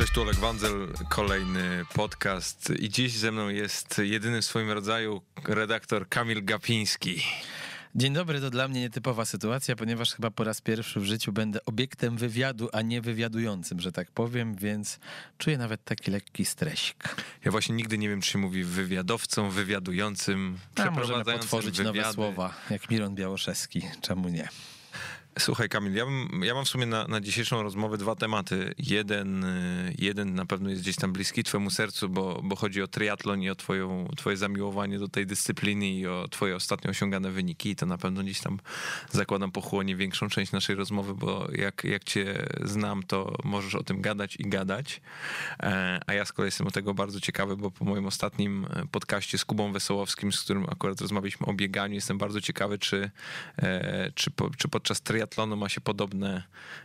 [0.00, 5.22] Cześć, tu Olek Wandzel, kolejny podcast i dziś ze mną jest jedyny w swoim rodzaju
[5.44, 7.22] redaktor Kamil Gapiński.
[7.94, 11.64] Dzień dobry, to dla mnie nietypowa sytuacja, ponieważ chyba po raz pierwszy w życiu będę
[11.64, 14.98] obiektem wywiadu, a nie wywiadującym, że tak powiem, więc
[15.38, 17.16] czuję nawet taki lekki stresik.
[17.44, 21.98] Ja właśnie nigdy nie wiem, czy się mówi wywiadowcą, wywiadującym, A możemy potworzyć wywiady.
[21.98, 24.48] nowe słowa, jak Miron Białoszewski, czemu nie?
[25.38, 28.74] Słuchaj Kamil, ja, bym, ja mam w sumie na, na dzisiejszą rozmowę dwa tematy.
[28.78, 29.46] Jeden,
[29.98, 33.50] jeden na pewno jest gdzieś tam bliski twojemu sercu, bo, bo chodzi o triatlon i
[33.50, 37.70] o twoją, twoje zamiłowanie do tej dyscypliny i o twoje ostatnio osiągane wyniki.
[37.70, 38.58] I to na pewno gdzieś tam
[39.10, 44.00] zakładam pochłonie większą część naszej rozmowy, bo jak, jak cię znam, to możesz o tym
[44.00, 45.00] gadać i gadać.
[45.62, 49.38] E, a ja z kolei jestem o tego bardzo ciekawy, bo po moim ostatnim podcaście
[49.38, 53.10] z Kubą Wesołowskim, z którym akurat rozmawialiśmy o bieganiu, jestem bardzo ciekawy, czy,
[53.58, 56.42] e, czy, po, czy podczas triatlonu triatlonu ma się podobne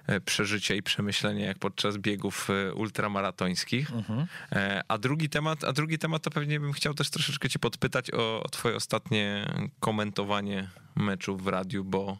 [0.07, 3.91] e, przeżycia i przemyślenia jak podczas biegów e, ultramaratońskich.
[3.91, 4.25] Mhm.
[4.51, 8.11] E, a drugi temat, a drugi temat to pewnie bym chciał też troszeczkę cię podpytać
[8.11, 9.45] o, o twoje ostatnie
[9.79, 12.17] komentowanie meczów w radiu, bo,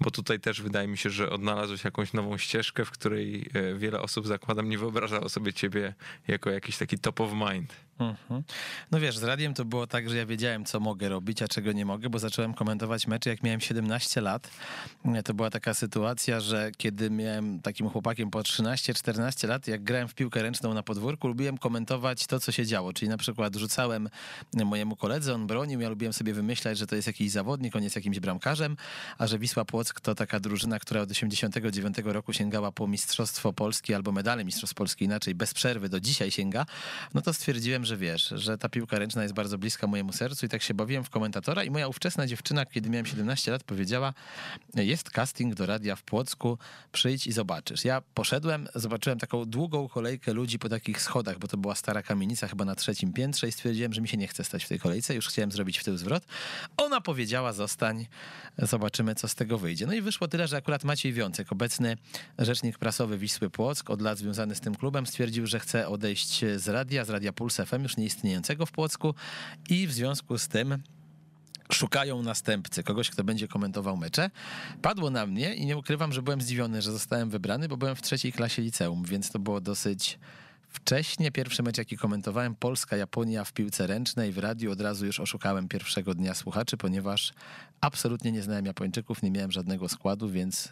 [0.00, 4.26] bo tutaj też wydaje mi się, że odnalazłeś jakąś nową ścieżkę, w której wiele osób,
[4.26, 5.94] zakładam, nie wyobrażało sobie ciebie
[6.28, 7.74] jako jakiś taki top of mind.
[7.98, 8.42] Mhm.
[8.90, 11.72] No wiesz, z radiem to było tak, że ja wiedziałem, co mogę robić, a czego
[11.72, 14.50] nie mogę, bo zacząłem komentować mecze, jak miałem 17 lat.
[15.24, 20.14] To była taka sytuacja, że kiedy miałem takim chłopakiem po 13-14 lat, jak grałem w
[20.14, 22.92] piłkę ręczną na podwórku, lubiłem komentować to, co się działo.
[22.92, 24.08] Czyli na przykład rzucałem
[24.64, 27.96] mojemu koledze, on bronił, ja lubiłem sobie wymyślać, że to jest jakiś zawodnik, on jest
[27.96, 28.76] jakimś bramkarzem,
[29.18, 33.94] a że Wisła Płock to taka drużyna, która od 89 roku sięgała po Mistrzostwo Polski
[33.94, 36.66] albo medale Mistrzostw Polski, inaczej bez przerwy do dzisiaj sięga,
[37.14, 40.48] no to stwierdziłem, że wiesz, że ta piłka ręczna jest bardzo bliska mojemu sercu i
[40.48, 44.14] tak się bawiłem w komentatora i moja ówczesna dziewczyna, kiedy miałem 17 lat, powiedziała,
[44.74, 46.58] jest casting do radia w Płocku,
[46.92, 47.84] przyjdź i zobaczysz.
[47.84, 52.48] Ja poszedłem, zobaczyłem taką długą kolejkę ludzi po takich schodach, bo to była stara kamienica
[52.48, 55.14] chyba na trzecim piętrze i stwierdziłem, że mi się nie chce stać w tej kolejce,
[55.14, 56.24] już chciałem zrobić w tył zwrot.
[56.76, 58.06] Ona powiedziała, zostań,
[58.58, 59.86] zobaczymy, co z tego wyjdzie.
[59.86, 61.96] No i wyszło tyle, że akurat Maciej Wiącek, obecny
[62.38, 66.68] rzecznik prasowy Wisły Płock, od lat związany z tym klubem, stwierdził, że chce odejść z
[66.68, 69.14] radia, z radia Puls FM, już nieistniejącego w Płocku
[69.68, 70.82] i w związku z tym
[71.72, 74.30] szukają następcy, kogoś, kto będzie komentował mecze.
[74.82, 78.02] Padło na mnie i nie ukrywam, że byłem zdziwiony, że zostałem wybrany, bo byłem w
[78.02, 80.18] trzeciej klasie liceum, więc to było dosyć
[80.68, 85.68] Wcześniej pierwszy mecz, jaki komentowałem, Polska-Japonia w piłce ręcznej w radiu, od razu już oszukałem
[85.68, 87.32] pierwszego dnia słuchaczy, ponieważ
[87.80, 90.68] absolutnie nie znałem Japończyków, nie miałem żadnego składu, więc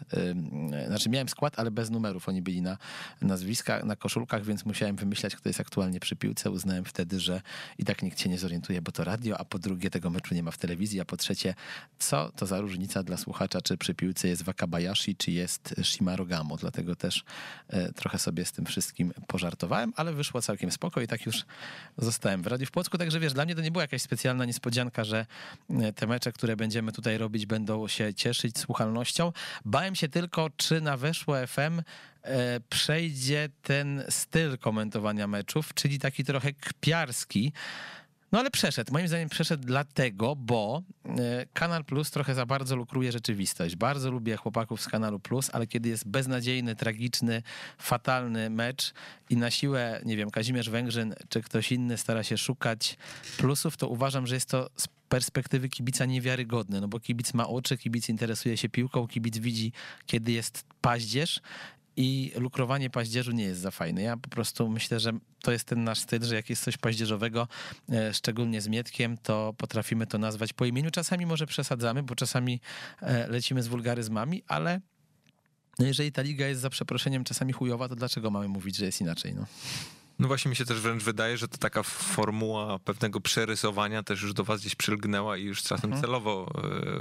[0.71, 2.29] yy, znaczy miałem skład, ale bez numerów.
[2.29, 2.77] Oni byli na
[3.21, 6.51] nazwiskach, na koszulkach, więc musiałem wymyślać, kto jest aktualnie przy piłce.
[6.51, 7.41] Uznałem wtedy, że
[7.77, 10.43] i tak nikt się nie zorientuje, bo to radio, a po drugie tego meczu nie
[10.43, 11.55] ma w telewizji, a po trzecie,
[11.99, 16.57] co to za różnica dla słuchacza, czy przy piłce jest Wakabayashi, czy jest Shimarogamo.
[16.57, 17.23] Dlatego też
[17.73, 21.45] yy, trochę sobie z tym wszystkim pożartowałem ale wyszło całkiem spoko i tak już
[21.97, 25.03] zostałem w Radiu w Płocku, także wiesz, dla mnie to nie była jakaś specjalna niespodzianka,
[25.03, 25.25] że
[25.69, 29.31] e, te mecze, które będziemy tutaj robić, będą się cieszyć słuchalnością.
[29.65, 31.81] Bałem się tylko, czy na Weszło FM
[32.23, 37.53] e, przejdzie ten styl komentowania meczów, czyli taki trochę kpiarski,
[38.31, 38.93] no ale przeszedł.
[38.93, 43.75] Moim zdaniem przeszedł dlatego, bo e, Kanal Plus trochę za bardzo lukruje rzeczywistość.
[43.75, 47.43] Bardzo lubię chłopaków z Kanalu Plus, ale kiedy jest beznadziejny, tragiczny,
[47.77, 48.93] fatalny mecz
[49.29, 52.97] i na siłę, nie wiem, Kazimierz Węgrzyn czy ktoś inny stara się szukać
[53.37, 57.77] plusów, to uważam, że jest to z perspektywy kibica niewiarygodne, no bo kibic ma oczy,
[57.77, 59.71] kibic interesuje się piłką, kibic widzi,
[60.05, 61.41] kiedy jest paździerz
[61.97, 64.01] i lukrowanie paździerzu nie jest za fajne.
[64.01, 67.47] Ja po prostu myślę, że to jest ten nasz styl, że jak jest coś paździerzowego,
[67.89, 70.91] e, szczególnie z Mietkiem, to potrafimy to nazwać po imieniu.
[70.91, 72.61] Czasami może przesadzamy, bo czasami
[73.01, 74.81] e, lecimy z wulgaryzmami, ale
[75.79, 79.01] no jeżeli ta liga jest za przeproszeniem czasami chujowa, to dlaczego mamy mówić, że jest
[79.01, 79.35] inaczej?
[79.35, 79.45] No.
[80.19, 84.33] No właśnie mi się też wręcz wydaje, że to taka formuła pewnego przerysowania też już
[84.33, 86.01] do was gdzieś przylgnęła i już czasem mhm.
[86.01, 86.51] celowo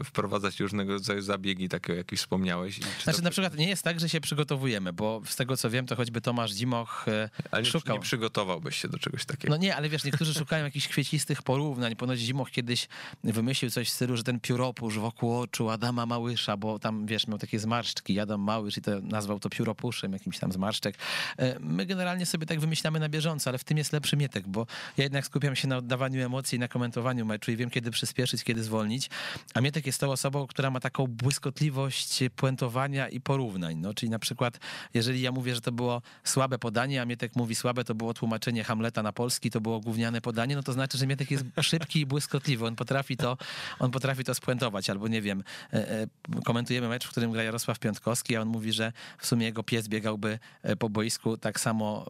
[0.00, 2.80] e, wprowadzać różnego rodzaju zabiegi, takie jak już wspomniałeś.
[3.02, 3.24] Znaczy to...
[3.24, 6.20] na przykład nie jest tak, że się przygotowujemy, bo z tego co wiem, to choćby
[6.20, 7.96] Tomasz Dzimoch e, ale szukał.
[7.96, 9.54] nie przygotowałbyś się do czegoś takiego.
[9.54, 11.96] No nie, ale wiesz, niektórzy szukają jakichś kwiecistych porównań.
[11.96, 12.88] Ponoć Dzimoch kiedyś
[13.24, 17.38] wymyślił coś w stylu, że ten pióropusz wokół oczu Adama Małysza, bo tam wiesz, miał
[17.38, 20.98] takie zmarszczki, Adam Małysz i to nazwał to pióropuszem, jakimś tam zmarszczek.
[21.38, 24.49] E, my generalnie sobie tak wymyślamy na na bieżąco, ale w tym jest lepszy Mietek,
[24.49, 24.67] bo
[24.97, 28.62] ja jednak skupiam się na oddawaniu emocji, na komentowaniu meczu i wiem, kiedy przyspieszyć, kiedy
[28.62, 29.11] zwolnić,
[29.55, 34.19] a Mietek jest tą osobą, która ma taką błyskotliwość puentowania i porównań, no, czyli na
[34.19, 34.58] przykład,
[34.94, 38.64] jeżeli ja mówię, że to było słabe podanie, a Mietek mówi słabe, to było tłumaczenie
[38.64, 42.06] Hamleta na polski, to było gówniane podanie, no to znaczy, że Mietek jest szybki i
[42.06, 43.37] błyskotliwy, on potrafi to,
[43.79, 46.06] on potrafi to spuentować, albo nie wiem, e, e,
[46.44, 49.88] komentujemy mecz, w którym gra Jarosław Piątkowski, a on mówi, że w sumie jego pies
[49.88, 52.06] biegałby e, po boisku tak samo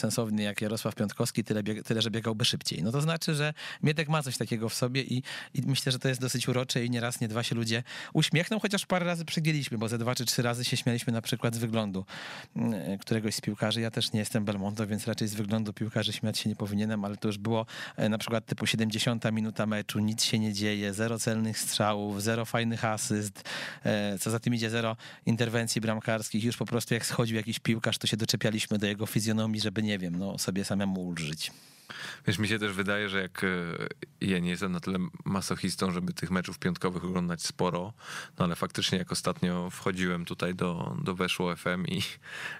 [0.00, 2.82] bezsensownie jak Jarosław Piątkowski, tyle, tyle że biegałby szybciej.
[2.82, 5.22] No to znaczy, że Mietek ma coś takiego w sobie i,
[5.54, 7.82] i myślę, że to jest dosyć urocze i nie raz, nie dwa się ludzie
[8.12, 11.54] uśmiechną, chociaż parę razy przegięliśmy, bo ze dwa czy trzy razy się śmialiśmy na przykład
[11.54, 12.04] z wyglądu
[12.56, 13.80] mm, któregoś z piłkarzy.
[13.80, 17.16] Ja też nie jestem Belmondo, więc raczej z wyglądu piłkarzy śmiać się nie powinienem, ale
[17.16, 17.66] to już było
[18.10, 22.84] na przykład typu 70 minuta meczu, nic się nie dzieje, zero celnych strzałów, zero fajnych
[22.84, 23.44] asyst,
[24.20, 26.44] co za tym idzie zero interwencji bramkarskich.
[26.44, 29.89] Już po prostu jak schodził jakiś piłkarz, to się doczepialiśmy do jego fizjonomii, żeby nie
[29.98, 31.50] wiem, no sobie samemu ulżyć.
[32.26, 33.46] Wiesz, mi się też wydaje, że jak e,
[34.20, 37.92] ja nie jestem na tyle masochistą, żeby tych meczów piątkowych oglądać sporo,
[38.38, 42.02] no ale faktycznie jak ostatnio wchodziłem tutaj do, do Weszło FM i,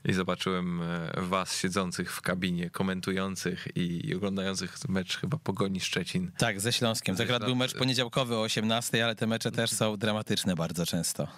[0.05, 6.31] i zobaczyłem e, was siedzących w kabinie, komentujących i, i oglądających mecz chyba Pogoni Szczecin.
[6.39, 7.17] Tak, ze Śląskiem.
[7.17, 11.29] To akurat był mecz poniedziałkowy o 18, ale te mecze też są dramatyczne bardzo często.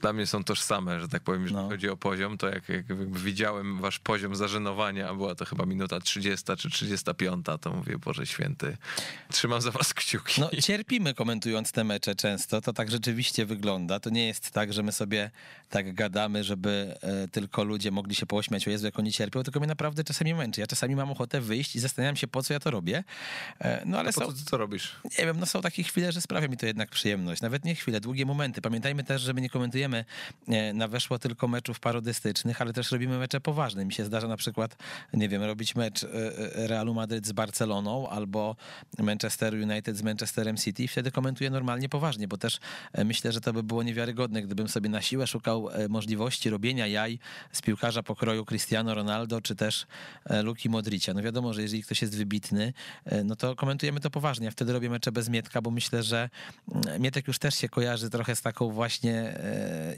[0.00, 1.68] Dla mnie są tożsame, że tak powiem, jeżeli no.
[1.68, 6.56] chodzi o poziom, to jak, jak widziałem wasz poziom zażenowania, była to chyba minuta 30
[6.56, 8.76] czy 35, piąta, to mówię, Boże Święty,
[9.30, 10.40] trzymam za was kciuki.
[10.40, 14.00] No cierpimy komentując te mecze często, to tak rzeczywiście wygląda.
[14.00, 15.30] To nie jest tak, że my sobie
[15.70, 19.60] tak gadamy, żeby e, tylko ludzie mogli się pośmiać, o Jezu, jak oni cierpią, tylko
[19.60, 20.60] mnie naprawdę czasami męczy.
[20.60, 23.04] Ja czasami mam ochotę wyjść i zastanawiam się, po co ja to robię.
[23.60, 24.26] E, no ale A po są...
[24.26, 24.96] co ty to robisz?
[25.18, 27.42] Nie wiem, no są takie chwile, że sprawia mi to jednak przyjemność.
[27.42, 28.60] Nawet nie chwile, długie momenty.
[28.60, 30.04] Pamiętajmy też, że my nie komentujemy
[30.48, 33.84] e, na weszło tylko meczów parodystycznych, ale też robimy mecze poważne.
[33.84, 34.76] Mi się zdarza na przykład,
[35.12, 36.06] nie wiem, robić mecz
[36.54, 38.56] Realu Madryt Madryt z Barceloną albo
[38.98, 42.58] Manchester United z Manchesterem City i wtedy komentuję normalnie, poważnie, bo też
[42.92, 46.86] e, myślę, że to by było niewiarygodne, gdybym sobie na siłę szukał e, możliwości robienia
[46.86, 47.18] jaj
[47.52, 49.86] z piłkarza pokroju Cristiano Ronaldo czy też
[50.24, 51.14] e, Luki Modricia.
[51.14, 52.72] No wiadomo, że jeżeli ktoś jest wybitny,
[53.24, 54.44] no to komentujemy to poważnie.
[54.44, 56.30] Ja wtedy robię mecze bez Mietka, bo myślę, że
[56.74, 59.38] mm, Mietek już też się kojarzy trochę z taką właśnie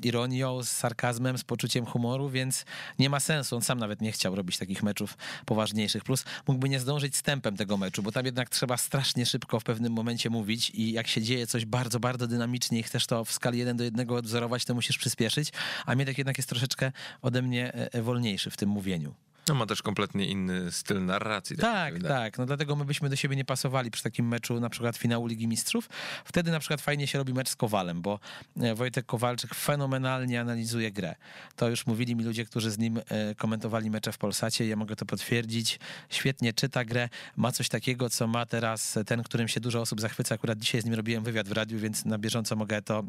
[0.02, 2.64] ironią, z sarkazmem, z poczuciem humoru, więc
[2.98, 3.56] nie ma sensu.
[3.56, 5.16] On sam nawet nie chciał robić takich meczów
[5.46, 6.04] poważniejszych.
[6.04, 9.60] Plus mógłby nie zdążyć zdążyć z tempem tego meczu, bo tam jednak trzeba strasznie szybko
[9.60, 13.24] w pewnym momencie mówić i jak się dzieje coś bardzo, bardzo dynamicznie i chcesz to
[13.24, 15.52] w skali 1 do 1 odwzorować, to musisz przyspieszyć,
[15.86, 16.92] a Mietek jednak jest troszeczkę
[17.22, 19.14] ode mnie e, e, wolniejszy w tym mówieniu.
[19.50, 21.56] No ma też kompletnie inny styl narracji.
[21.56, 22.38] Tak, tak, tak.
[22.38, 25.48] No dlatego my byśmy do siebie nie pasowali przy takim meczu na przykład finału Ligi
[25.48, 25.88] Mistrzów.
[26.24, 28.20] Wtedy na przykład fajnie się robi mecz z Kowalem, bo
[28.60, 31.14] e, Wojtek Kowalczyk fenomenalnie analizuje grę.
[31.56, 34.66] To już mówili mi ludzie, którzy z nim e, komentowali mecze w Polsacie.
[34.66, 35.78] Ja mogę to potwierdzić.
[36.08, 37.08] Świetnie czyta grę.
[37.36, 40.34] Ma coś takiego, co ma teraz ten, którym się dużo osób zachwyca.
[40.34, 43.04] Akurat dzisiaj z nim robiłem wywiad w radiu, więc na bieżąco mogę to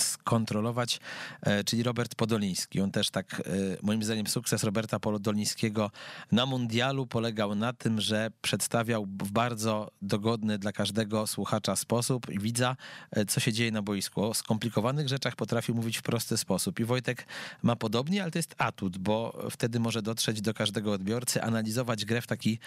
[0.00, 1.00] skontrolować,
[1.42, 2.80] e, czyli Robert Podoliński.
[2.80, 3.52] On też tak, e,
[3.82, 5.90] moim zdaniem, sukces Roberta Podolińskiego
[6.32, 12.38] na mundialu polegał na tym, że przedstawiał w bardzo dogodny dla każdego słuchacza sposób i
[12.38, 12.76] widza,
[13.10, 14.24] e, co się dzieje na boisku.
[14.24, 16.80] O skomplikowanych rzeczach potrafił mówić w prosty sposób.
[16.80, 17.26] I Wojtek
[17.62, 22.22] ma podobnie, ale to jest atut, bo wtedy może dotrzeć do każdego odbiorcy, analizować grę
[22.22, 22.58] w taki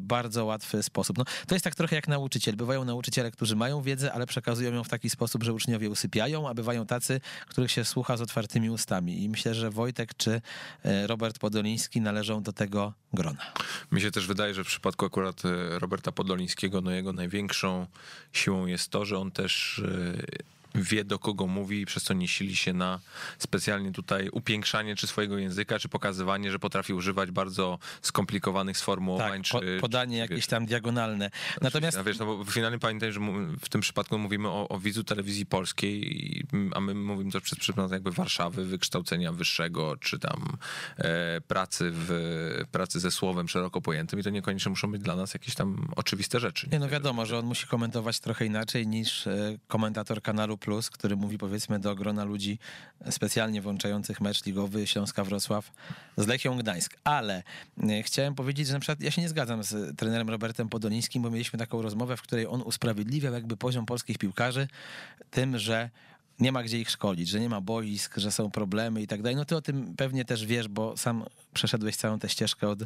[0.00, 1.18] bardzo łatwy sposób.
[1.18, 2.56] No, to jest tak trochę jak nauczyciel.
[2.56, 6.62] Bywają nauczyciele, którzy mają wiedzę, ale przekazują ją w taki sposób, że uczniowie usypiają, aby
[6.64, 9.22] bywają tacy, których się słucha z otwartymi ustami.
[9.22, 10.40] I myślę, że Wojtek czy
[10.84, 13.52] e, Robert Podoliński należą do tego grona.
[13.92, 17.86] Mi się też wydaje, że w przypadku akurat e, Roberta Podolińskiego, no jego największą
[18.32, 22.28] siłą jest to, że on też e, wie do kogo mówi i przez co nie
[22.28, 23.00] sili się na
[23.38, 29.42] specjalnie tutaj upiększanie czy swojego języka, czy pokazywanie, że potrafi używać bardzo skomplikowanych sformułowań.
[29.42, 31.30] Tak, czy, podanie czy, jakieś wiesz, tam diagonalne.
[31.60, 32.02] Natomiast...
[32.02, 33.20] Wiesz, no bo finalnie pamiętaj, że
[33.60, 37.92] w tym przypadku mówimy o, o widzu telewizji polskiej, a my mówimy to przez przykład
[37.92, 40.56] jakby Warszawy, wykształcenia wyższego, czy tam
[40.98, 45.34] e, pracy, w, pracy ze słowem szeroko pojętym i to niekoniecznie muszą być dla nas
[45.34, 46.68] jakieś tam oczywiste rzeczy.
[46.72, 51.16] Nie, no wiadomo, że on musi komentować trochę inaczej niż e, komentator kanalu Plus, który
[51.16, 52.58] mówi powiedzmy do grona ludzi
[53.10, 55.72] specjalnie włączających mecz ligowy Śląska Wrocław
[56.16, 56.96] z Lechią Gdańsk.
[57.04, 57.42] Ale
[57.82, 61.30] e, chciałem powiedzieć, że na przykład ja się nie zgadzam z trenerem Robertem Podolińskim, bo
[61.30, 64.68] mieliśmy taką rozmowę, w której on usprawiedliwiał jakby poziom polskich piłkarzy
[65.30, 65.90] tym, że
[66.40, 69.36] nie ma gdzie ich szkolić, że nie ma boisk, że są problemy i tak dalej.
[69.36, 72.78] No ty o tym pewnie też wiesz, bo sam przeszedłeś całą tę ścieżkę od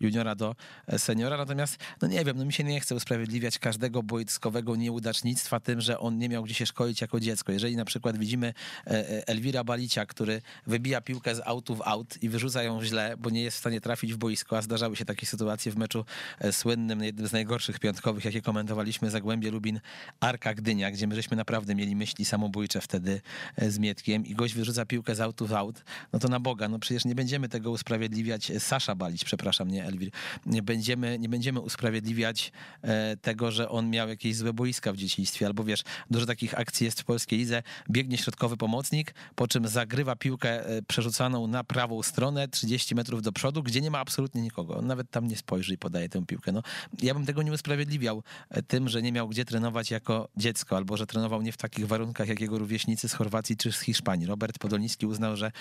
[0.00, 0.56] juniora do
[0.86, 1.36] e, seniora.
[1.36, 5.98] Natomiast, no nie wiem, no mi się nie chce usprawiedliwiać każdego boiskowego nieudacznictwa tym, że
[5.98, 7.52] on nie miał gdzie się szkolić jako dziecko.
[7.52, 8.54] Jeżeli na przykład widzimy
[8.86, 13.14] e, e, Elwira Balicia, który wybija piłkę z autu w aut i wyrzuca ją źle,
[13.18, 16.04] bo nie jest w stanie trafić w boisko, a zdarzały się takie sytuacje w meczu
[16.52, 19.80] słynnym, jednym z najgorszych piątkowych, jakie komentowaliśmy, Zagłębie Lubin,
[20.20, 23.20] Arka Gdynia, gdzie my żeśmy naprawdę mieli myśli samobójcze wtedy
[23.58, 26.78] z Mietkiem i gość wyrzuca piłkę z autu w aut, no to na Boga, no
[26.78, 28.15] przecież nie będziemy tego usprawiedliwiać,
[28.58, 30.10] Sasza Balić, przepraszam, nie Elwir,
[30.46, 35.46] nie będziemy, nie będziemy usprawiedliwiać e, tego, że on miał jakieś złe boiska w dzieciństwie,
[35.46, 40.16] albo wiesz, dużo takich akcji jest w polskiej lidze, biegnie środkowy pomocnik, po czym zagrywa
[40.16, 44.76] piłkę e, przerzucaną na prawą stronę 30 metrów do przodu, gdzie nie ma absolutnie nikogo.
[44.76, 46.52] On nawet tam nie spojrzy i podaje tę piłkę.
[46.52, 46.62] No,
[47.02, 50.96] ja bym tego nie usprawiedliwiał e, tym, że nie miał gdzie trenować jako dziecko, albo
[50.96, 54.26] że trenował nie w takich warunkach, jak jego rówieśnicy z Chorwacji czy z Hiszpanii.
[54.26, 55.52] Robert Podolski uznał, że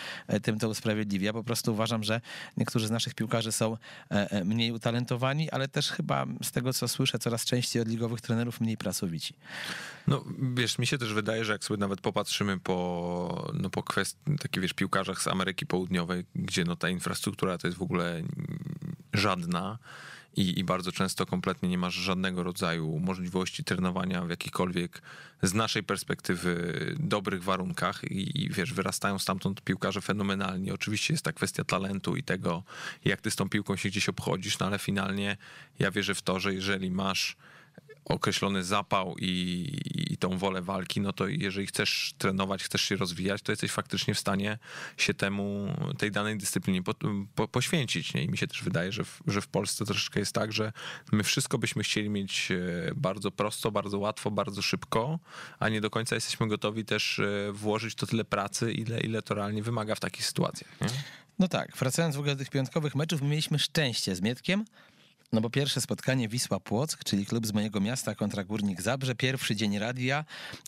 [0.43, 1.33] tym to usprawiedliwia.
[1.33, 2.21] Po prostu uważam, że
[2.57, 3.77] niektórzy z naszych piłkarzy są
[4.45, 8.77] mniej utalentowani, ale też chyba z tego, co słyszę, coraz częściej od ligowych trenerów mniej
[8.77, 9.33] pracowici.
[10.07, 10.23] No
[10.55, 14.61] wiesz, mi się też wydaje, że jak sobie nawet popatrzymy po, no, po kwestii, takich
[14.61, 18.21] wiesz, piłkarzach z Ameryki Południowej, gdzie no ta infrastruktura to jest w ogóle
[19.13, 19.77] żadna,
[20.35, 25.01] i, i bardzo często kompletnie nie masz żadnego rodzaju możliwości trenowania w jakichkolwiek
[25.41, 30.71] z naszej perspektywy dobrych warunkach i, i wiesz, wyrastają stamtąd piłkarze fenomenalni.
[30.71, 32.63] Oczywiście jest ta kwestia talentu i tego,
[33.05, 35.37] jak ty z tą piłką się gdzieś obchodzisz, no ale finalnie
[35.79, 37.37] ja wierzę w to, że jeżeli masz
[38.05, 39.71] określony zapał i,
[40.13, 44.13] i tą wolę walki, no to jeżeli chcesz trenować, chcesz się rozwijać, to jesteś faktycznie
[44.13, 44.57] w stanie
[44.97, 46.93] się temu, tej danej dyscyplinie po,
[47.35, 48.13] po, poświęcić.
[48.13, 48.23] Nie?
[48.23, 50.71] I mi się też wydaje, że w, że w Polsce troszeczkę jest tak, że
[51.11, 55.19] my wszystko byśmy chcieli mieć e, bardzo prosto, bardzo łatwo, bardzo szybko,
[55.59, 59.35] a nie do końca jesteśmy gotowi też e, włożyć to tyle pracy, ile, ile to
[59.35, 60.81] realnie wymaga w takich sytuacjach.
[60.81, 60.87] Nie?
[61.39, 64.65] No tak, wracając w ogóle do tych piątkowych meczów, mieliśmy szczęście z Mietkiem,
[65.35, 69.55] no bo pierwsze spotkanie Wisła Płock, czyli klub z mojego miasta kontra Górnik Zabrze, pierwszy
[69.55, 70.25] dzień radia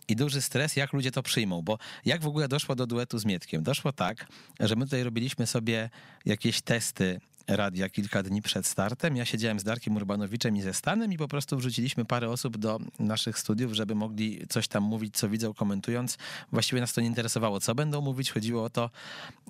[0.08, 3.26] i duży stres, jak ludzie to przyjmą, bo jak w ogóle doszło do duetu z
[3.26, 3.64] Mietkiem?
[3.64, 4.28] Doszło tak,
[4.60, 5.90] że my tutaj robiliśmy sobie
[6.26, 9.16] jakieś testy radia kilka dni przed startem.
[9.16, 12.80] Ja siedziałem z Darkiem Urbanowiczem i ze Stanem i po prostu wrzuciliśmy parę osób do
[13.00, 16.18] naszych studiów, żeby mogli coś tam mówić, co widzą, komentując.
[16.52, 18.32] Właściwie nas to nie interesowało, co będą mówić.
[18.32, 18.90] Chodziło o to,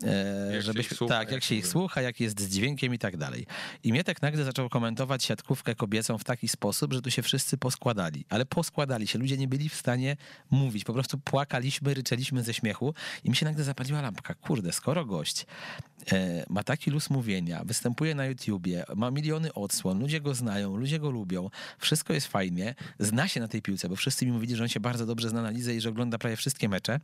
[0.04, 3.18] e, żeby słucha, tak, jak, jak się ich słucha, jak jest z dźwiękiem i tak
[3.18, 3.46] dalej.
[3.84, 8.26] I Mietek nagle zaczął komentować siatkówkę kobiecą w taki sposób, że tu się wszyscy poskładali.
[8.30, 9.20] Ale poskładali się.
[9.20, 10.18] Ludzie nie byli w stanie
[10.52, 10.84] mówić.
[10.84, 14.34] Po prostu płakaliśmy, ryczeliśmy ze śmiechu i mi się nagle zapaliła lampka.
[14.34, 15.46] Kurde, skoro gość
[16.12, 20.78] e, ma taki luz mówienia, występuje występuje na YouTubie, ma miliony odsłon, ludzie go znają,
[20.78, 24.56] ludzie go lubią, wszystko jest fajnie, zna się na tej piłce, bo wszyscy mi mówili,
[24.56, 27.00] że on się bardzo dobrze zna na lidze i że ogląda prawie wszystkie mecze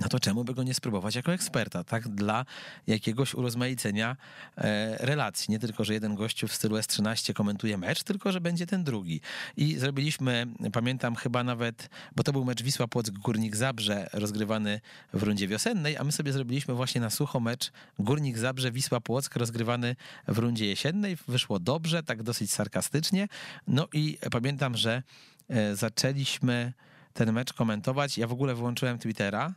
[0.00, 2.08] no to czemu by go nie spróbować jako eksperta, tak?
[2.08, 2.44] Dla
[2.86, 4.16] jakiegoś urozmaicenia
[4.56, 5.52] e, relacji.
[5.52, 9.20] Nie tylko, że jeden gościu w stylu S13 komentuje mecz, tylko, że będzie ten drugi.
[9.56, 14.80] I zrobiliśmy, pamiętam chyba nawet, bo to był mecz Wisła Płock Górnik Zabrze rozgrywany
[15.12, 19.36] w rundzie wiosennej, a my sobie zrobiliśmy właśnie na sucho mecz Górnik Zabrze Wisła Płock
[19.36, 19.96] rozgrywany
[20.28, 21.16] w rundzie jesiennej.
[21.28, 23.28] Wyszło dobrze, tak dosyć sarkastycznie.
[23.66, 25.02] No i pamiętam, że
[25.48, 26.72] e, zaczęliśmy
[27.12, 28.18] ten mecz komentować.
[28.18, 29.54] Ja w ogóle wyłączyłem Twittera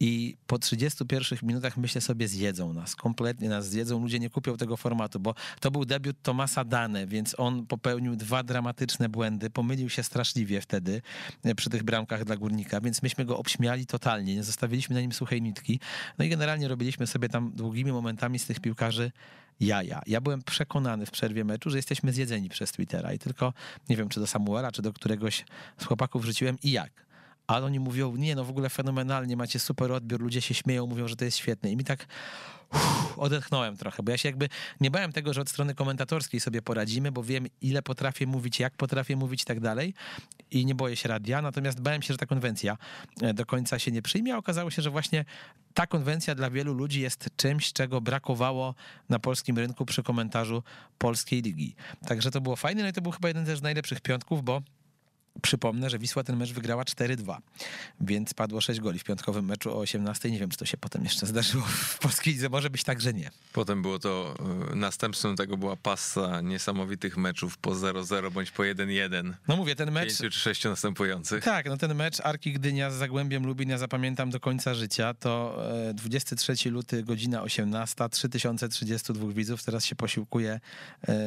[0.00, 4.76] i po 31 minutach myślę sobie zjedzą nas, kompletnie nas zjedzą, ludzie nie kupią tego
[4.76, 10.02] formatu, bo to był debiut Tomasa Dane, więc on popełnił dwa dramatyczne błędy, pomylił się
[10.02, 11.02] straszliwie wtedy
[11.44, 15.12] e, przy tych bramkach dla Górnika, więc myśmy go obśmiali totalnie, nie zostawiliśmy na nim
[15.12, 15.80] suchej nitki,
[16.18, 19.12] no i generalnie robiliśmy sobie tam długimi momentami z tych piłkarzy
[19.60, 20.02] jaja.
[20.06, 23.52] Ja byłem przekonany w przerwie meczu, że jesteśmy zjedzeni przez Twittera i tylko,
[23.88, 25.44] nie wiem, czy do Samuela, czy do któregoś
[25.78, 27.07] z chłopaków wrzuciłem i jak
[27.48, 31.08] ale oni mówią, nie, no w ogóle fenomenalnie, macie super odbiór, ludzie się śmieją, mówią,
[31.08, 31.70] że to jest świetne.
[31.70, 32.06] I mi tak
[32.74, 34.48] uff, odetchnąłem trochę, bo ja się jakby
[34.80, 38.76] nie bałem tego, że od strony komentatorskiej sobie poradzimy, bo wiem, ile potrafię mówić, jak
[38.76, 39.94] potrafię mówić i tak dalej.
[40.50, 42.78] I nie boję się radia, natomiast bałem się, że ta konwencja
[43.22, 45.24] e, do końca się nie przyjmie, a okazało się, że właśnie
[45.74, 48.74] ta konwencja dla wielu ludzi jest czymś, czego brakowało
[49.08, 50.62] na polskim rynku przy komentarzu
[50.98, 51.74] polskiej ligi.
[52.06, 54.62] Także to było fajne, no i to był chyba jeden z najlepszych piątków, bo
[55.42, 57.36] Przypomnę, że Wisła ten mecz wygrała 4-2,
[58.00, 60.30] więc padło 6 goli w piątkowym meczu o 18.
[60.30, 62.48] Nie wiem, czy to się potem jeszcze zdarzyło w polskiej lidze.
[62.48, 63.30] Może być tak, że nie.
[63.52, 64.34] Potem było to,
[64.72, 69.32] e, następstwem tego była pasa niesamowitych meczów po 0-0 bądź po 1-1.
[69.48, 70.08] No mówię, ten mecz...
[70.08, 71.44] Pięciu czy sześciu następujących.
[71.44, 75.14] Tak, no ten mecz Arki Gdynia z Zagłębiem Lubin ja zapamiętam do końca życia.
[75.14, 75.62] To
[75.94, 79.64] 23 e, luty, godzina 18, 3032 widzów.
[79.64, 80.60] Teraz się posiłkuje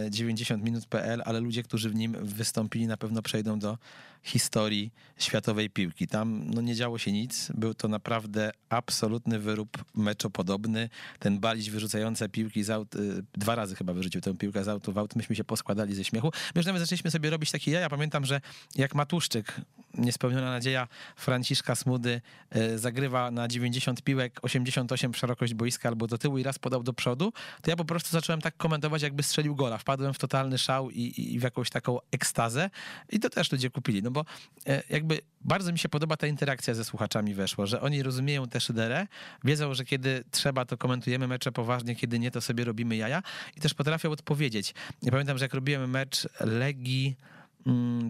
[0.09, 0.63] 90
[0.95, 3.77] e, ale ludzie, którzy w nim wystąpili na pewno przejdą do
[4.23, 6.07] historii światowej piłki.
[6.07, 7.51] Tam no, nie działo się nic.
[7.53, 10.89] Był to naprawdę absolutny wyrób meczopodobny.
[11.19, 14.93] Ten baliś wyrzucające piłki z aut, y, dwa razy chyba wyrzucił tę piłkę z autu
[14.93, 15.15] w aut.
[15.15, 16.31] Myśmy się poskładali ze śmiechu.
[16.55, 17.89] My nawet zaczęliśmy sobie robić takie jaja.
[17.89, 18.41] Pamiętam, że
[18.75, 19.61] jak Matuszczyk,
[19.93, 22.21] niespełniona nadzieja Franciszka Smudy,
[22.55, 26.93] y, zagrywa na 90 piłek, 88 szerokość boiska albo do tyłu i raz podał do
[26.93, 29.77] przodu, to ja po prostu zacząłem tak komentować, jakby strzelił gola.
[29.77, 32.69] Wpadłem w totalny szał i, i w jakąś taką ekstazę
[33.09, 33.90] i to też ludzie kupili.
[34.01, 34.25] No bo
[34.67, 38.59] e, jakby bardzo mi się podoba ta interakcja ze słuchaczami weszło, że oni rozumieją tę
[38.59, 39.07] szyderę,
[39.43, 43.23] wiedzą, że kiedy trzeba, to komentujemy mecze poważnie, kiedy nie, to sobie robimy jaja
[43.57, 44.73] i też potrafią odpowiedzieć.
[45.03, 47.15] Ja pamiętam, że jak robiłem mecz Legii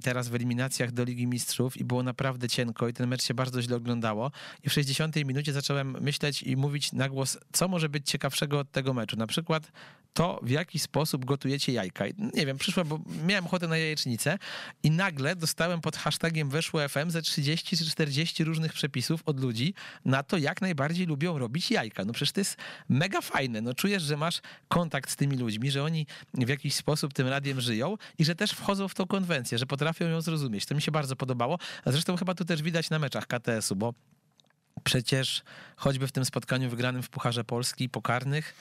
[0.03, 3.62] teraz w eliminacjach do Ligi Mistrzów i było naprawdę cienko i ten mecz się bardzo
[3.62, 4.31] źle oglądało
[4.63, 8.72] i w 60 minucie zacząłem myśleć i mówić na głos, co może być ciekawszego od
[8.72, 9.17] tego meczu.
[9.17, 9.72] Na przykład
[10.13, 12.05] to, w jaki sposób gotujecie jajka.
[12.34, 14.38] Nie wiem, przyszło, bo miałem ochotę na jajecznicę
[14.84, 19.74] i nagle dostałem pod hashtagiem weszło FM ze 30 czy 40 różnych przepisów od ludzi
[20.05, 22.05] na to, jak najbardziej lubią robić jajka.
[22.05, 22.58] No przecież to jest
[22.89, 23.62] mega fajne.
[23.62, 27.62] No czujesz, że masz kontakt z tymi ludźmi, że oni w jakiś sposób tym radiem
[27.62, 30.65] żyją i że też wchodzą w tą konwencję, że potrafią ją zrozumieć.
[30.65, 31.57] To mi się bardzo podobało.
[31.86, 33.93] A zresztą chyba tu też widać na meczach KTS-u, bo
[34.83, 35.43] Przecież
[35.75, 38.55] choćby w tym spotkaniu wygranym w Pucharze Polski pokarnych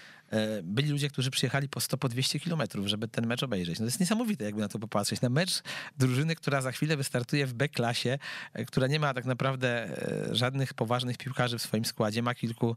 [0.62, 3.78] byli ludzie, którzy przyjechali po 100, po 200 kilometrów, żeby ten mecz obejrzeć.
[3.78, 5.20] No to jest niesamowite, jakby na to popatrzeć.
[5.20, 5.62] Na mecz
[5.98, 8.18] drużyny, która za chwilę wystartuje w B-klasie,
[8.54, 12.76] e, która nie ma tak naprawdę e, żadnych poważnych piłkarzy w swoim składzie, ma kilku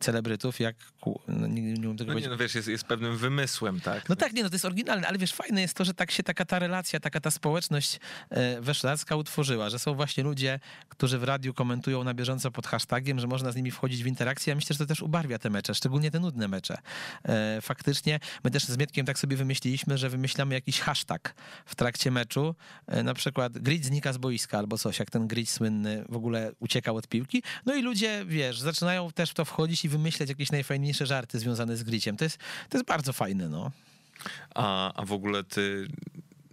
[0.00, 0.76] celebrytów, jak...
[1.28, 4.08] No, nie, nie, nie tego no nie, no wiesz, jest, jest pewnym wymysłem, tak?
[4.08, 6.22] No tak, nie, no to jest oryginalne, ale wiesz, fajne jest to, że tak się
[6.22, 8.00] taka ta relacja, taka ta społeczność
[8.60, 13.26] weszlarska utworzyła, że są właśnie ludzie, którzy w radiu komentują na bieżąco pod hashtagiem, że
[13.26, 14.50] można z nimi wchodzić w interakcję.
[14.50, 16.78] Ja myślę, że to też ubarwia te mecze, szczególnie te nudne mecze.
[17.24, 21.34] E, faktycznie my też z Mietkiem tak sobie wymyśliliśmy, że wymyślamy jakiś hashtag
[21.66, 22.54] w trakcie meczu,
[22.86, 26.52] e, na przykład grid znika z boiska albo coś, jak ten grid słynny w ogóle
[26.58, 27.42] uciekał od piłki.
[27.66, 31.76] No i ludzie, wiesz, zaczynają też w to wchodzić i wymyślać jakieś najfajniejsze żarty związane
[31.76, 32.16] z griciem.
[32.16, 33.70] To jest, to jest bardzo fajne, no.
[34.54, 35.88] A, a w ogóle ty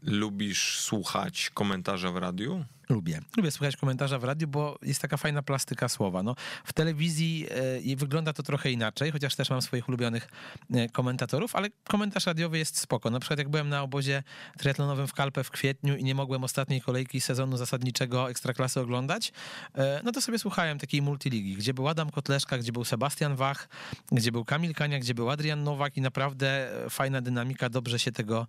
[0.03, 2.65] lubisz słuchać komentarza w radiu?
[2.89, 3.21] Lubię.
[3.37, 6.23] Lubię słuchać komentarza w radiu, bo jest taka fajna plastyka słowa.
[6.23, 7.47] No, w telewizji
[7.91, 10.27] e, wygląda to trochę inaczej, chociaż też mam swoich ulubionych
[10.73, 13.09] e, komentatorów, ale komentarz radiowy jest spoko.
[13.09, 14.23] Na przykład jak byłem na obozie
[14.57, 19.31] triatlonowym w Kalpę w kwietniu i nie mogłem ostatniej kolejki sezonu zasadniczego Ekstraklasy oglądać,
[19.75, 23.69] e, no to sobie słuchałem takiej multiligi, gdzie był Adam Kotleszka, gdzie był Sebastian Wach,
[24.11, 28.47] gdzie był Kamil Kania, gdzie był Adrian Nowak i naprawdę fajna dynamika, dobrze się tego,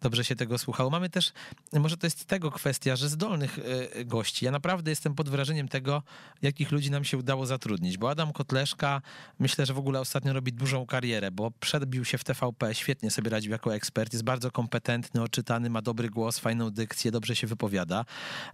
[0.00, 0.90] dobrze się tego słuchało.
[0.90, 1.32] Mamy też,
[1.72, 3.58] może to jest tego kwestia, że zdolnych
[4.04, 4.44] gości.
[4.44, 6.02] Ja naprawdę jestem pod wrażeniem tego,
[6.42, 9.02] jakich ludzi nam się udało zatrudnić, bo Adam Kotleszka
[9.38, 13.30] myślę, że w ogóle ostatnio robi dużą karierę, bo przedbił się w TVP, świetnie sobie
[13.30, 18.04] radził jako ekspert, jest bardzo kompetentny, oczytany, ma dobry głos, fajną dykcję, dobrze się wypowiada.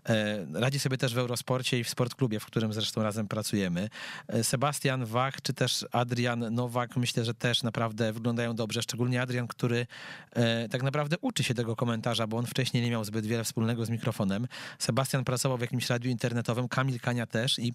[0.08, 3.88] E, radzi sobie też w Eurosporcie i w Sportklubie, w którym zresztą razem pracujemy.
[4.28, 9.46] E, Sebastian Wach czy też Adrian Nowak myślę, że też naprawdę wyglądają dobrze, szczególnie Adrian,
[9.46, 9.86] który
[10.32, 13.86] e, tak naprawdę uczy się tego komentarza, bo on wcześniej nie miał zbyt wiele wspólnego
[13.86, 14.48] z mikrofonem.
[14.78, 17.74] Sebastian pracował w jakimś radiu internetowym, Kamil Kania też i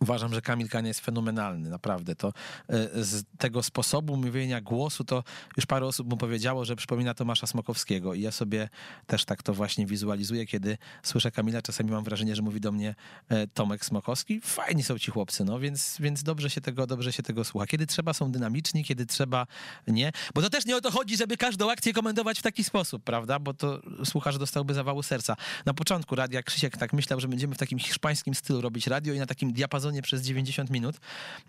[0.00, 2.14] Uważam, że Kamil Kania jest fenomenalny, naprawdę.
[2.16, 5.24] To e, z tego sposobu mówienia głosu, to
[5.56, 8.68] już parę osób mu powiedziało, że przypomina Tomasza Smokowskiego i ja sobie
[9.06, 12.94] też tak to właśnie wizualizuję, kiedy słyszę Kamila, czasami mam wrażenie, że mówi do mnie
[13.28, 14.40] e, Tomek Smokowski.
[14.40, 17.66] Fajni są ci chłopcy, no, więc, więc dobrze, się tego, dobrze się tego słucha.
[17.66, 19.46] Kiedy trzeba są dynamiczni, kiedy trzeba
[19.86, 23.04] nie, bo to też nie o to chodzi, żeby każdą akcję komentować w taki sposób,
[23.04, 25.36] prawda, bo to słuchacz dostałby zawału serca.
[25.66, 29.18] Na początku radia Krzysiek tak myślał, że będziemy w takim hiszpańskim stylu robić radio i
[29.18, 30.96] na takim diapazonie diapazonie przez 90 minut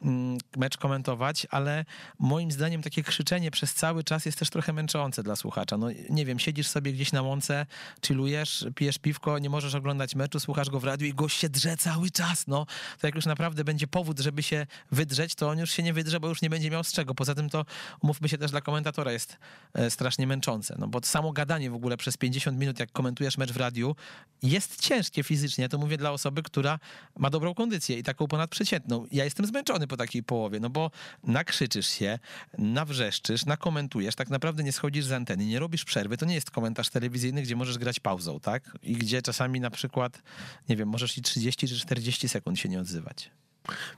[0.02, 1.86] mm, mecz komentować, ale
[2.20, 5.78] moim zdaniem takie krzyczenie przez cały czas jest też trochę męczące dla słuchacza.
[5.78, 7.66] No nie wiem, siedzisz sobie gdzieś na łące,
[8.08, 11.78] chillujesz, pijesz piwko, nie możesz oglądać meczu, słuchasz go w radiu i gość się drze
[11.78, 12.66] cały czas, no.
[13.00, 16.20] To jak już naprawdę będzie powód, żeby się wydrzeć, to on już się nie wydrze,
[16.20, 17.16] bo już nie będzie miał z czego.
[17.16, 17.66] Poza tym to,
[18.02, 19.38] umówmy się też dla komentatora, jest
[19.74, 23.52] e, strasznie męczące, no bo samo gadanie w ogóle przez 50 minut, jak komentujesz mecz
[23.52, 23.96] w radiu,
[24.44, 25.70] jest ciężkie fizycznie.
[25.70, 26.80] To mówię dla osoby, która
[27.18, 29.08] ma dobrą kondycję i tak taką ponadprzeciętną.
[29.12, 30.92] Ja jestem zmęczony po takiej połowie, no bo
[31.24, 32.20] nakrzyczysz się,
[32.58, 36.18] nawrzeszczysz, nakomentujesz, tak naprawdę nie schodzisz z anteny, nie robisz przerwy.
[36.18, 38.78] To nie jest komentarz telewizyjny, gdzie możesz grać pauzą, tak?
[38.84, 40.22] I gdzie czasami na przykład,
[40.70, 43.32] nie wiem, możesz i 30 czy 40 sekund się nie odzywać.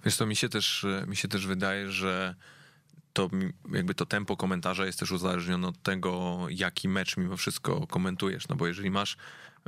[0.06, 2.36] Wiesz to mi się też, mi się też wydaje, że
[3.14, 3.30] to
[3.74, 8.48] jakby to tempo komentarza jest też uzależnione od tego, jaki mecz mimo wszystko komentujesz.
[8.48, 9.18] No bo jeżeli masz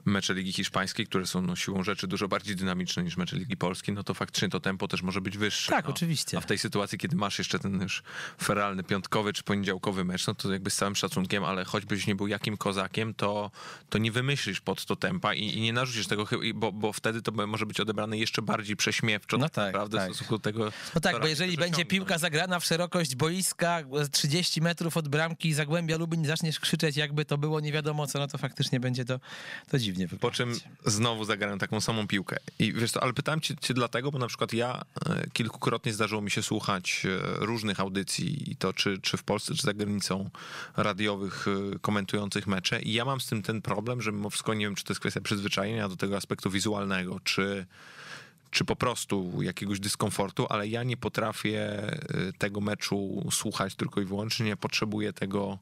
[0.05, 3.95] mecze Ligi Hiszpańskiej, które są no, siłą rzeczy dużo bardziej dynamiczne niż mecze Ligi Polskiej,
[3.95, 5.71] no to faktycznie to tempo też może być wyższe.
[5.71, 5.91] Tak, no.
[5.91, 6.37] oczywiście.
[6.37, 8.03] A w tej sytuacji, kiedy masz jeszcze ten już
[8.43, 12.27] feralny piątkowy czy poniedziałkowy mecz, no to jakby z całym szacunkiem, ale choćbyś nie był
[12.27, 13.51] jakim kozakiem, to,
[13.89, 17.31] to nie wymyślisz pod to tempa i, i nie narzucisz tego, bo, bo wtedy to
[17.47, 19.37] może być odebrane jeszcze bardziej prześmiewczo.
[19.37, 20.11] No tak, prawda, tak.
[20.11, 20.71] w stosunku do tego.
[20.95, 25.53] No tak, bo jeżeli będzie piłka zagrana w szerokość boiska 30 metrów od bramki i
[25.53, 29.19] Zagłębia Lubin zaczniesz krzyczeć, jakby to było nie wiadomo co, no to faktycznie będzie to,
[29.69, 30.37] to dziwnie Po wyglądać.
[30.37, 32.37] czym znowu zagrałem taką samą piłkę.
[32.59, 36.21] I wiesz co, ale pytałem cię, cię dlatego, bo na przykład ja e, kilkukrotnie zdarzyło
[36.21, 40.29] mi się słuchać e, różnych audycji, i to czy, czy w Polsce, czy za granicą,
[40.77, 42.81] radiowych, e, komentujących mecze.
[42.81, 44.99] I ja mam z tym ten problem, że mimo wszystko nie wiem, czy to jest
[44.99, 47.65] kwestia przyzwyczajenia do tego aspektu wizualnego, czy
[48.51, 51.83] czy po prostu jakiegoś dyskomfortu, ale ja nie potrafię
[52.29, 55.57] y, tego meczu słuchać tylko i wyłącznie, potrzebuję tego,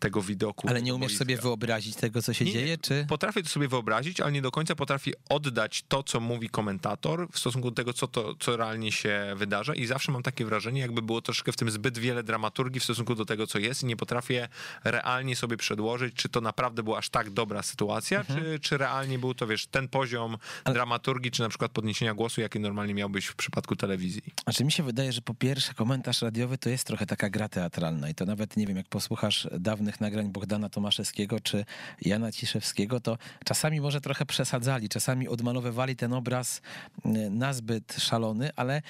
[0.00, 0.68] tego widoku.
[0.68, 1.18] Ale nie umiesz boiska.
[1.24, 3.06] sobie wyobrazić tego, co się Nie, dzieje, czy...
[3.08, 7.38] Potrafię to sobie wyobrazić, ale nie do końca potrafię oddać to, co mówi komentator w
[7.38, 11.02] stosunku do tego, co, to, co realnie się wydarza i zawsze mam takie wrażenie, jakby
[11.02, 13.96] było troszkę w tym zbyt wiele dramaturgii w stosunku do tego, co jest i nie
[13.96, 14.48] potrafię
[14.84, 18.40] realnie sobie przedłożyć, czy to naprawdę była aż tak dobra sytuacja, Mhm.
[18.40, 22.60] czy, czy realnie był to, wiesz, ten poziom dramaturgii, czy na przykład podniesienia głosu, jaki
[22.60, 24.22] normalnie miałbyś w przypadku telewizji.
[24.44, 28.08] Znaczy mi się wydaje, że po pierwsze komentarz radiowy to jest trochę taka gra teatralna
[28.08, 31.64] i to nawet, nie wiem, jak posłuchasz dawnych nagrań Bogdana Tomaszewskiego czy
[32.02, 36.62] Jana Ciszewskiego, to czasami może trochę przesadzali, czasami odmalowywali ten obraz
[37.06, 38.82] y, nazbyt szalony, ale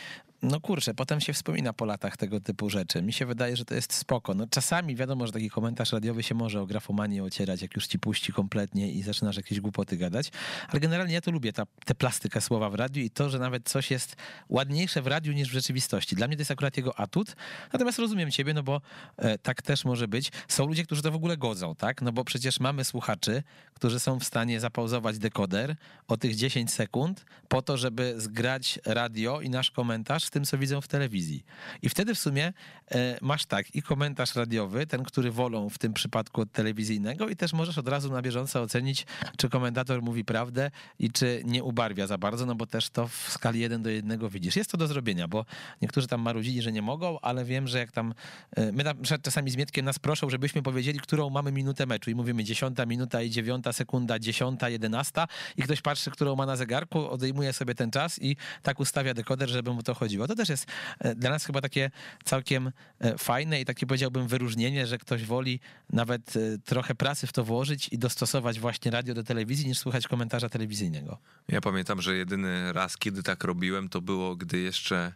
[0.44, 3.02] no kurczę, potem się wspomina po latach tego typu rzeczy.
[3.02, 4.35] Mi się wydaje, że to jest spoko.
[4.35, 7.98] No czasami wiadomo, że taki komentarz radiowy się może o grafomanię ocierać, jak już ci
[7.98, 10.30] puści kompletnie i zaczynasz jakieś głupoty gadać,
[10.68, 13.68] ale generalnie ja to lubię, ta, tę plastykę słowa w radiu i to, że nawet
[13.68, 14.16] coś jest
[14.48, 16.16] ładniejsze w radiu niż w rzeczywistości.
[16.16, 17.37] Dla mnie to jest akurat jego atut,
[17.72, 18.80] natomiast rozumiem ciebie, no bo
[19.16, 20.33] e, tak też może być.
[20.48, 22.02] Są ludzie, którzy to w ogóle godzą, tak?
[22.02, 23.42] No bo przecież mamy słuchaczy,
[23.74, 25.76] którzy są w stanie zapauzować dekoder
[26.09, 30.81] o tych 10 sekund po to, żeby zgrać radio i nasz komentarz tym, co widzą
[30.81, 31.44] w telewizji.
[31.83, 32.53] I wtedy w sumie
[32.90, 37.37] e, masz tak i komentarz radiowy, ten, który wolą w tym przypadku od telewizyjnego i
[37.37, 42.07] też możesz od razu na bieżąco ocenić, czy komentator mówi prawdę i czy nie ubarwia
[42.07, 44.57] za bardzo, no bo też to w skali 1 do 1 widzisz.
[44.57, 45.44] Jest to do zrobienia, bo
[45.83, 48.14] niektórzy tam marudzili, że nie mogą, ale wiem, że jak tam,
[48.57, 52.14] e, my tam czasami z Mietkiem nas proszą, żebyśmy powiedzieli, którą mamy minutę meczu i
[52.14, 57.11] mówimy 10 minuta i 9 sekunda, 10, 11 i ktoś patrzy, którą ma na zegarku,
[57.11, 60.23] odejmuje sobie ten czas i tak ustawia dekoder, żeby mu to chodziło.
[60.26, 60.66] To też jest
[60.98, 61.90] e, dla nas chyba takie
[62.24, 65.60] całkiem e, fajne i takie powiedziałbym wyróżnienie, że ktoś woli
[65.90, 70.08] nawet e, trochę pracy w to włożyć i dostosować właśnie radio do telewizji, niż słuchać
[70.08, 71.18] komentarza telewizyjnego.
[71.48, 75.12] Ja pamiętam, że jedyny raz, kiedy tak robiłem, to było, gdy jeszcze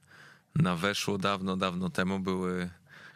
[0.54, 2.70] na weszło dawno, dawno temu były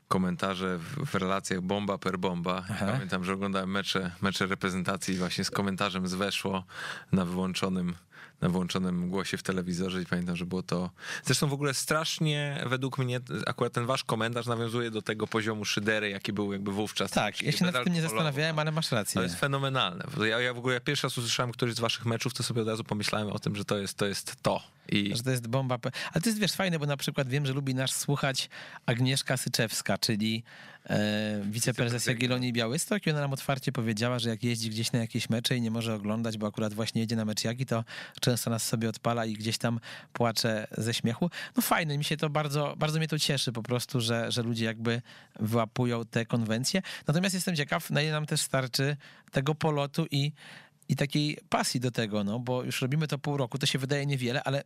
[0.08, 2.64] komentarze w, w relacjach bomba per bomba.
[2.70, 2.86] Aha.
[2.92, 6.64] Pamiętam, że oglądałem mecze, mecze reprezentacji właśnie z komentarzem z weszło
[7.12, 7.94] na wyłączonym
[8.42, 10.90] na wyłączonym głosie w telewizorze i pamiętam, że było to...
[11.24, 16.10] Zresztą w ogóle strasznie według mnie akurat ten wasz komentarz nawiązuje do tego poziomu szydery,
[16.10, 17.10] jaki był jakby wówczas.
[17.10, 19.22] Tak, ja się nad tym nie zastanawiałem, ale masz To rację.
[19.22, 20.04] jest fenomenalne.
[20.20, 22.68] Ja, ja w ogóle jak pierwszy raz usłyszałem któryś z waszych meczów, to sobie od
[22.68, 24.06] razu pomyślałem o tym, że to jest to.
[24.06, 24.62] Jest to.
[24.88, 25.78] I Że to jest bomba.
[26.12, 28.50] Ale to jest, wiesz, fajne, bo na przykład wiem, że lubi nas słuchać
[28.86, 30.42] Agnieszka Syczewska, czyli
[31.42, 35.56] wiceprezes Jagiellonii Białystok i ona nam otwarcie powiedziała, że jak jeździ gdzieś na jakieś mecze
[35.56, 37.84] i nie może oglądać, bo akurat właśnie jedzie na mecz Jagi, to
[38.20, 39.80] często nas sobie odpala i gdzieś tam
[40.12, 41.30] płacze ze śmiechu.
[41.56, 44.64] No fajne, mi się to bardzo, bardzo mnie to cieszy po prostu, że, że ludzie
[44.64, 45.02] jakby
[45.40, 46.82] wyłapują te konwencje.
[47.06, 48.96] Natomiast jestem ciekaw, na ile nam też starczy
[49.30, 50.32] tego polotu i
[50.88, 54.06] i takiej pasji do tego, no bo już robimy to pół roku, to się wydaje
[54.06, 54.62] niewiele, ale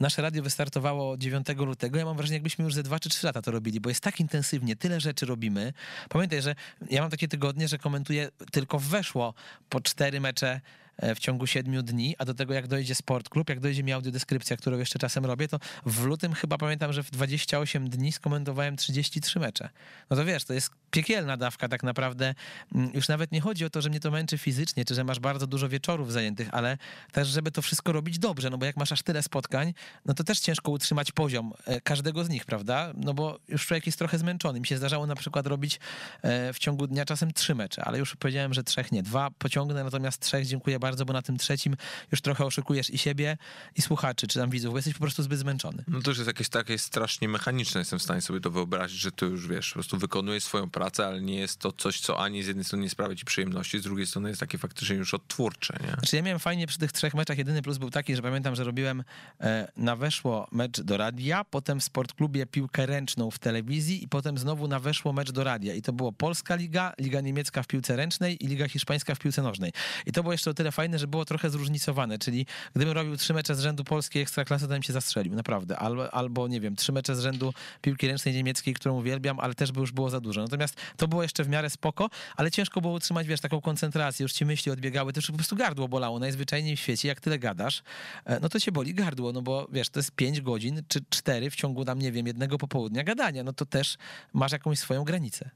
[0.00, 1.98] nasze radio wystartowało 9 lutego.
[1.98, 4.20] Ja mam wrażenie, jakbyśmy już ze 2 czy 3 lata to robili, bo jest tak
[4.20, 5.72] intensywnie, tyle rzeczy robimy.
[6.08, 6.54] Pamiętaj, że
[6.90, 9.34] ja mam takie tygodnie, że komentuję tylko weszło
[9.68, 10.60] po cztery mecze
[10.96, 13.92] e, w ciągu siedmiu dni, a do tego jak dojdzie Sport Klub, jak dojdzie mi
[13.92, 18.76] audiodeskrypcja, którą jeszcze czasem robię, to w lutym chyba pamiętam, że w 28 dni skomentowałem
[18.76, 19.68] 33 mecze.
[20.10, 22.34] No to wiesz, to jest piekielna dawka tak naprawdę.
[22.74, 25.18] Mm, Już nawet nie chodzi o to, że mnie to męczy fizycznie, czy że masz
[25.20, 26.78] bardzo dużo wieczorów zajętych, ale
[27.12, 29.74] też, żeby to wszystko robić dobrze, no bo jak masz aż tyle spotkań,
[30.06, 32.92] no to też ciężko utrzymać poziom e, każdego z nich, prawda?
[32.96, 34.60] No bo już człowiek jest trochę zmęczony.
[34.60, 35.80] Mi się zdarzało na przykład robić
[36.22, 39.02] e, w ciągu dnia czasem trzy mecze, ale już powiedziałem, że trzech nie.
[39.02, 41.76] Dwa pociągnę, natomiast trzech dziękuję bardzo, bo na tym trzecim
[42.12, 43.36] już trochę oszukujesz i siebie,
[43.76, 45.84] i słuchaczy, czy tam widzów, bo jesteś po prostu zbyt zmęczony.
[45.88, 49.12] no to już jest jakieś takie strasznie mechaniczne, jestem w stanie sobie to wyobrazić, że
[49.12, 52.20] ty już wiesz, po prostu wykonujesz swoją pracę, pracę, ale nie jest to coś, co
[52.20, 55.14] ani z jednej strony nie sprawia ci przyjemności, z drugiej strony jest takie faktycznie już
[55.14, 55.88] odtwórcze, nie?
[55.88, 58.64] Znaczy ja miałem fajnie przy tych trzech meczach, jedyny plus był taki, że pamiętam, że
[58.64, 59.04] robiłem
[59.40, 64.38] e, na weszło mecz do radia, potem w sportklubie piłkę ręczną w telewizji i potem
[64.38, 65.74] znowu na weszło mecz do radia.
[65.74, 69.42] I to było Polska Liga, Liga Niemiecka w piłce ręcznej i Liga Hiszpańska w piłce
[69.42, 69.72] nożnej.
[70.06, 73.34] I to było jeszcze o tyle fajne, że było trochę zróżnicowane, czyli gdybym robił trzy
[73.34, 75.76] mecze z rzędu polskiej ekstraklasy, to bym się zastrzelił, naprawdę.
[75.78, 79.72] Albo, albo nie wiem, trzy mecze z rzędu piłki ręcznej niemieckiej, którą uwielbiam, ale też
[79.72, 80.42] by już było za dużo.
[80.42, 84.32] Natomiast to było jeszcze w miarę spoko, ale ciężko było utrzymać, wiesz, taką koncentrację, już
[84.32, 86.18] ci myśli odbiegały, już po prostu gardło bolało.
[86.18, 87.82] Najzwyczajniej w świecie, jak tyle gadasz,
[88.24, 91.50] e, no to cię boli gardło, no bo wiesz, to jest pięć godzin czy cztery
[91.50, 93.96] w ciągu tam, nie wiem, jednego popołudnia gadania, no to też
[94.32, 95.50] masz jakąś swoją granicę.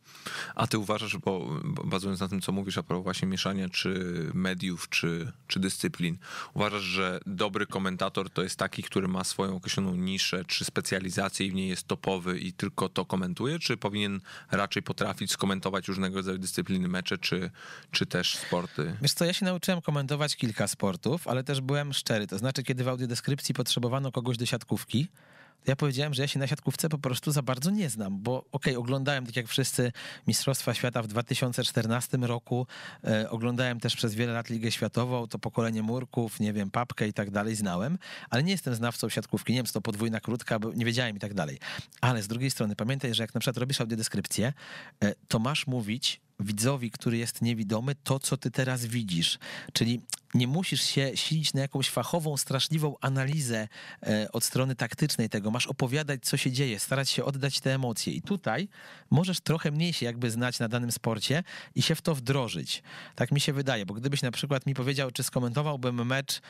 [0.54, 4.88] A ty uważasz, bo bazując na tym, co mówisz a propos właśnie mieszania czy mediów,
[4.88, 6.18] czy, czy dyscyplin,
[6.54, 11.50] uważasz, że dobry komentator to jest taki, który ma swoją określoną niszę czy specjalizację i
[11.50, 16.38] w niej jest topowy i tylko to komentuje, czy powinien raczej potrafić skomentować różnego rodzaju
[16.38, 17.50] dyscypliny, mecze, czy,
[17.90, 18.96] czy też sporty?
[19.02, 22.26] Wiesz co, ja się nauczyłem komentować kilka sportów, ale też byłem szczery.
[22.26, 25.08] To znaczy, kiedy w audiodeskrypcji potrzebowano kogoś do siatkówki,
[25.66, 28.48] ja powiedziałem, że ja się na siatkówce po prostu za bardzo nie znam, bo okej,
[28.52, 29.92] okay, oglądałem tak jak wszyscy
[30.26, 32.66] Mistrzostwa Świata w 2014 roku,
[33.04, 37.12] e, oglądałem też przez wiele lat Ligę Światową, to pokolenie Murków, nie wiem, Papkę i
[37.12, 37.98] tak dalej znałem,
[38.30, 41.20] ale nie jestem znawcą siatkówki, nie wiem, czy to podwójna krótka, bo nie wiedziałem i
[41.20, 41.58] tak dalej.
[42.00, 44.52] Ale z drugiej strony pamiętaj, że jak na przykład robisz audiodeskrypcję,
[45.04, 49.38] e, to masz mówić widzowi, który jest niewidomy, to, co ty teraz widzisz.
[49.72, 50.00] Czyli
[50.34, 53.68] nie musisz się silić na jakąś fachową, straszliwą analizę
[54.02, 55.50] e, od strony taktycznej tego.
[55.50, 58.12] Masz opowiadać, co się dzieje, starać się oddać te emocje.
[58.12, 58.68] I tutaj
[59.10, 62.82] możesz trochę mniej się jakby znać na danym sporcie i się w to wdrożyć.
[63.14, 66.40] Tak mi się wydaje, bo gdybyś na przykład mi powiedział, czy skomentowałbym mecz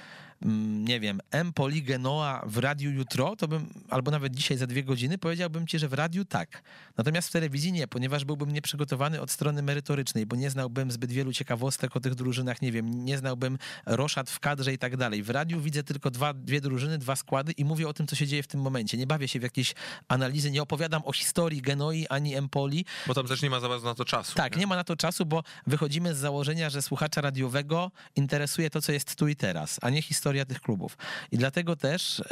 [0.42, 5.18] nie wiem, Empoli Genoa w radiu jutro, to bym, albo nawet dzisiaj za dwie godziny,
[5.18, 6.62] powiedziałbym ci, że w radiu tak.
[6.96, 11.32] Natomiast w telewizji nie, ponieważ byłbym nieprzygotowany od strony merytorycznej, bo nie znałbym zbyt wielu
[11.32, 15.22] ciekawostek o tych drużynach, nie wiem, nie znałbym roszad w kadrze i tak dalej.
[15.22, 18.26] W radiu widzę tylko dwa, dwie drużyny, dwa składy i mówię o tym, co się
[18.26, 18.98] dzieje w tym momencie.
[18.98, 19.74] Nie bawię się w jakieś
[20.08, 22.84] analizy, nie opowiadam o historii Genoi ani Empoli.
[23.06, 24.34] Bo tam też nie ma za bardzo na to czasu.
[24.34, 24.60] Tak, nie?
[24.60, 28.92] nie ma na to czasu, bo wychodzimy z założenia, że słuchacza radiowego interesuje to, co
[28.92, 30.96] jest tu i teraz, a nie historia historia tych klubów.
[31.32, 32.24] I dlatego też e,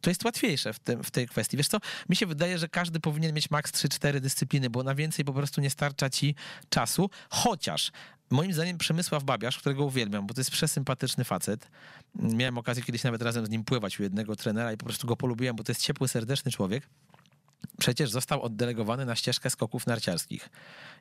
[0.00, 1.56] to jest łatwiejsze w, tym, w tej kwestii.
[1.56, 5.24] Wiesz co, mi się wydaje, że każdy powinien mieć maks 3-4 dyscypliny, bo na więcej
[5.24, 6.34] po prostu nie starcza ci
[6.68, 7.92] czasu, chociaż
[8.30, 11.68] moim zdaniem Przemysław Babiarz, którego uwielbiam, bo to jest przesympatyczny facet.
[12.14, 15.16] Miałem okazję kiedyś nawet razem z nim pływać u jednego trenera i po prostu go
[15.16, 16.88] polubiłem, bo to jest ciepły, serdeczny człowiek
[17.78, 20.50] przecież został oddelegowany na ścieżkę skoków narciarskich.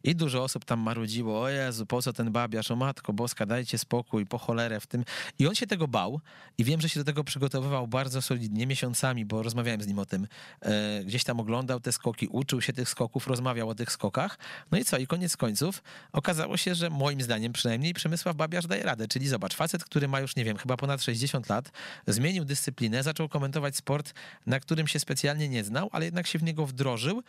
[0.04, 3.78] I dużo osób tam marudziło, o Jezu, po co ten babiarz, o matko boska, dajcie
[3.78, 5.06] spokój, po cholerę w tym.
[5.40, 6.22] I on się tego bał
[6.58, 10.06] i wiem, że się do tego przygotowywał bardzo solidnie, miesiącami, bo rozmawiałem z nim o
[10.06, 10.28] tym.
[10.62, 14.38] E, gdzieś tam oglądał te skoki, uczył się tych skoków, rozmawiał o tych skokach.
[14.72, 14.98] No i co?
[14.98, 19.08] I koniec końców okazało się, że moim zdaniem przynajmniej Przemysław Babiarz daje radę.
[19.08, 21.72] Czyli zobacz, facet, który ma już, nie wiem, chyba ponad 60 lat,
[22.08, 24.14] zmienił dyscyplinę, zaczął komentować sport,
[24.46, 27.24] na którym się specjalnie nie znał, ale jednak się w niego wdrożył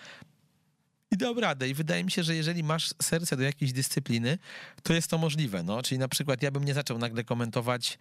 [1.11, 1.69] i dał radę.
[1.69, 4.39] I wydaje mi się, że jeżeli masz serce do jakiejś dyscypliny,
[4.83, 5.63] to jest to możliwe.
[5.63, 5.83] No?
[5.83, 7.99] Czyli na przykład ja bym nie zaczął nagle komentować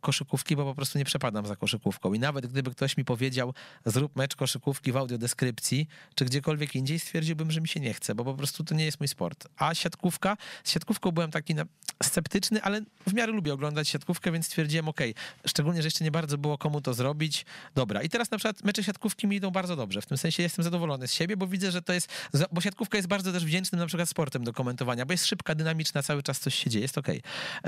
[0.00, 2.12] koszykówki, bo po prostu nie przepadam za koszykówką.
[2.12, 3.54] I nawet gdyby ktoś mi powiedział,
[3.86, 8.24] zrób mecz koszykówki w audiodeskrypcji, czy gdziekolwiek indziej, stwierdziłbym, że mi się nie chce, bo
[8.24, 9.48] po prostu to nie jest mój sport.
[9.56, 11.54] A siatkówka, z siatkówką byłem taki
[12.02, 15.00] sceptyczny, ale w miarę lubię oglądać siatkówkę, więc stwierdziłem, ok,
[15.46, 17.46] szczególnie, że jeszcze nie bardzo było komu to zrobić.
[17.74, 18.02] Dobra.
[18.02, 20.02] I teraz na przykład mecze siatkówki mi idą bardzo dobrze.
[20.02, 22.08] W tym sensie jestem zadowolony z siebie, bo widzę, że to jest,
[22.52, 26.02] bo siatkówka jest bardzo też wdzięcznym na przykład sportem do komentowania, bo jest szybka, dynamiczna,
[26.02, 27.08] cały czas coś się dzieje, jest ok.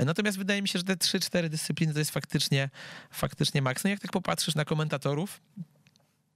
[0.05, 2.69] Natomiast wydaje mi się, że te 3-4 dyscypliny to jest faktycznie,
[3.11, 3.83] faktycznie maks.
[3.83, 5.41] No jak tak popatrzysz na komentatorów,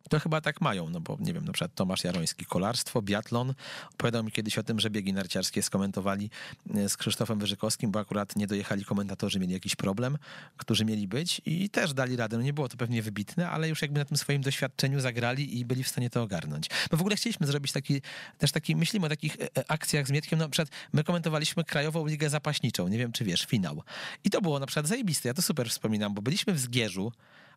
[0.09, 3.53] to chyba tak mają, no bo nie wiem, na przykład Tomasz Jaroński, kolarstwo, biatlon.
[3.93, 6.29] Opowiadał mi kiedyś o tym, że biegi narciarskie skomentowali
[6.75, 10.17] e, z Krzysztofem Wyżykowskim, bo akurat nie dojechali komentatorzy, mieli jakiś problem,
[10.57, 12.37] którzy mieli być i też dali radę.
[12.37, 15.65] No nie było to pewnie wybitne, ale już jakby na tym swoim doświadczeniu zagrali i
[15.65, 16.69] byli w stanie to ogarnąć.
[16.91, 18.01] My w ogóle chcieliśmy zrobić taki,
[18.37, 21.63] też taki, myślimy o takich e, e, akcjach z Mietkiem, no na przykład my komentowaliśmy
[21.63, 23.83] Krajową Ligę Zapaśniczą, nie wiem czy wiesz, finał.
[24.23, 27.11] I to było na przykład zajebiste, ja to super wspominam, bo byliśmy w Zgierzu,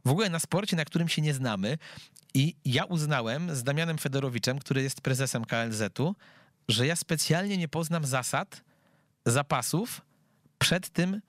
[0.05, 1.79] w ogóle na sporcie, na którym się nie znamy.
[2.35, 6.15] I ja uznałem z Damianem Fedorowiczem, który jest prezesem KLZ-u,
[6.69, 8.65] że ja specjalnie nie poznam zasad
[9.27, 10.01] zapasów
[10.59, 11.21] przed tym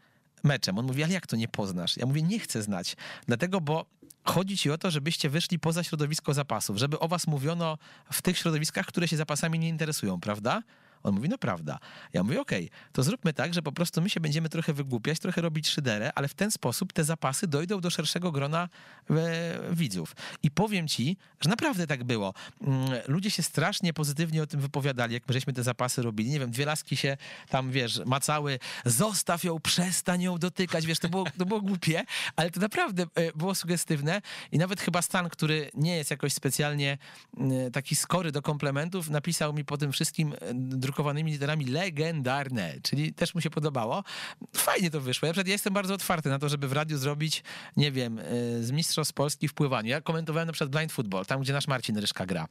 [0.43, 0.77] meczem.
[0.77, 1.97] On mówi, ale jak to nie poznasz?
[1.97, 2.95] Ja mówię, nie chcę znać.
[3.27, 3.85] Dlatego, bo
[4.23, 7.77] chodzi ci o to, żebyście wyszli poza środowisko zapasów, żeby o was mówiono
[8.11, 10.63] w tych środowiskach, które się zapasami nie interesują, prawda?
[11.03, 11.79] On mówi, no prawda.
[12.13, 15.41] Ja mówię, okej, to zróbmy tak, że po prostu my się będziemy trochę wygłupiać, trochę
[15.41, 18.69] robić szyderę, ale w ten sposób te zapasy dojdą do szerszego grona
[19.09, 19.15] e,
[19.71, 20.15] widzów.
[20.43, 22.33] I powiem ci, że naprawdę tak było.
[22.61, 26.29] Mm, Ludzie się strasznie pozytywnie o tym wypowiadali, jak my żeśmy te zapasy robili.
[26.29, 27.17] Nie wiem, dwie laski się
[27.49, 32.03] tam, wiesz, macały, zostaw ją, przestań ją dotykać, wiesz, to było, to było głupie,
[32.35, 36.97] ale to naprawdę e, było sugestywne i nawet chyba Stan, który nie jest jakoś specjalnie
[37.37, 40.53] mm, taki skory do komplementów, napisał mi po tym wszystkim e,
[40.93, 44.03] drukowanymi literami legendarne, czyli też mu się podobało.
[44.55, 45.25] Fajnie to wyszło.
[45.25, 47.43] Ja, przykład ja jestem bardzo otwarty na to, żeby w radiu zrobić,
[47.77, 48.23] nie wiem, e,
[48.63, 49.89] z Mistrzostw Polski w pływaniu.
[49.89, 52.47] Ja komentowałem na przykład blind football, tam gdzie nasz Marcin Ryszka gra.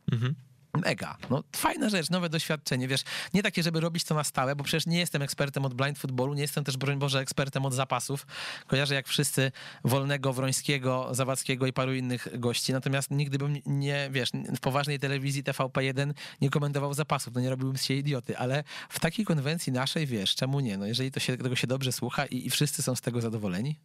[0.74, 1.16] Mega.
[1.30, 3.02] No, fajna rzecz, nowe doświadczenie, wiesz,
[3.34, 6.34] nie takie, żeby robić to na stałe, bo przecież nie jestem ekspertem od blind footballu,
[6.34, 8.26] nie jestem też, broń Boże, ekspertem od zapasów.
[8.66, 9.52] Kojarzę jak wszyscy
[9.84, 15.44] Wolnego, Wrońskiego, Zawadzkiego i paru innych gości, natomiast nigdy bym nie, wiesz, w poważnej telewizji
[15.44, 20.34] TVP1 nie komentował zapasów, no nie robiłbym z idioty, ale w takiej konwencji naszej, wiesz,
[20.34, 20.78] czemu nie?
[20.78, 23.78] No jeżeli to się, tego się dobrze słucha i, i wszyscy są z tego zadowoleni.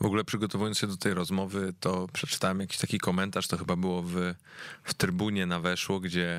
[0.00, 4.02] W ogóle przygotowując się do tej rozmowy, to przeczytałem jakiś taki komentarz, to chyba było
[4.02, 4.34] w,
[4.84, 6.31] w trybunie na weszło, gdzie,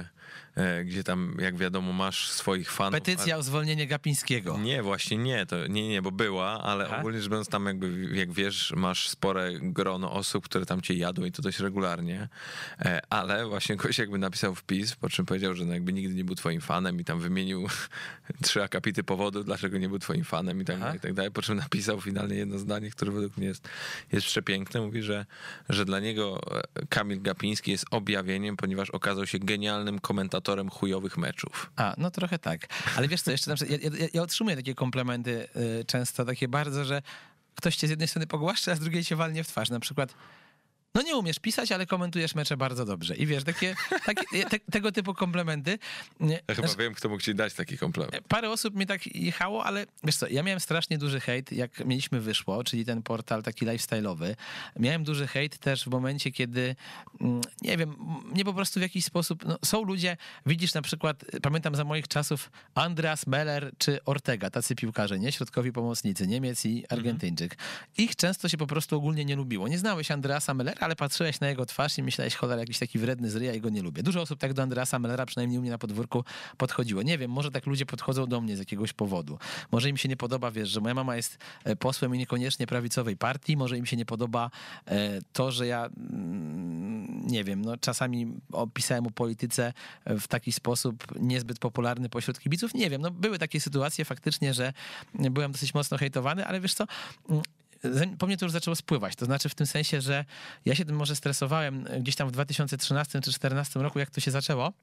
[0.85, 2.93] gdzie tam, jak wiadomo, masz swoich fanów.
[2.93, 4.57] Petycja o zwolnienie Gapińskiego.
[4.57, 6.97] Nie, właśnie nie, to nie, nie, bo była, ale Aha.
[6.99, 11.25] ogólnie rzecz biorąc tam jakby, jak wiesz, masz spore grono osób, które tam cię jadą
[11.25, 12.29] i to dość regularnie,
[12.79, 16.23] E, ale właśnie ktoś jakby napisał wpis, po czym powiedział, że no jakby nigdy nie
[16.23, 17.67] był twoim fanem i tam wymienił
[18.43, 21.41] trzy akapity powodów, dlaczego nie był twoim fanem i tak, dalej, i tak dalej, po
[21.41, 23.69] czym napisał finalnie jedno zdanie, które według mnie jest,
[24.11, 25.25] jest przepiękne, mówi, że,
[25.69, 26.41] że dla niego
[26.75, 31.71] e, Kamil Gapiński jest objawieniem, ponieważ okazał się genialnym komentatorem chujowych meczów.
[31.75, 32.67] A, no trochę tak.
[32.97, 35.47] Ale wiesz co, jeszcze na przykład, ja, ja, ja otrzymuję takie komplementy
[35.81, 37.01] y, często, takie bardzo, że
[37.55, 39.69] ktoś cię z jednej strony pogłaszcza, a z drugiej cię walnie w twarz.
[39.69, 40.15] Na przykład,
[40.95, 43.15] no nie umiesz pisać, ale komentujesz mecze bardzo dobrze.
[43.15, 43.75] I wiesz, takie,
[44.05, 45.79] takie te, tego typu komplementy.
[46.19, 48.27] Nie, Ja chyba znaczy, wiem, kto mógł ci dać taki komplement.
[48.27, 52.21] Parę osób mi tak jechało, ale wiesz co, ja miałem strasznie duży hejt, jak mieliśmy
[52.21, 54.35] Wyszło, czyli ten portal taki lifestyle'owy.
[54.79, 56.75] Miałem duży hejt też w momencie, kiedy,
[57.21, 57.95] mm, nie wiem,
[58.33, 62.07] mnie po prostu w jakiś sposób, no, są ludzie, widzisz na przykład, pamiętam za moich
[62.07, 65.31] czasów Andreas Meller czy Ortega, tacy piłkarze, nie?
[65.31, 67.57] Środkowi pomocnicy, Niemiec i Argentyńczyk.
[67.97, 69.67] Ich często się po prostu ogólnie nie lubiło.
[69.67, 73.29] Nie znałeś Andreasa Mellera, ale patrzyłeś na jego twarz i myślałeś, cholera, jakiś taki wredny
[73.29, 74.03] zryj, ja go nie lubię.
[74.03, 76.23] Dużo osób tak do Andreasa Mellera, przynajmniej u mnie na podwórku,
[76.57, 77.01] podchodziło.
[77.01, 79.39] Nie wiem, może tak ludzie podchodzą do mnie z jakiegoś powodu.
[79.71, 83.17] Może im się nie podoba, wiesz, że moja mama jest e, posłem i niekoniecznie prawicowej
[83.17, 84.49] partii, może im się nie podoba
[84.87, 89.73] e, to, że ja mm, nie wiem, no czasami opisałem o polityce
[90.05, 92.73] w taki sposób niezbyt popularny pośród kibiców.
[92.73, 94.73] Nie wiem, no były takie sytuacje faktycznie, że
[95.13, 96.85] byłem dosyć mocno hejtowany, ale wiesz co,
[97.29, 97.43] mm,
[98.19, 99.15] po mnie to już zaczęło spływać.
[99.15, 100.25] To znaczy w tym sensie, że
[100.65, 104.31] ja się tym może stresowałem gdzieś tam w 2013 czy 2014 roku, jak to się
[104.31, 104.73] zaczęło.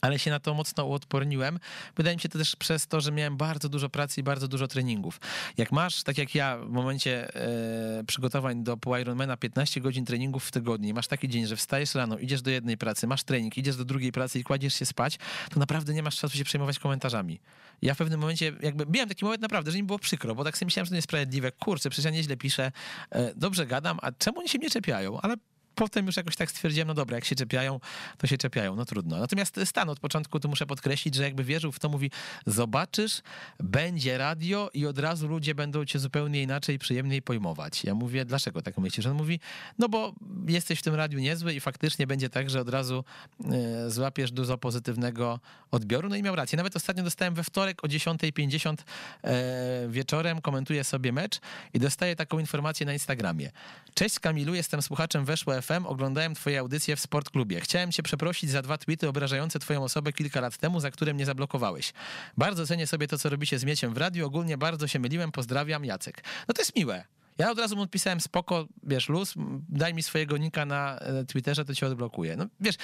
[0.00, 1.58] Ale się na to mocno uodporniłem.
[1.96, 4.68] Wydaje mi się to też przez to, że miałem bardzo dużo pracy i bardzo dużo
[4.68, 5.20] treningów.
[5.58, 10.50] Jak masz, tak jak ja, w momencie e, przygotowań do Ironmana 15 godzin treningów w
[10.50, 13.84] tygodniu, masz taki dzień, że wstajesz rano, idziesz do jednej pracy, masz trening, idziesz do
[13.84, 15.18] drugiej pracy i kładziesz się spać,
[15.50, 17.40] to naprawdę nie masz czasu się przejmować komentarzami.
[17.82, 20.58] Ja w pewnym momencie, jakby miałem taki moment naprawdę, że mi było przykro, bo tak
[20.58, 21.52] sobie myślałem, że to niesprawiedliwe.
[21.52, 22.72] Kurczę, przecież ja nieźle piszę,
[23.10, 25.20] e, dobrze gadam, a czemu oni się mnie czepiają?
[25.20, 25.36] Ale
[25.76, 27.80] potem już jakoś tak stwierdziłem, no dobra, jak się czepiają,
[28.18, 29.18] to się czepiają, no trudno.
[29.18, 32.10] Natomiast Stan od początku, tu muszę podkreślić, że jakby wierzył w to, mówi,
[32.46, 33.22] zobaczysz,
[33.60, 37.84] będzie radio i od razu ludzie będą cię zupełnie inaczej, przyjemniej pojmować.
[37.84, 39.06] Ja mówię, dlaczego tak myślisz?
[39.06, 39.40] On mówi,
[39.78, 40.14] no bo
[40.48, 43.04] jesteś w tym radiu niezły i faktycznie będzie tak, że od razu
[43.44, 46.08] e, złapiesz dużo pozytywnego odbioru.
[46.08, 46.56] No i miał rację.
[46.56, 48.76] Nawet ostatnio dostałem we wtorek o 10.50
[49.22, 51.40] e, wieczorem, komentuję sobie mecz
[51.74, 53.50] i dostaję taką informację na Instagramie.
[53.94, 57.60] Cześć Kamilu, jestem słuchaczem Weszło FM, oglądałem twoje audycje w Sportklubie.
[57.60, 61.26] Chciałem cię przeprosić za dwa tweety obrażające twoją osobę kilka lat temu, za które mnie
[61.26, 61.92] zablokowałeś.
[62.36, 64.26] Bardzo cenię sobie to, co robicie z Mieciem w radiu.
[64.26, 65.32] Ogólnie bardzo się myliłem.
[65.32, 66.24] Pozdrawiam, Jacek.
[66.48, 67.04] No to jest miłe.
[67.38, 69.34] Ja od razu mu odpisałem spoko, wiesz, luz,
[69.68, 72.36] daj mi swojego nika na e, Twitterze, to cię odblokuję.
[72.36, 72.74] No wiesz,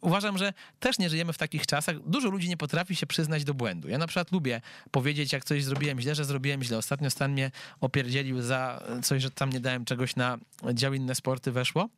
[0.00, 2.08] uważam, że też nie żyjemy w takich czasach.
[2.08, 3.88] Dużo ludzi nie potrafi się przyznać do błędu.
[3.88, 6.78] Ja na przykład lubię powiedzieć, jak coś zrobiłem źle, że zrobiłem źle.
[6.78, 7.50] Ostatnio Stan mnie
[7.80, 10.38] opierdzielił za coś, że tam nie dałem czegoś na
[10.74, 11.88] dział inne sporty weszło.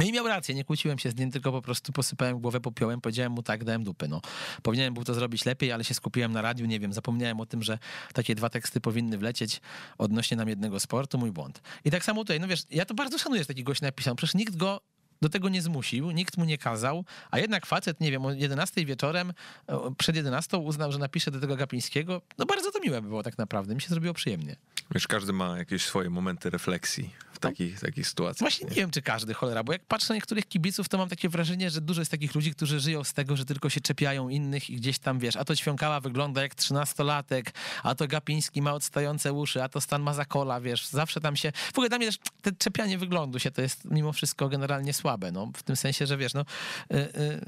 [0.00, 3.00] No i miał rację, nie kłóciłem się z nim, tylko po prostu posypałem głowę popiołem,
[3.00, 4.08] powiedziałem mu tak, dałem dupy.
[4.08, 4.20] No.
[4.62, 7.62] Powinienem był to zrobić lepiej, ale się skupiłem na radiu, nie wiem, zapomniałem o tym,
[7.62, 7.78] że
[8.12, 9.60] takie dwa teksty powinny wlecieć
[9.98, 11.62] odnośnie nam jednego sportu, mój błąd.
[11.84, 14.34] I tak samo tutaj, no wiesz, ja to bardzo szanuję, że taki gość napisał, przecież
[14.34, 14.80] nikt go
[15.22, 18.84] do tego nie zmusił, nikt mu nie kazał, a jednak facet, nie wiem, o 11
[18.84, 19.32] wieczorem,
[19.66, 22.22] e, przed 11 uznał, że napisze do tego Gapińskiego.
[22.38, 24.56] No bardzo to miłe by było tak naprawdę, mi się zrobiło przyjemnie.
[24.94, 28.40] Wiesz, każdy ma jakieś swoje momenty refleksji takich, takich sytuacjach.
[28.40, 31.28] Właśnie nie wiem, czy każdy, cholera, bo jak patrzę na niektórych kibiców, to mam takie
[31.28, 34.70] wrażenie, że dużo jest takich ludzi, którzy żyją z tego, że tylko się czepiają innych
[34.70, 39.32] i gdzieś tam, wiesz, a to Ćwiąkała wygląda jak trzynastolatek, a to Gapiński ma odstające
[39.32, 41.52] uszy, a to Stan ma zakola, wiesz, zawsze tam się...
[41.52, 45.32] W ogóle dla mnie też te czepianie wyglądu się to jest mimo wszystko generalnie słabe,
[45.32, 46.44] no, w tym sensie, że wiesz, no,
[46.92, 47.40] y, y,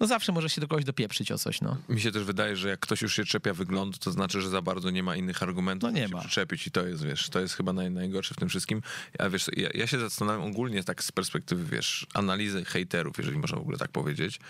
[0.00, 1.76] no zawsze może się do kogoś dopieprzyć o coś, no.
[1.88, 4.62] Mi się też wydaje, że jak ktoś już się czepia wyglądu, to znaczy, że za
[4.62, 6.20] bardzo nie ma innych argumentów, No nie ma.
[6.20, 8.82] przyczepić i to jest, wiesz, to jest chyba naj, najgorsze w tym wszystkim.
[9.18, 13.58] Ja, wiesz, ja, ja się zastanawiam ogólnie tak z perspektywy, wiesz, analizy hejterów, jeżeli można
[13.58, 14.40] w ogóle tak powiedzieć,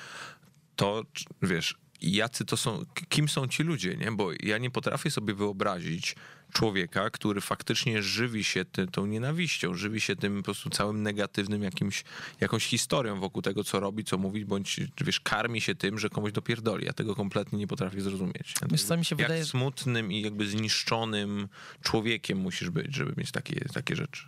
[0.77, 1.03] to,
[1.43, 4.13] wiesz, jacy to są, kim są ci ludzie, nie?
[4.13, 6.17] Bo ja nie potrafię sobie wyobrazić
[6.53, 11.63] człowieka, który faktycznie żywi się ty, tą nienawiścią, żywi się tym po prostu całym negatywnym
[11.63, 12.05] jakimś,
[12.41, 16.33] jakąś historią wokół tego, co robi, co mówi, bądź, wiesz, karmi się tym, że komuś
[16.33, 16.87] dopierdoli.
[16.87, 18.55] Ja tego kompletnie nie potrafię zrozumieć.
[18.71, 21.49] Wiesz co, mi się Jak wydaje- smutnym i jakby zniszczonym
[21.83, 24.27] człowiekiem musisz być, żeby mieć takie, takie rzeczy.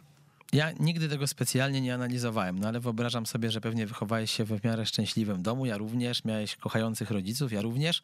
[0.53, 4.59] Ja nigdy tego specjalnie nie analizowałem, no ale wyobrażam sobie, że pewnie wychowałeś się we
[4.59, 8.03] w miarę szczęśliwym domu, ja również, miałeś kochających rodziców, ja również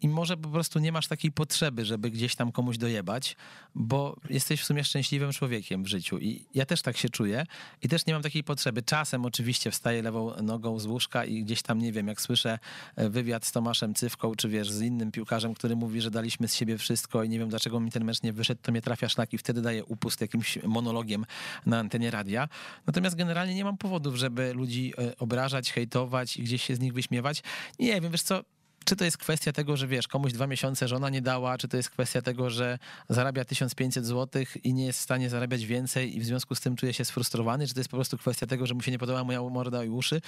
[0.00, 3.36] i może po prostu nie masz takiej potrzeby, żeby gdzieś tam komuś dojebać,
[3.74, 7.46] bo jesteś w sumie szczęśliwym człowiekiem w życiu i ja też tak się czuję
[7.82, 8.82] i też nie mam takiej potrzeby.
[8.82, 12.58] Czasem oczywiście wstaję lewą nogą z łóżka i gdzieś tam, nie wiem, jak słyszę
[12.96, 16.54] e, wywiad z Tomaszem Cywką, czy wiesz, z innym piłkarzem, który mówi, że daliśmy z
[16.54, 19.32] siebie wszystko i nie wiem, dlaczego mi ten mecz nie wyszedł, to mnie trafia szlak
[19.32, 21.26] i wtedy daję upust jakimś monologiem
[21.66, 22.48] na antenie radia.
[22.86, 26.92] Natomiast generalnie nie mam powodów, żeby ludzi e, obrażać, hejtować i gdzieś się z nich
[26.92, 27.42] wyśmiewać.
[27.78, 28.44] Nie wiem, wiesz co,
[28.84, 31.76] czy to jest kwestia tego, że wiesz, komuś dwa miesiące żona nie dała, czy to
[31.76, 32.78] jest kwestia tego, że
[33.08, 36.76] zarabia 1500 zł i nie jest w stanie zarabiać więcej i w związku z tym
[36.76, 39.24] czuje się sfrustrowany, czy to jest po prostu kwestia tego, że mu się nie podoba
[39.24, 40.20] moja morda i uszy.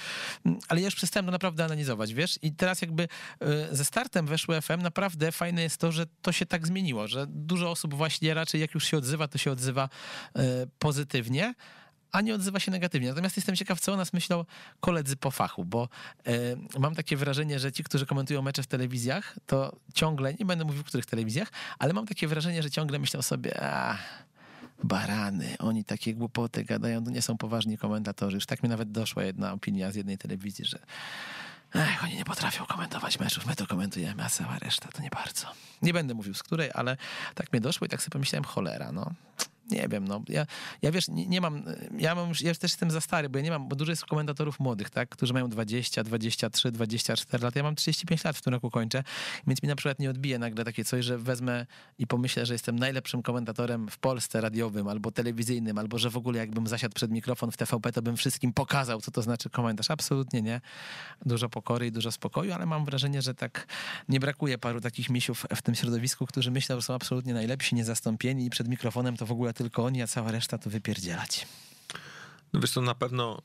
[0.45, 2.39] Mm, Ale ja już przestałem to naprawdę analizować, wiesz?
[2.41, 3.07] I teraz jakby
[3.39, 7.25] e, ze startem weszło FM naprawdę fajne jest to, że to się tak zmieniło, że
[7.29, 9.89] dużo osób właśnie raczej jak już się odzywa, to się odzywa
[10.35, 10.41] e,
[10.79, 11.53] pozytywnie,
[12.17, 13.09] a nie odzywa się negatywnie.
[13.09, 14.45] Natomiast jestem ciekaw, co o nas myślą
[14.79, 15.89] koledzy po fachu, bo
[16.25, 16.31] e,
[16.79, 20.83] mam takie wrażenie, że ci, którzy komentują mecze w telewizjach, to ciągle, nie będę mówił
[20.83, 23.97] w których telewizjach, ale mam takie wrażenie, że ciągle myślą sobie, a
[24.83, 28.35] barany, oni takie głupoty gadają, to nie są poważni komentatorzy.
[28.35, 30.79] Już tak mi nawet doszła jedna opinia z jednej telewizji, że
[31.75, 35.47] Ech, oni nie potrafią komentować meczów, my to komentujemy, a cała reszta to nie bardzo.
[35.81, 36.97] Nie będę mówił z której, ale
[37.35, 39.11] tak mnie doszło i tak sobie pomyślałem, cholera, no.
[39.71, 40.21] Nie wiem, no.
[40.29, 40.45] Ja,
[40.81, 41.63] ja wiesz, nie, nie mam,
[41.97, 44.59] ja mam ja też jestem za stary, bo ja nie mam, bo dużo jest komentatorów
[44.59, 47.55] młodych, tak, którzy mają 20, 23, 24 lat.
[47.55, 49.03] Ja mam 35 lat w tym roku kończę,
[49.47, 51.65] więc mi na przykład nie odbije nagle takie coś, że wezmę
[51.97, 56.39] i pomyślę, że jestem najlepszym komentatorem w Polsce radiowym albo telewizyjnym, albo że w ogóle
[56.39, 59.91] jakbym zasiadł przed mikrofon w TVP, to bym wszystkim pokazał, co to znaczy komentarz.
[59.91, 60.61] Absolutnie nie.
[61.25, 63.67] Dużo pokory i dużo spokoju, ale mam wrażenie, że tak
[64.09, 68.45] nie brakuje paru takich misiów w tym środowisku, którzy myślą, że są absolutnie najlepsi, niezastąpieni
[68.45, 71.47] i przed mikrofonem to w ogóle tylko oni, a cała reszta to wypierdzielać.
[72.53, 73.41] No wiesz, to na pewno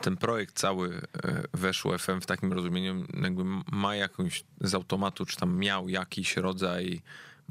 [0.00, 5.36] ten projekt cały e, weszło FM w takim rozumieniu jakby ma jakąś z automatu, czy
[5.36, 7.02] tam miał jakiś rodzaj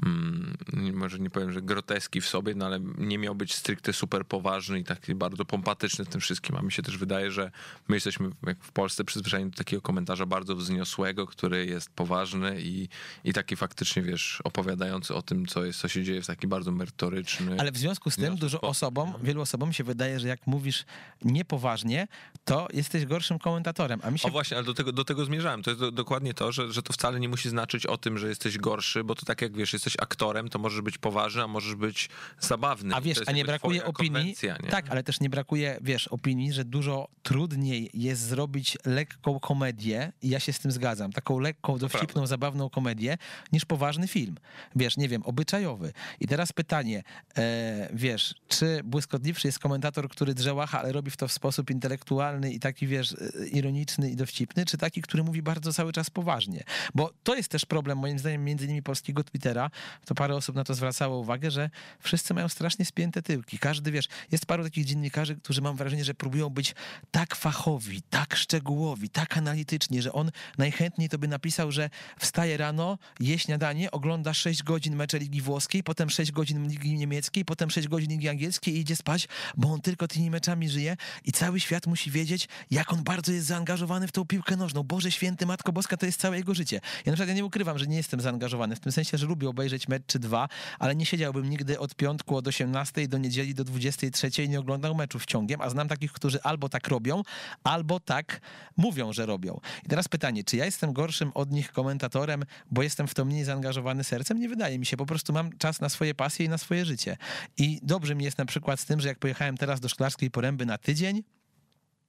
[0.06, 0.56] mm,
[0.94, 4.78] może nie powiem, że groteski w sobie, no ale nie miał być stricte super poważny
[4.78, 6.56] i taki bardzo pompatyczny w tym wszystkim.
[6.56, 7.50] A mi się też wydaje, że
[7.88, 12.88] my jesteśmy jak w Polsce przyzwyczajeni do takiego komentarza bardzo wzniosłego, który jest poważny i,
[13.24, 16.72] i taki faktycznie, wiesz, opowiadający o tym, co jest, co się dzieje w taki bardzo
[16.72, 17.56] merytoryczny.
[17.60, 20.84] Ale w związku z tym dużo osobom, wielu osobom się wydaje, że jak mówisz
[21.24, 22.08] niepoważnie,
[22.44, 24.00] to jesteś gorszym komentatorem.
[24.02, 25.62] A mi się O właśnie, ale do tego, do tego zmierzałem.
[25.62, 28.28] To jest do, dokładnie to, że, że to wcale nie musi znaczyć o tym, że
[28.28, 31.74] jesteś gorszy, bo to tak jak wiesz, jesteś aktorem, to możesz być poważny, a możesz
[31.74, 32.08] być
[32.40, 32.94] zabawny.
[32.94, 34.36] A wiesz, a nie brakuje opinii.
[34.42, 34.70] nie?
[34.70, 40.28] Tak, ale też nie brakuje, wiesz, opinii, że dużo trudniej jest zrobić lekką komedię, i
[40.28, 43.18] ja się z tym zgadzam, taką lekką, dowcipną, zabawną komedię,
[43.52, 44.36] niż poważny film.
[44.76, 45.92] Wiesz, nie wiem, obyczajowy.
[46.20, 47.02] I teraz pytanie,
[47.36, 51.70] e, wiesz, czy błyskotliwszy jest komentator, który drze łacha, ale robi w to w sposób
[51.70, 56.10] intelektualny i taki, wiesz, e, ironiczny i dowcipny, czy taki, który mówi bardzo cały czas
[56.10, 56.64] poważnie?
[56.94, 59.70] Bo to jest też problem, moim zdaniem, między innymi polskiego Twittera,
[60.04, 61.70] to parę osób na to zwracało uwagę, że
[62.00, 63.58] wszyscy mają strasznie spięte tyłki.
[63.58, 66.74] Każdy, wiesz, jest paru takich dziennikarzy, którzy mam wrażenie, że próbują być
[67.10, 72.98] tak fachowi, tak szczegółowi, tak analityczni, że on najchętniej to by napisał, że wstaje rano,
[73.20, 77.88] je śniadanie, ogląda 6 godzin mecze Ligi Włoskiej, potem 6 godzin Ligi Niemieckiej, potem 6
[77.88, 81.86] godzin Ligi Angielskiej i idzie spać, bo on tylko tymi meczami żyje i cały świat
[81.86, 84.82] musi wiedzieć, jak on bardzo jest zaangażowany w tą piłkę nożną.
[84.82, 86.80] Boże święty, Matko Boska, to jest całe jego życie.
[87.06, 89.48] Ja na przykład ja nie ukrywam, że nie jestem zaangażowany, w tym sensie, że lubię
[89.48, 90.48] obejrzeć obejrzeć mecz czy dwa,
[90.78, 94.94] ale nie siedziałbym nigdy od piątku od 18 do niedzieli do 23 i nie oglądał
[94.94, 97.22] meczów ciągiem, a znam takich, którzy albo tak robią,
[97.64, 98.40] albo tak
[98.76, 99.60] mówią, że robią.
[99.84, 103.44] I teraz pytanie, czy ja jestem gorszym od nich komentatorem, bo jestem w to mniej
[103.44, 104.40] zaangażowany sercem?
[104.40, 107.16] Nie wydaje mi się, po prostu mam czas na swoje pasje i na swoje życie.
[107.56, 110.66] I dobrze mi jest na przykład z tym, że jak pojechałem teraz do Szklarskiej Poręby
[110.66, 111.22] na tydzień,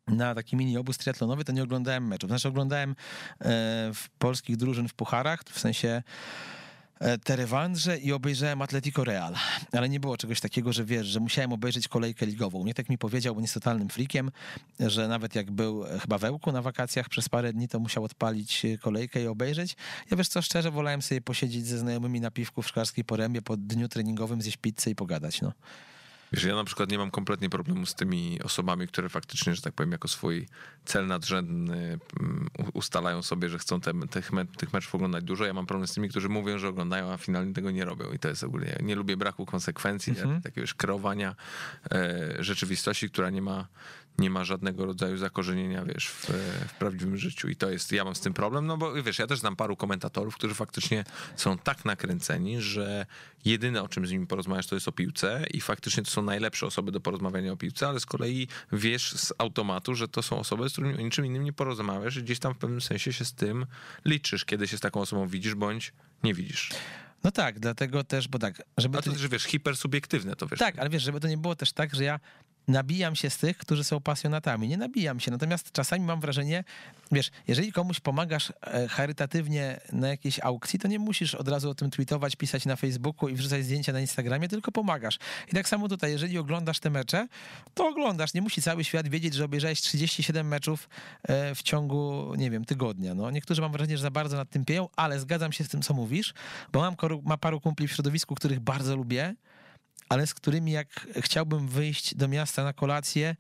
[0.07, 2.29] na taki mini obóz triatlonowy, to nie oglądałem meczów.
[2.29, 2.95] Znaczy oglądałem e,
[3.93, 6.03] w polskich drużyn w pucharach, w sensie
[7.01, 9.35] e, te rewanże i obejrzałem Atletico Real.
[9.71, 12.65] Ale nie było czegoś takiego, że wiesz, że musiałem obejrzeć kolejkę ligową.
[12.65, 14.31] Nie tak mi powiedział, bo nie jest totalnym freakiem,
[14.79, 18.63] że nawet jak był e, chyba wełku na wakacjach przez parę dni, to musiał odpalić
[18.81, 19.75] kolejkę i obejrzeć.
[20.11, 23.57] Ja wiesz co, szczerze wolałem sobie posiedzieć ze znajomymi na piwku w Szklarskiej Porębie po
[23.57, 25.51] dniu treningowym, zjeść pizzę i pogadać, no.
[26.31, 29.73] Wiesz, ja na przykład nie mam kompletnie problemu z tymi osobami, które faktycznie, że tak
[29.73, 30.47] powiem, jako swój
[30.85, 35.45] cel nadrzędny mm, ustalają sobie, że chcą te, tych, me, tych meczów oglądać dużo.
[35.45, 38.11] Ja mam problem z tymi, którzy mówią, że oglądają, a finalnie tego nie robią.
[38.11, 40.41] I to jest ogólnie, nie lubię braku konsekwencji, mhm.
[40.41, 41.35] takiego już kreowania
[41.91, 43.67] e, rzeczywistości, która nie ma
[44.17, 46.29] nie ma żadnego rodzaju zakorzenienia, wiesz, w,
[46.67, 47.49] w, prawdziwym życiu.
[47.49, 49.75] I to jest, ja mam z tym problem, no bo wiesz, ja też znam paru
[49.75, 51.03] komentatorów, którzy faktycznie
[51.35, 53.05] są tak nakręceni, że
[53.45, 56.65] jedyne o czym z nimi porozmawiasz to jest o piłce i faktycznie to są najlepsze
[56.65, 60.69] osoby do porozmawiania o piłce, ale z kolei wiesz z automatu, że to są osoby,
[60.69, 63.33] z którymi o niczym innym nie porozmawiasz i gdzieś tam w pewnym sensie się z
[63.33, 63.65] tym
[64.05, 65.93] liczysz, kiedy się z taką osobą widzisz bądź
[66.23, 66.69] nie widzisz.
[67.23, 68.97] No tak, dlatego też, bo tak, żeby...
[68.97, 70.59] A to też, wiesz, hipersubiektywne to, wiesz.
[70.59, 72.19] Tak, ale wiesz, żeby to nie było też tak, że ja
[72.67, 74.67] nabijam się z tych, którzy są pasjonatami.
[74.67, 76.63] Nie nabijam się, natomiast czasami mam wrażenie,
[77.11, 81.75] wiesz, jeżeli komuś pomagasz e, charytatywnie na jakiejś aukcji, to nie musisz od razu o
[81.75, 85.19] tym tweetować, pisać na Facebooku i wrzucać zdjęcia na Instagramie, tylko pomagasz.
[85.51, 87.27] I tak samo tutaj, jeżeli oglądasz te mecze,
[87.73, 88.33] to oglądasz.
[88.33, 90.89] Nie musi cały świat wiedzieć, że obejrzałeś 37 meczów
[91.23, 93.15] e, w ciągu, nie wiem, tygodnia.
[93.15, 95.81] No, niektórzy mam wrażenie, że za bardzo nad tym pieją, ale zgadzam się z tym,
[95.81, 96.33] co mówisz,
[96.71, 99.35] bo mam, ma paru kumpli w środowisku, których bardzo lubię,
[100.11, 103.35] ale z którymi jak chciałbym wyjść do miasta na kolację,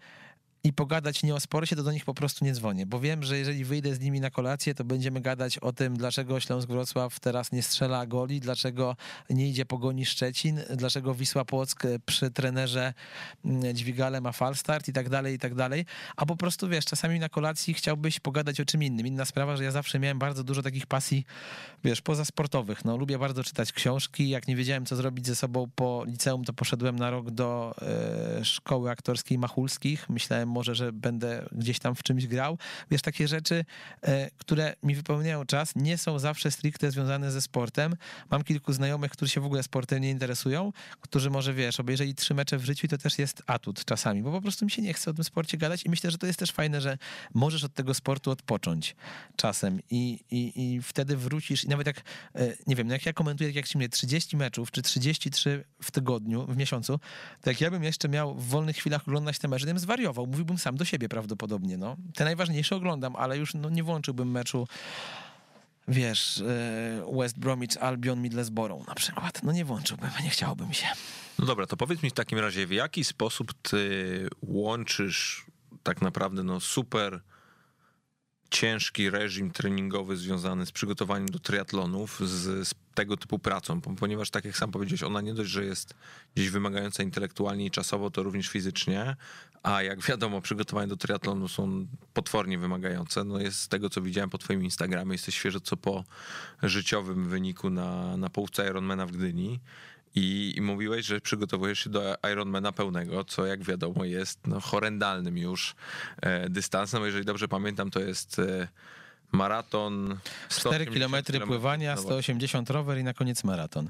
[0.63, 3.37] i pogadać nie o sporcie, to do nich po prostu nie dzwonię, bo wiem, że
[3.37, 7.51] jeżeli wyjdę z nimi na kolację, to będziemy gadać o tym, dlaczego Śląsk Wrocław teraz
[7.51, 8.95] nie strzela goli, dlaczego
[9.29, 12.93] nie idzie pogoni Szczecin, dlaczego Wisła Płock przy trenerze
[13.45, 15.85] mm, Dźwigale ma falstart i tak dalej, i tak dalej,
[16.15, 19.07] a po prostu wiesz, czasami na kolacji chciałbyś pogadać o czym innym.
[19.07, 21.25] Inna sprawa, że ja zawsze miałem bardzo dużo takich pasji,
[21.83, 22.85] wiesz, pozasportowych.
[22.85, 26.53] No, lubię bardzo czytać książki, jak nie wiedziałem, co zrobić ze sobą po liceum, to
[26.53, 30.09] poszedłem na rok do e, szkoły aktorskiej Machulskich.
[30.09, 32.57] Myślałem, może, że będę gdzieś tam w czymś grał.
[32.91, 33.65] Wiesz, takie rzeczy,
[34.01, 37.95] e, które mi wypełniają czas, nie są zawsze stricte związane ze sportem.
[38.31, 42.33] Mam kilku znajomych, którzy się w ogóle sportem nie interesują, którzy może, wiesz, obejrzeli trzy
[42.33, 44.93] mecze w życiu i to też jest atut czasami, bo po prostu mi się nie
[44.93, 46.97] chce o tym sporcie gadać i myślę, że to jest też fajne, że
[47.33, 48.95] możesz od tego sportu odpocząć
[49.35, 51.97] czasem i, i, i wtedy wrócisz i nawet jak,
[52.35, 55.91] e, nie wiem, no jak ja komentuję, jak się mnie 30 meczów, czy 33 w
[55.91, 56.99] tygodniu, w miesiącu,
[57.41, 60.27] to jak ja bym jeszcze miał w wolnych chwilach oglądać te mecze, to bym zwariował.
[60.27, 61.77] Mówił mówiłbym sam do siebie prawdopodobnie.
[61.77, 61.97] No.
[62.15, 64.67] Te najważniejsze oglądam, ale już no, nie włączyłbym meczu
[65.87, 69.43] wiesz, e, West Bromwich Albion Middlesbrough na przykład.
[69.43, 70.87] No nie włączyłbym, nie chciałbym się.
[71.39, 75.45] No dobra, to powiedz mi w takim razie, w jaki sposób ty łączysz
[75.83, 77.21] tak naprawdę no super
[78.51, 84.45] ciężki reżim treningowy związany z przygotowaniem do triatlonów, z, z, tego typu pracą, ponieważ tak
[84.45, 85.93] jak sam powiedziałeś, ona nie dość, że jest
[86.35, 89.15] gdzieś wymagająca intelektualnie i czasowo, to również fizycznie,
[89.63, 93.23] a jak wiadomo, przygotowania do triatlonu są potwornie wymagające.
[93.23, 96.03] No jest z tego, co widziałem po twoim Instagramie, jesteś świeżo co po
[96.63, 99.59] życiowym wyniku na, na połówce Ironmana w Gdyni.
[100.15, 105.37] I, I, mówiłeś, że przygotowujesz się do Ironmana pełnego, co jak wiadomo jest no, horrendalnym
[105.37, 105.75] już
[106.21, 107.03] e, dystansem.
[107.05, 108.67] Jeżeli dobrze pamiętam, to jest e,
[109.31, 110.17] maraton.
[110.49, 111.15] 4 km
[111.47, 113.89] pływania, 180 no rower i na koniec maraton.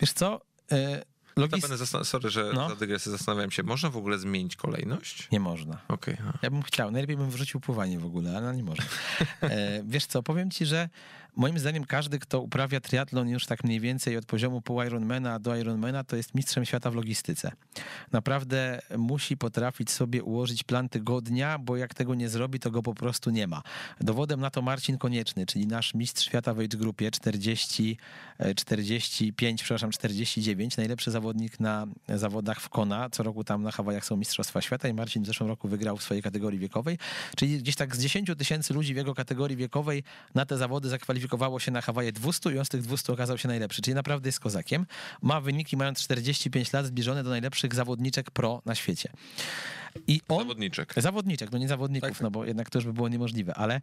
[0.00, 0.40] Wiesz co?
[0.72, 1.02] E,
[1.36, 1.64] Logis...
[2.02, 2.68] Sorry, że no.
[2.68, 5.28] za dygresję zastanawiam się, można w ogóle zmienić kolejność?
[5.32, 5.78] Nie można.
[5.88, 6.32] Okay, no.
[6.42, 8.84] Ja bym chciał, najlepiej bym wrzucił pływanie w ogóle, ale nie można.
[9.42, 10.88] E, wiesz co, powiem ci, że
[11.36, 15.56] moim zdaniem każdy, kto uprawia triatlon już tak mniej więcej od poziomu pół Ironmana do
[15.56, 17.52] Ironmana, to jest mistrzem świata w logistyce.
[18.12, 22.94] Naprawdę musi potrafić sobie ułożyć plan tygodnia, bo jak tego nie zrobi, to go po
[22.94, 23.62] prostu nie ma.
[24.00, 27.96] Dowodem na to Marcin Konieczny, czyli nasz mistrz świata w age grupie 40,
[28.56, 33.10] 45, e, przepraszam, 49, najlepszy zawodnik na zawodach w Kona.
[33.10, 36.02] Co roku tam na Hawajach są Mistrzostwa Świata i Marcin w zeszłym roku wygrał w
[36.02, 36.98] swojej kategorii wiekowej,
[37.36, 40.02] czyli gdzieś tak z 10 tysięcy ludzi w jego kategorii wiekowej
[40.34, 43.38] na te zawody zakwalifikował kwalifikowało się na Hawaje 200 i on z tych 200 okazał
[43.38, 44.86] się najlepszy, czyli naprawdę jest kozakiem.
[45.22, 49.08] Ma wyniki mając 45 lat zbliżone do najlepszych zawodniczek pro na świecie.
[50.06, 50.94] I on, Zawodniczek.
[50.96, 53.80] Zawodniczek, no nie zawodników, Tak, no bo jednak to już by było niemożliwe, ale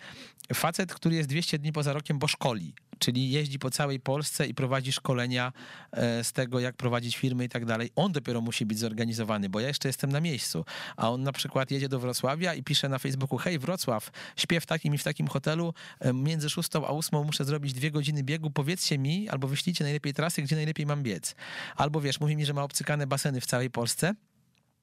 [0.53, 4.53] facet, który jest 200 dni poza rokiem, bo szkoli, czyli jeździ po całej Polsce i
[4.53, 5.53] prowadzi szkolenia
[5.91, 7.89] e, z tego, jak prowadzić firmy i tak dalej.
[7.95, 10.66] On dopiero musi być zorganizowany, bo ja jeszcze jestem na miejscu,
[10.97, 14.66] a on na przykład jedzie do Wrocławia i pisze na Facebooku, hej Wrocław, śpię w
[14.66, 18.51] takim i w takim hotelu, e, między 6 a 8 muszę zrobić dwie godziny biegu,
[18.51, 21.36] powiedzcie mi, albo wyślijcie najlepiej trasy, gdzie najlepiej mam biec.
[21.76, 24.14] Albo wiesz, mówi mi, że ma obcykane baseny w całej Polsce,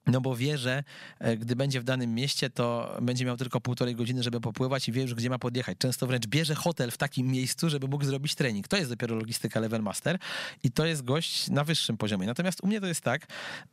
[0.07, 0.83] no bo wie, że
[1.19, 4.91] e, gdy będzie w danym mieście, to będzie miał tylko półtorej godziny, żeby popływać i
[4.91, 5.77] wie już, gdzie ma podjechać.
[5.77, 8.67] Często wręcz bierze hotel w takim miejscu, żeby mógł zrobić trening.
[8.67, 10.17] To jest dopiero logistyka Level Master
[10.63, 12.27] i to jest gość na wyższym poziomie.
[12.27, 13.27] Natomiast u mnie to jest tak,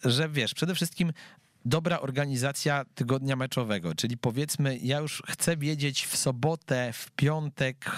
[0.04, 1.12] że wiesz, przede wszystkim
[1.64, 7.90] dobra organizacja tygodnia meczowego, czyli powiedzmy, ja już chcę wiedzieć w sobotę, w piątek,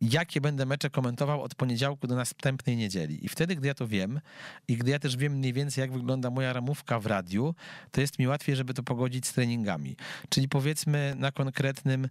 [0.00, 3.24] jakie będę mecze komentował od poniedziałku do następnej niedzieli.
[3.24, 4.20] I wtedy, gdy ja to wiem
[4.68, 7.54] i gdy ja też wiem mniej więcej, jak wygląda moja ramówka w radiu,
[7.90, 9.96] to jest mi łatwiej, żeby to pogodzić z treningami.
[10.28, 12.08] Czyli powiedzmy na konkretnym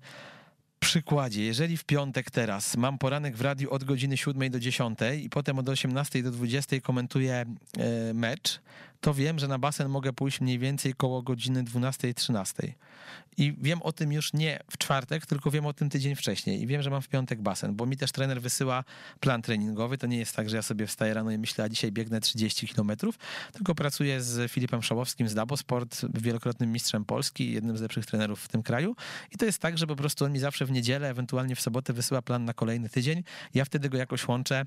[0.80, 5.30] przykładzie, jeżeli w piątek teraz mam poranek w radiu od godziny 7 do 10 i
[5.30, 7.46] potem od 18 do 20 komentuję
[7.78, 8.62] e, mecz,
[9.02, 12.72] to wiem, że na basen mogę pójść mniej więcej koło godziny 12-13.
[13.38, 16.62] I wiem o tym już nie w czwartek, tylko wiem o tym tydzień wcześniej.
[16.62, 18.84] I wiem, że mam w piątek basen, bo mi też trener wysyła
[19.20, 19.98] plan treningowy.
[19.98, 22.68] To nie jest tak, że ja sobie wstaję rano i myślę, a dzisiaj biegnę 30
[22.68, 23.16] kilometrów,
[23.54, 28.42] tylko pracuję z Filipem Szałowskim z Dabo Sport, wielokrotnym mistrzem Polski, jednym z lepszych trenerów
[28.42, 28.96] w tym kraju.
[29.32, 31.94] I to jest tak, że po prostu on mi zawsze w niedzielę, ewentualnie w sobotę
[31.94, 33.24] wysyła plan na kolejny tydzień.
[33.54, 34.66] Ja wtedy go jakoś łączę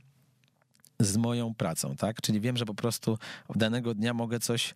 [1.00, 2.20] z moją pracą, tak?
[2.20, 3.18] Czyli wiem, że po prostu
[3.54, 4.74] danego dnia mogę coś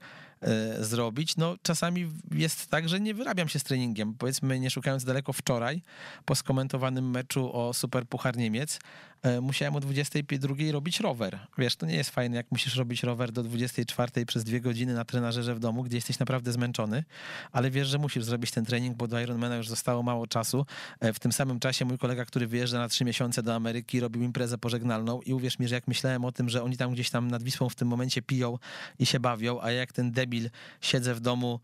[0.81, 1.37] zrobić.
[1.37, 4.15] No czasami jest tak, że nie wyrabiam się z treningiem.
[4.15, 5.83] Powiedzmy, nie szukając daleko wczoraj,
[6.25, 8.79] po skomentowanym meczu o Super Puchar Niemiec,
[9.23, 11.39] e, musiałem o 22 robić rower.
[11.59, 15.05] Wiesz, to nie jest fajne, jak musisz robić rower do 24 przez dwie godziny na
[15.05, 17.05] trenażerze w domu, gdzie jesteś naprawdę zmęczony,
[17.53, 20.67] ale wiesz, że musisz zrobić ten trening, bo do Ironmana już zostało mało czasu.
[21.01, 24.23] E, W tym samym czasie mój kolega, który wyjeżdża na trzy miesiące do Ameryki, robił
[24.23, 27.29] imprezę pożegnalną i uwierz mi, że jak myślałem o tym, że oni tam gdzieś tam
[27.29, 28.59] nad Wisłą w tym momencie piją
[28.99, 30.51] i się bawią, a ja jak ten debil.
[30.81, 31.61] Siedzę w domu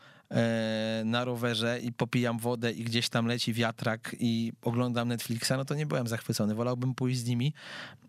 [1.05, 5.74] na rowerze i popijam wodę i gdzieś tam leci wiatrak i oglądam Netflixa, no to
[5.74, 6.55] nie byłem zachwycony.
[6.55, 7.55] Wolałbym pójść z nimi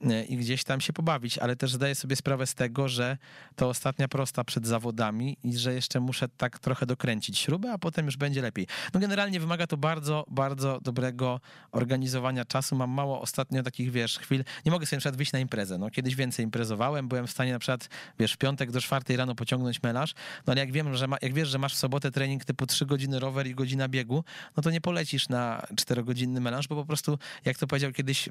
[0.01, 3.17] e, i gdzieś tam się pobawić, ale też zdaję sobie sprawę z tego, że
[3.55, 8.05] to ostatnia prosta przed zawodami i że jeszcze muszę tak trochę dokręcić śrubę, a potem
[8.05, 8.67] już będzie lepiej.
[8.93, 11.39] No generalnie wymaga to bardzo, bardzo dobrego
[11.71, 12.75] organizowania czasu.
[12.75, 14.43] Mam mało ostatnio takich, wiesz, chwil.
[14.65, 15.77] Nie mogę sobie na przykład wyjść na imprezę.
[15.77, 19.35] No, kiedyś więcej imprezowałem, byłem w stanie na przykład, wiesz, w piątek do czwartej rano
[19.35, 20.13] pociągnąć melarz,
[20.47, 22.85] no ale jak wiem, że ma, jak wiesz, że masz w sobotę trening typu 3
[22.85, 24.23] godziny rower i godzina biegu,
[24.57, 28.29] no to nie polecisz na 4-godzinny melanż, bo po prostu, jak to powiedział kiedyś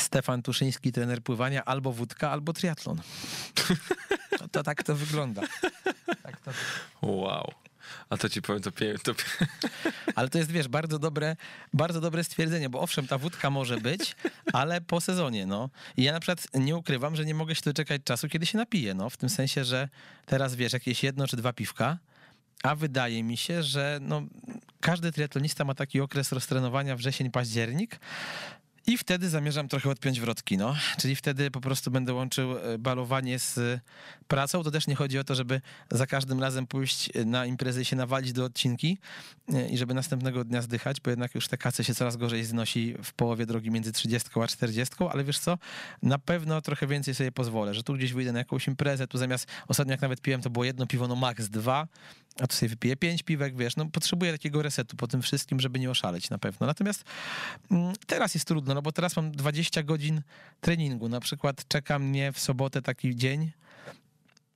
[0.00, 3.00] Stefan Tuszyński, trener pływania, albo wódka, albo triatlon.
[4.38, 5.42] To, to tak to wygląda.
[6.22, 6.50] Tak to...
[7.02, 7.52] Wow.
[8.10, 9.14] A to ci powiem, to, pie, to
[10.16, 11.36] Ale to jest, wiesz, bardzo dobre,
[11.72, 14.16] bardzo dobre stwierdzenie, bo owszem, ta wódka może być,
[14.52, 15.70] ale po sezonie, no.
[15.96, 18.94] I ja na przykład nie ukrywam, że nie mogę się doczekać czasu, kiedy się napiję,
[18.94, 19.10] no.
[19.10, 19.88] W tym sensie, że
[20.26, 21.98] teraz, wiesz, jakieś jedno czy dwa piwka,
[22.62, 24.22] a wydaje mi się, że no,
[24.80, 28.00] każdy triatlonista ma taki okres roztrenowania wrzesień, październik,
[28.86, 30.76] i wtedy zamierzam trochę odpiąć wrotki, no.
[30.98, 33.80] Czyli wtedy po prostu będę łączył e, balowanie z
[34.28, 34.62] pracą.
[34.62, 37.84] To też nie chodzi o to, żeby za każdym razem pójść e, na imprezę i
[37.84, 38.98] się nawalić do odcinki
[39.54, 42.94] e, i żeby następnego dnia zdychać, bo jednak już te kace się coraz gorzej znosi
[43.02, 45.58] w połowie drogi między 30 a 40, ale wiesz co,
[46.02, 49.46] na pewno trochę więcej sobie pozwolę, że tu gdzieś wyjdę na jakąś imprezę, tu zamiast,
[49.68, 51.88] ostatnio jak nawet piłem, to było jedno piwo, no max dwa,
[52.40, 55.78] a tu sobie wypiję pięć piwek, wiesz, no potrzebuję takiego resetu po tym wszystkim, żeby
[55.78, 56.66] nie oszaleć na pewno.
[56.66, 57.04] Natomiast
[57.70, 60.22] mm, teraz jest trudno, no bo teraz mam 20 godzin
[60.60, 61.08] treningu.
[61.08, 63.50] Na przykład czeka mnie w sobotę taki dzień,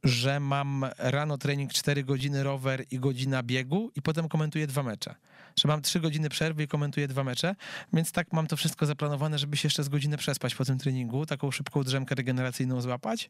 [0.04, 5.14] że mam rano trening 4 godziny rower i godzina biegu i potem komentuję dwa mecze.
[5.60, 7.54] Że mam 3 godziny przerwy i komentuję dwa mecze,
[7.92, 11.26] więc tak mam to wszystko zaplanowane, żeby się jeszcze z godzinę przespać po tym treningu,
[11.26, 13.28] taką szybką drzemkę regeneracyjną złapać.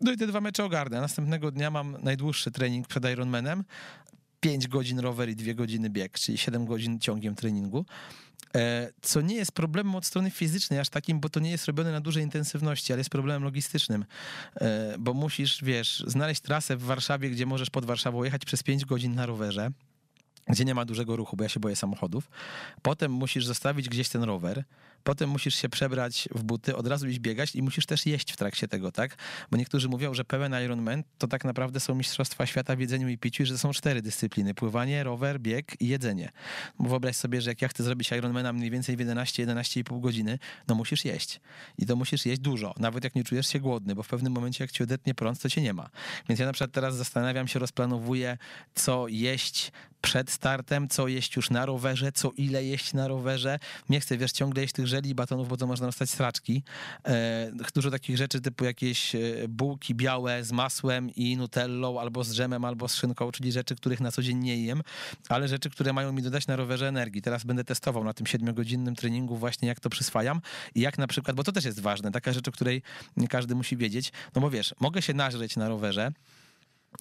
[0.00, 1.00] No i te dwa mecze ogarnę.
[1.00, 3.64] Następnego dnia mam najdłuższy trening przed Ironmanem.
[4.40, 7.86] 5 godzin rower i 2 godziny bieg, czyli 7 godzin ciągiem treningu.
[8.56, 11.92] E, Co nie jest problemem od strony fizycznej, aż takim, bo to nie jest robione
[11.92, 14.04] na dużej intensywności, ale jest problemem logistycznym,
[14.60, 18.84] E, bo musisz, wiesz, znaleźć trasę w Warszawie, gdzie możesz pod Warszawą jechać przez 5
[18.84, 19.70] godzin na rowerze,
[20.48, 22.30] gdzie nie ma dużego ruchu, bo ja się boję samochodów.
[22.82, 24.64] Potem musisz zostawić gdzieś ten rower,
[25.06, 28.36] potem musisz się przebrać w buty, od razu iść biegać i musisz też jeść w
[28.36, 29.16] trakcie tego, tak?
[29.50, 33.18] Bo niektórzy mówią, że pełen Ironman to tak naprawdę są mistrzostwa świata w jedzeniu i
[33.18, 34.54] piciu i że są cztery dyscypliny.
[34.54, 36.30] Pływanie, rower, bieg i jedzenie.
[36.80, 40.38] Wyobraź sobie, że jak ja chcę zrobić Ironmana mniej więcej w 11-11,5 godziny,
[40.68, 41.40] no musisz jeść.
[41.78, 44.64] I to musisz jeść dużo, nawet jak nie czujesz się głodny, bo w pewnym momencie
[44.64, 45.90] jak ci odetnie prąd, to cię nie ma.
[46.28, 48.38] Więc ja na przykład teraz zastanawiam się, rozplanowuję,
[48.74, 49.72] co jeść
[50.06, 53.58] przed startem, co jeść już na rowerze, co ile jeść na rowerze.
[53.88, 56.62] Nie chcę, wiesz, ciągle jeść tych żeli batonów, bo to można dostać straczki.
[57.06, 62.34] E, dużo takich rzeczy typu jakieś e, bułki białe z masłem i nutellą, albo z
[62.34, 64.82] dżemem, albo z szynką, czyli rzeczy, których na co dzień nie jem,
[65.28, 67.22] ale rzeczy, które mają mi dodać na rowerze energii.
[67.22, 70.40] Teraz będę testował na tym siedmiogodzinnym treningu właśnie, jak to przyswajam
[70.74, 72.82] i jak na przykład, bo to też jest ważne, taka rzecz, o której
[73.28, 76.12] każdy musi wiedzieć, no bo wiesz, mogę się nażreć na rowerze,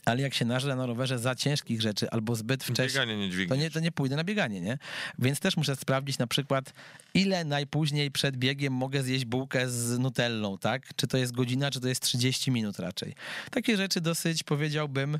[0.05, 3.71] ale jak się nażrę na rowerze za ciężkich rzeczy albo zbyt wcześnie, nie to nie,
[3.71, 4.77] to nie pójdę na bieganie, nie?
[5.19, 6.73] Więc też muszę sprawdzić na przykład,
[7.13, 10.95] ile najpóźniej przed biegiem mogę zjeść bułkę z nutellą, tak?
[10.95, 13.13] Czy to jest godzina, czy to jest 30 minut raczej.
[13.51, 15.19] Takie rzeczy dosyć, powiedziałbym,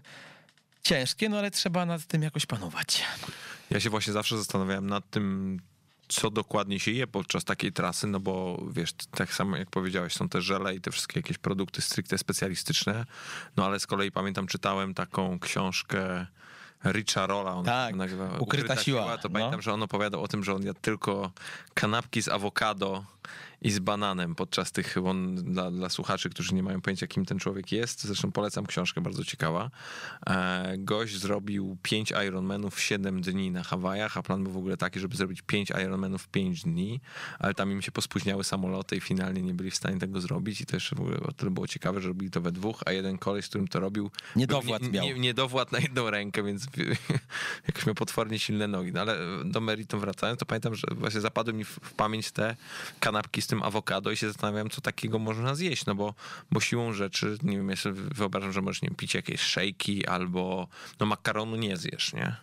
[0.84, 3.03] ciężkie, no ale trzeba nad tym jakoś panować.
[3.70, 5.59] Ja się właśnie zawsze zastanawiałem nad tym,
[6.08, 10.30] co dokładnie się je podczas takiej trasy, no bo wiesz, tak samo jak powiedziałeś, są
[10.30, 13.06] te żele i te wszystkie jakieś produkty stricte specjalistyczne,
[13.58, 16.26] no ale z kolei pamiętam, czytałem taką książkę
[16.86, 19.34] Richa Rolla, on Tak, nazywa Ukryta siła, to no.
[19.34, 21.32] pamiętam, że on opowiadał o tym, że on jadł tylko
[21.74, 23.03] kanapki z awokado
[23.66, 27.39] i z bananem podczas tych, on dla, dla słuchaczy, którzy nie mają pojęcia, kim ten
[27.39, 29.72] człowiek jest, zresztą polecam książkę, bardzo ciekawa.
[30.28, 34.78] E, gość zrobił 5 Ironmanów w 7 dni na Hawajach, a plan był w ogóle
[34.78, 37.01] taki, żeby zrobić 5 Ironmanów w 5 dni,
[37.39, 40.66] ale tam im się pospóźniały samoloty i finalnie nie byli w stanie tego zrobić i
[40.66, 43.18] to jeszcze w ogóle o tyle było ciekawe, że robili to we dwóch, a jeden
[43.18, 45.05] koleś, z którym to robił, Niedowład był, miał.
[45.05, 46.68] Nie, niedowład na jedną rękę, więc
[47.68, 48.91] jakoś miał potwornie silne nogi.
[48.91, 52.55] No ale do meritum wracając, to pamiętam, że właśnie zapadły mi w, w pamięć te
[52.99, 56.14] kanapki z tym awokado i się zastanawiałem, co takiego można zjeść, no bo,
[56.51, 60.08] bo siłą rzeczy, nie wiem, ja sobie wyobrażam, że możesz nie wiem, pić jakieś szejki
[60.08, 60.68] albo
[60.99, 62.36] no makaronu nie zjesz, nie?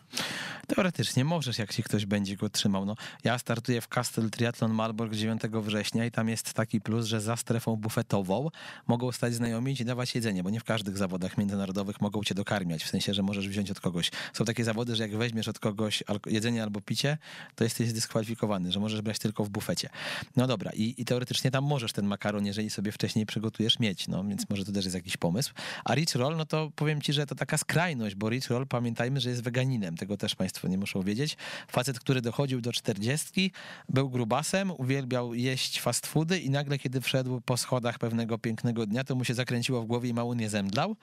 [0.67, 2.85] Teoretycznie możesz, jak się ktoś będzie go trzymał.
[2.85, 7.21] No, ja startuję w Castle Triathlon Marburg 9 września i tam jest taki plus, że
[7.21, 8.51] za strefą bufetową
[8.87, 12.85] mogą stać znajomi i dawać jedzenie, bo nie w każdych zawodach międzynarodowych mogą cię dokarmiać,
[12.85, 14.11] w sensie, że możesz wziąć od kogoś.
[14.33, 17.19] Są takie zawody, że jak weźmiesz od kogoś jedzenie albo picie,
[17.55, 19.89] to jesteś zdyskwalifikowany, że możesz brać tylko w bufecie.
[20.37, 24.25] No dobra, i, i teoretycznie tam możesz ten makaron, jeżeli sobie wcześniej przygotujesz, mieć, no
[24.25, 25.53] więc może to też jest jakiś pomysł.
[25.85, 29.21] A Rich Roll, no to powiem ci, że to taka skrajność, bo Rich Roll, pamiętajmy,
[29.21, 31.37] że jest weganinem, tego też państwo nie muszą wiedzieć.
[31.69, 33.53] Facet, który dochodził do czterdziestki,
[33.89, 39.05] był grubasem, uwielbiał jeść fast foody i nagle, kiedy wszedł po schodach pewnego pięknego dnia,
[39.05, 40.97] to mu się zakręciło w głowie i mało nie zemdlał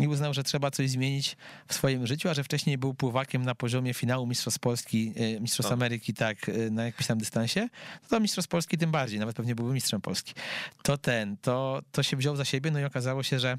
[0.00, 1.36] i uznał, że trzeba coś zmienić
[1.68, 5.70] w swoim życiu, a że wcześniej był pływakiem na poziomie finału Mistrzostw Polski, e, Mistrzostw
[5.70, 5.78] Tak.
[5.78, 7.60] Ameryki, tak, e, na jakimś tam dystansie,
[8.02, 10.34] no to Mistrzostw Polski tym bardziej, nawet pewnie byłby mistrzem Polski.
[10.82, 13.58] To ten, to, to się wziął za siebie, no i okazało się, że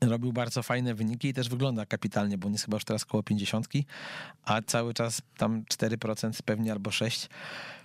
[0.00, 3.22] robił bardzo fajne wyniki i też wygląda kapitalnie, bo on jest chyba już teraz koło
[3.22, 3.68] 50,
[4.44, 7.28] a cały czas tam 4% pewnie albo 6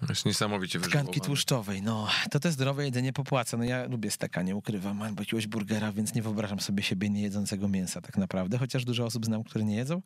[0.09, 1.81] Jest niesamowicie tkanki tłuszczowej.
[1.81, 3.57] No, to te zdrowe jedzenie popłaca.
[3.57, 7.21] No ja lubię steka, nie ukrywam, albo jakiegoś burgera, więc nie wyobrażam sobie siebie nie
[7.21, 10.01] jedzącego mięsa tak naprawdę, chociaż dużo osób znam, które nie jedzą.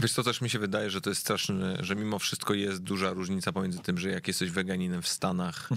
[0.00, 3.10] Wiesz, to też mi się wydaje, że to jest straszne, że mimo wszystko jest duża
[3.10, 5.68] różnica pomiędzy tym, że jak jesteś weganinem w Stanach,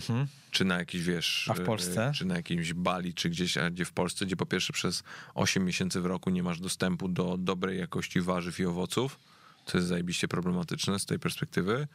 [0.51, 1.49] czy na jakiś, wiesz...
[1.51, 2.07] A w Polsce?
[2.07, 5.03] e, Czy na jakimś Bali, czy gdzieś, a gdzie w Polsce, gdzie po pierwsze przez
[5.35, 9.19] 8 miesięcy w roku nie masz dostępu do dobrej jakości warzyw i owoców,
[9.65, 11.87] co jest zajebiście problematyczne z tej perspektywy.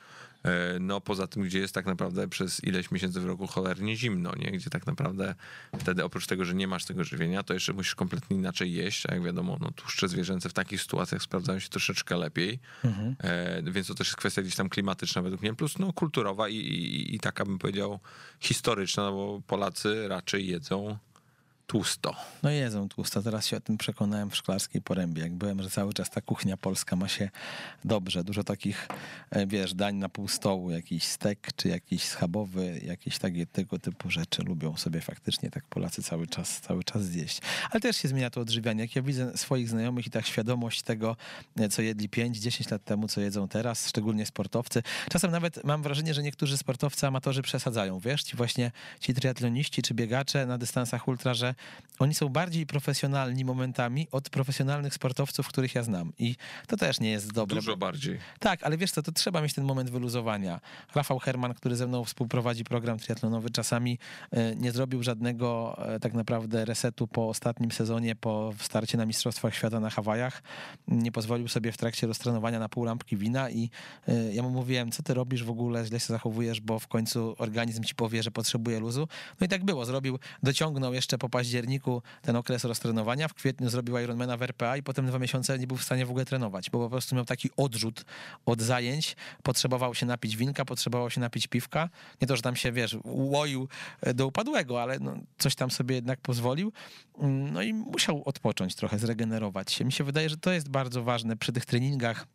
[0.44, 4.32] E, No poza tym, gdzie jest tak naprawdę przez ileś miesięcy w roku cholernie zimno,
[4.36, 4.52] nie?
[4.52, 5.34] Gdzie tak naprawdę
[5.78, 9.14] wtedy oprócz tego, że nie masz tego żywienia, to jeszcze musisz kompletnie inaczej jeść, a
[9.14, 12.58] jak wiadomo, no tłuszcze zwierzęce w takich sytuacjach sprawdzają się troszeczkę lepiej,
[13.18, 16.56] e, więc to też jest kwestia gdzieś tam klimatyczna według mnie, plus no kulturowa i,
[16.56, 18.00] i, i taka bym powiedział
[18.40, 20.98] historyczna, no bo Polacy raczej jedzą
[21.66, 22.14] tłusto.
[22.42, 23.22] No jedzą tłusto.
[23.22, 25.22] Teraz się o tym przekonałem w Szklarskiej Porębie.
[25.22, 27.30] Jak byłem, że cały czas ta kuchnia polska ma się
[27.84, 28.24] dobrze.
[28.24, 28.88] Dużo takich,
[29.30, 30.70] e, wiesz, dań na pół stołu.
[30.70, 36.02] Jakiś stek, czy jakiś schabowy, jakieś takie tego typu rzeczy lubią sobie faktycznie tak Polacy
[36.02, 37.40] cały czas, cały czas zjeść.
[37.70, 38.82] Ale też się zmienia to odżywianie.
[38.82, 41.16] Jak ja widzę swoich znajomych i tak świadomość tego,
[41.56, 44.82] e, co jedli 5-10 lat temu, co jedzą teraz, szczególnie sportowcy.
[45.10, 49.94] Czasem nawet mam wrażenie, że niektórzy sportowcy, amatorzy przesadzają, wiesz, ci właśnie ci triatloniści czy
[49.94, 55.74] biegacze na dystansach ultra, że że oni są bardziej profesjonalni momentami od profesjonalnych sportowców, których
[55.74, 56.12] ja znam.
[56.18, 56.36] I
[56.66, 57.54] to też nie jest dobre.
[57.54, 58.18] Dużo bardziej.
[58.38, 60.60] Tak, ale wiesz co, to trzeba mieć ten moment wyluzowania.
[60.94, 63.98] Rafał Herman, który ze mną współprowadzi program triatlonowy, czasami
[64.30, 69.54] e, nie zrobił żadnego e, tak naprawdę resetu po ostatnim sezonie, po starcie na Mistrzostwach
[69.54, 70.42] Świata na Hawajach.
[70.88, 73.70] Nie pozwolił sobie w trakcie roztrenowania na pół lampki wina i
[74.08, 77.34] e, ja mu mówiłem, co ty robisz w ogóle, źle się zachowujesz, bo w końcu
[77.38, 79.08] organizm ci powie, że potrzebuje luzu.
[79.40, 83.98] No i tak było, zrobił, dociągnął jeszcze po październiku ten okres roztrenowania, w kwietniu zrobił
[83.98, 86.78] Ironmana w RPA i potem dwa miesiące nie był w stanie w ogóle trenować, bo
[86.78, 88.04] po prostu miał taki odrzut
[88.46, 91.88] od zajęć, potrzebował się napić winka, potrzebował się napić piwka,
[92.20, 93.68] nie to, że tam się, wiesz, łoił
[94.14, 96.72] do upadłego, ale no, coś tam sobie jednak pozwolił,
[97.52, 99.84] no i musiał odpocząć trochę, zregenerować się.
[99.84, 102.26] Mi się wydaje, że to jest bardzo ważne przy tych treningach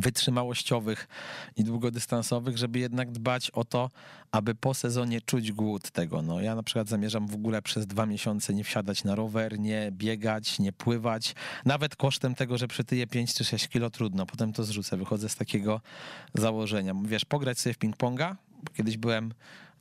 [0.00, 1.08] wytrzymałościowych
[1.56, 3.90] i długodystansowych, żeby jednak dbać o to,
[4.32, 6.22] aby po sezonie czuć głód tego.
[6.22, 9.92] No, ja na przykład zamierzam w ogóle przez dwa miesiące nie wsiadać na rower, nie
[9.92, 11.34] biegać, nie pływać,
[11.64, 15.36] nawet kosztem tego, że przytyję 5 czy 6 kilo trudno, potem to zrzucę, wychodzę z
[15.36, 15.80] takiego
[16.34, 16.94] założenia.
[17.04, 18.34] Wiesz, pograć sobie w ping-ponga,
[18.74, 19.34] kiedyś byłem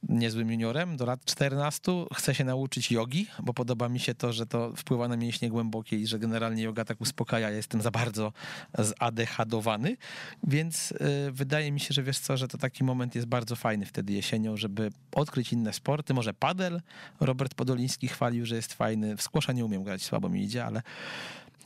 [0.10, 1.92] niezłym juniorem do lat 14.
[2.14, 5.98] Chcę się nauczyć jogi, bo podoba mi się to, że to wpływa na mięśnie głębokie
[5.98, 7.50] i że generalnie yoga tak uspokaja.
[7.50, 8.34] Ja jestem za bardzo
[8.80, 9.98] zadechadowany,
[10.44, 13.86] więc y, wydaje mi się, że wiesz co, że to taki moment jest bardzo fajny
[13.86, 16.14] wtedy jesienią, żeby odkryć inne sporty.
[16.14, 16.82] Może padel.
[17.20, 19.18] Robert Podoliński chwalił, że jest fajny.
[19.18, 20.82] W skłosza nie umiem grać, słabo mi idzie, ale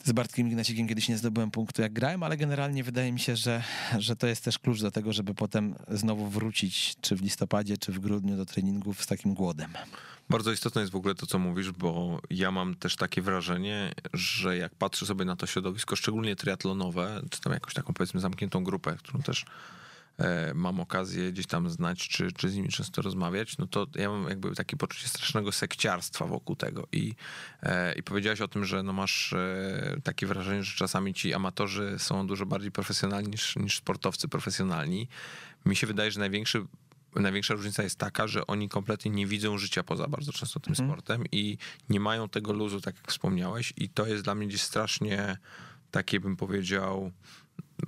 [0.03, 3.63] z Bartkiem Ignacikiem kiedyś nie zdobyłem punktu jak grałem, ale generalnie wydaje mi się, że,
[3.97, 7.91] że to jest też klucz do tego, żeby potem znowu wrócić, czy w listopadzie, czy
[7.91, 9.73] w grudniu do treningów z takim głodem.
[10.29, 14.57] Bardzo istotne jest w ogóle to, co mówisz, bo ja mam też takie wrażenie, że
[14.57, 18.95] jak patrzę sobie na to środowisko, szczególnie triatlonowe, czy tam jakąś taką powiedzmy zamkniętą grupę,
[18.97, 19.45] którą też
[20.55, 24.29] mam okazję gdzieś tam znać, czy, czy z nimi często rozmawiać, no to ja mam
[24.29, 26.87] jakby takie poczucie strasznego sekciarstwa wokół tego.
[26.91, 27.13] I,
[27.63, 31.95] e, i powiedziałeś o tym, że no masz e, takie wrażenie, że czasami ci amatorzy
[31.97, 35.07] są dużo bardziej profesjonalni niż, niż sportowcy profesjonalni.
[35.65, 36.65] Mi się wydaje, że największy
[37.15, 40.89] największa różnica jest taka, że oni kompletnie nie widzą życia poza bardzo często tym mhm.
[40.89, 41.57] sportem i
[41.89, 45.37] nie mają tego luzu, tak jak wspomniałeś, i to jest dla mnie gdzieś strasznie
[45.91, 47.11] takie, bym powiedział,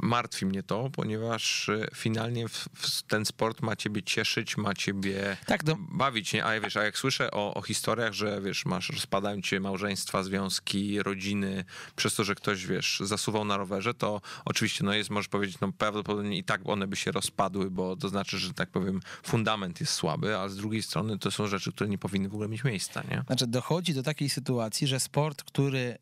[0.01, 5.37] martwi mnie to, ponieważ e, finalnie w, w ten sport ma ciebie cieszyć, ma ciebie
[5.45, 5.77] tak, no.
[5.79, 6.45] bawić, nie?
[6.45, 11.03] A, wiesz, a jak słyszę o, o historiach, że wiesz, masz, rozpadają cię małżeństwa, związki,
[11.03, 11.65] rodziny,
[11.95, 15.71] przez to, że ktoś, wiesz, zasuwał na rowerze, to oczywiście, no jest, możesz powiedzieć, no
[15.71, 19.93] prawdopodobnie i tak one by się rozpadły, bo to znaczy, że tak powiem, fundament jest
[19.93, 23.03] słaby, a z drugiej strony to są rzeczy, które nie powinny w ogóle mieć miejsca,
[23.11, 23.23] nie?
[23.27, 25.97] Znaczy dochodzi do takiej sytuacji, że sport, który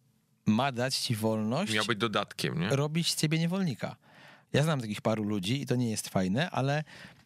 [0.46, 1.74] ma dać ci wolność.
[1.74, 2.70] Miał być dodatkiem, nie?
[2.70, 3.96] Robić z ciebie niewolnika.
[4.54, 6.84] Ja znam takich paru ludzi i to nie jest fajne, ale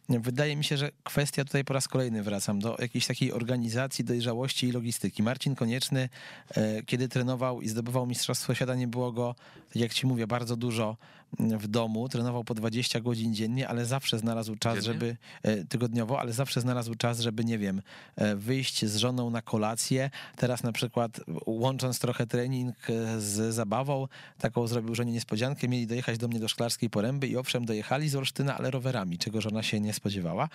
[0.08, 4.66] wydaje mi się, że kwestia tutaj po raz kolejny wracam do jakiejś takiej organizacji, dojrzałości
[4.66, 5.22] i logistyki.
[5.22, 6.08] Marcin Konieczny,
[6.50, 9.34] e, kiedy trenował i zdobywał Mistrzostwo Świata, nie było go,
[9.68, 10.96] tak jak ci mówię, bardzo dużo
[11.38, 14.86] w domu, trenował po 20 godzin dziennie, ale zawsze znalazł czas, Dziennie?
[14.86, 17.82] żeby e, tygodniowo, ale zawsze znalazł czas, żeby nie wiem,
[18.16, 20.10] e, wyjść z żoną na kolację.
[20.36, 22.76] Teraz na przykład łącząc trochę trening
[23.18, 27.64] z zabawą, taką zrobił żonie niespodziankę, mieli dojechać do mnie do Szklarskiej Poręby i owszem
[27.64, 30.48] dojechali z Olsztyna, ale rowerami, czego żona się nie spodziewała.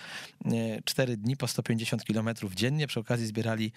[0.85, 3.71] Cztery dni po 150 kilometrów dziennie, przy okazji zbierali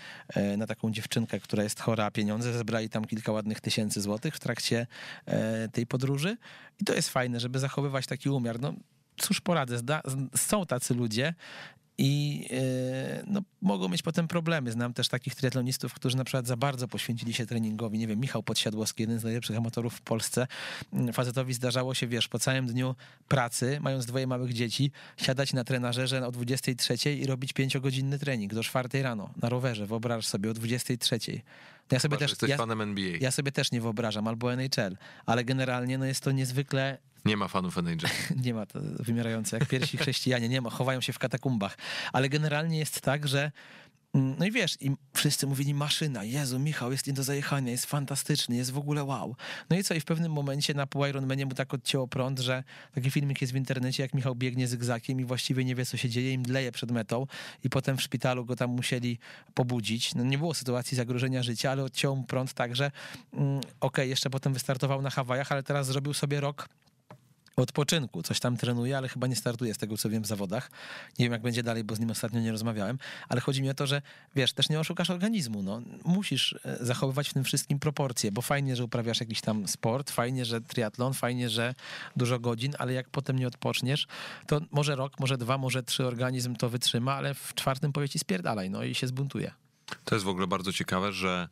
[0.57, 4.87] na taką dziewczynkę, która jest chora, pieniądze, zebrali tam kilka ładnych tysięcy złotych w trakcie
[5.73, 6.37] tej podróży
[6.81, 8.61] i to jest fajne, żeby zachowywać taki umiar.
[8.61, 8.75] No,
[9.17, 9.81] cóż poradzę,
[10.37, 11.35] są tacy ludzie
[11.99, 14.73] i yy, no, mogą mieć potem problemy.
[14.73, 17.99] Znam też takich triatlonistów, którzy na przykład za bardzo poświęcili się treningowi.
[17.99, 20.47] Nie wiem, Michał Podsiadłowski, jeden z najlepszych amatorów w Polsce.
[20.93, 22.95] Mm, facetowi zdarzało się, wiesz, po całym dniu
[23.29, 28.63] pracy, mając dwoje małych dzieci, siadać na trenażerze o 23 i robić pięciogodzinny trening do
[28.63, 29.87] 4 rano na rowerze.
[29.87, 31.19] Wyobraź sobie o 23.
[31.93, 32.57] Ja sobie, też, ja,
[33.21, 37.49] ja sobie też nie wyobrażam, albo NHL, ale generalnie no jest to niezwykle nie ma
[37.49, 38.09] fanów NHL.
[38.45, 41.79] nie ma, to wymierające jak pierwsi chrześcijanie, nie ma, chowają się w katakumbach.
[42.13, 43.53] Ale generalnie jest tak, że
[44.15, 48.57] no i wiesz, i wszyscy mówili maszyna, Jezu, Michał jest nie do zajechania, jest fantastyczny,
[48.57, 49.37] jest w ogóle wow.
[49.71, 52.65] No i co, i w pewnym momencie na pół Ironmanie mu tak odcięło prąd, że
[52.95, 56.09] taki filmik jest w internecie, jak Michał biegnie zygzakiem i właściwie nie wie, co się
[56.09, 57.27] dzieje, im dleje przed metą
[57.65, 59.19] i potem w szpitalu go tam musieli
[59.55, 60.15] pobudzić.
[60.15, 62.91] No nie było sytuacji zagrożenia życia, ale odciął prąd tak, że
[63.33, 66.69] mm, okej, okay, jeszcze potem wystartował na Hawajach, ale teraz zrobił sobie rok
[67.57, 68.23] odpoczynku.
[68.23, 70.71] Coś tam trenuje, ale chyba nie startuje z tego, co wiem w zawodach.
[71.19, 72.99] Nie wiem, jak będzie dalej, bo z nim ostatnio nie rozmawiałem,
[73.29, 74.03] ale chodzi mi o to, że
[74.35, 75.63] wiesz, też nie oszukasz organizmu.
[75.63, 75.83] No.
[76.05, 80.45] Musisz e, zachowywać w tym wszystkim proporcje, bo fajnie, że uprawiasz jakiś tam sport, fajnie,
[80.45, 81.75] że triatlon, fajnie, że
[82.17, 84.07] dużo godzin, ale jak potem nie odpoczniesz,
[84.47, 88.19] to może rok, może dwa, może trzy organizm to wytrzyma, ale w czwartym powie ci
[88.19, 89.53] spierdalaj, no i się zbuntuje.
[90.05, 91.49] To jest w ogóle bardzo ciekawe, że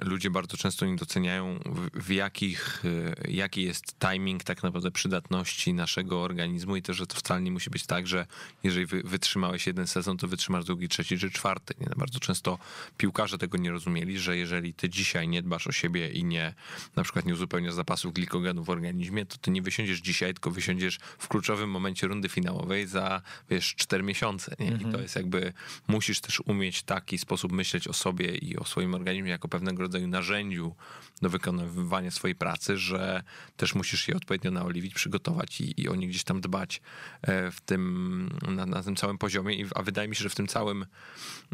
[0.00, 1.58] ludzie bardzo często nie doceniają,
[1.94, 7.16] w, jakich, e, jaki jest timing tak naprawdę przydatności naszego organizmu i też, że to
[7.16, 8.26] wcale nie musi być tak, że
[8.62, 11.74] jeżeli wytrzymałeś jeden sezon, to wytrzymasz drugi, trzeci czy czwarty.
[11.80, 11.86] Nie?
[11.96, 12.58] Bardzo często
[12.96, 16.54] piłkarze tego nie rozumieli, że jeżeli ty dzisiaj nie dbasz o siebie i nie
[16.96, 20.98] na przykład nie uzupełniasz zapasów glikogenu w organizmie, to ty nie wysiądziesz dzisiaj, tylko wysiądziesz
[21.18, 24.56] w kluczowym momencie rundy finałowej za, wiesz, cztery miesiące.
[24.58, 24.66] Nie?
[24.66, 25.02] I to mhm.
[25.02, 25.52] jest jakby,
[25.88, 29.82] musisz też umieć taki sposób myśleć o sobie i o swoim organizmie, jak jako pewnego
[29.82, 30.74] rodzaju narzędziu
[31.22, 33.22] do wykonywania swojej pracy, że
[33.56, 36.80] też musisz je odpowiednio naoliwić, przygotować i, i o nie gdzieś tam dbać
[37.22, 39.66] e, w tym, na, na tym całym poziomie.
[39.74, 40.86] A wydaje mi się, że w tym całym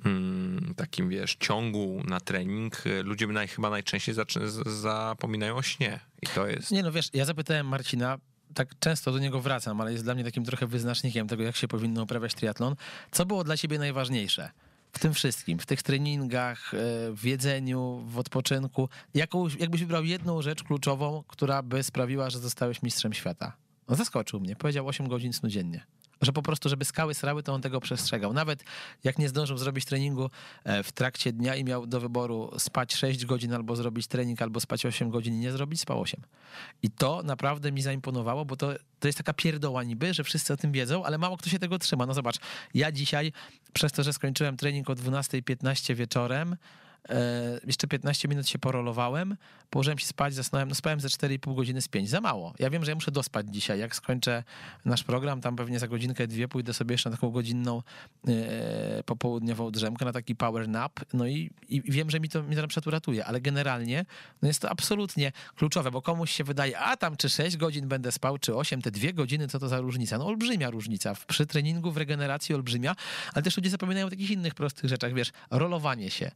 [0.04, 4.14] mm, takim, wiesz, ciągu na trening e, ludzie naj, chyba najczęściej
[4.66, 6.00] zapominają o śnie.
[6.22, 6.70] I to jest...
[6.70, 8.18] Nie no, wiesz, ja zapytałem Marcina,
[8.54, 11.68] tak często do niego wracam, ale jest dla mnie takim trochę wyznacznikiem tego, jak się
[11.68, 12.76] powinno uprawiać triatlon.
[13.10, 14.50] Co było dla ciebie najważniejsze?
[14.92, 16.76] W tym wszystkim, w tych treningach, e,
[17.12, 18.88] w jedzeniu, w odpoczynku,
[19.58, 23.56] jakbyś wybrał jedną rzecz kluczową, która by sprawiła, że zostałeś mistrzem świata?
[23.88, 25.86] No zaskoczył mnie, powiedział 8 godzin snu dziennie
[26.20, 28.32] że po prostu, żeby skały srały, to on tego przestrzegał.
[28.32, 28.64] Nawet
[29.04, 30.30] jak nie zdążył zrobić treningu
[30.64, 34.60] e, w trakcie dnia i miał do wyboru spać 6 godzin albo zrobić trening, albo
[34.60, 36.20] spać 8 godzin i nie zrobić, spał 8.
[36.82, 40.56] I to naprawdę mi zaimponowało, bo to, to jest taka pierdoła niby, że wszyscy o
[40.56, 42.06] tym wiedzą, ale mało kto się tego trzyma.
[42.06, 42.36] No zobacz,
[42.74, 43.32] ja dzisiaj,
[43.72, 46.56] przez to, że skończyłem trening o 12.15 wieczorem,
[47.66, 49.36] jeszcze 15 minut się porolowałem,
[49.70, 52.54] położyłem się spać, zasnąłem, no spałem ze 4,5 godziny z 5, za mało.
[52.58, 54.44] Ja wiem, że ja muszę dospać dzisiaj, jak skończę
[54.84, 57.82] nasz program, tam pewnie za godzinkę, dwie pójdę sobie jeszcze na taką godzinną
[58.28, 62.56] e, popołudniową drzemkę, na taki power nap, no i, i wiem, że mi to, mi
[62.56, 64.04] to na przykład uratuje, ale generalnie
[64.42, 68.12] no jest to absolutnie kluczowe, bo komuś się wydaje, a tam czy 6 godzin będę
[68.12, 70.18] spał, czy 8, te dwie godziny, co to za różnica?
[70.18, 72.96] No olbrzymia różnica, przy treningu, w regeneracji olbrzymia,
[73.34, 76.30] ale też ludzie zapominają o takich innych prostych rzeczach, wiesz, rolowanie się.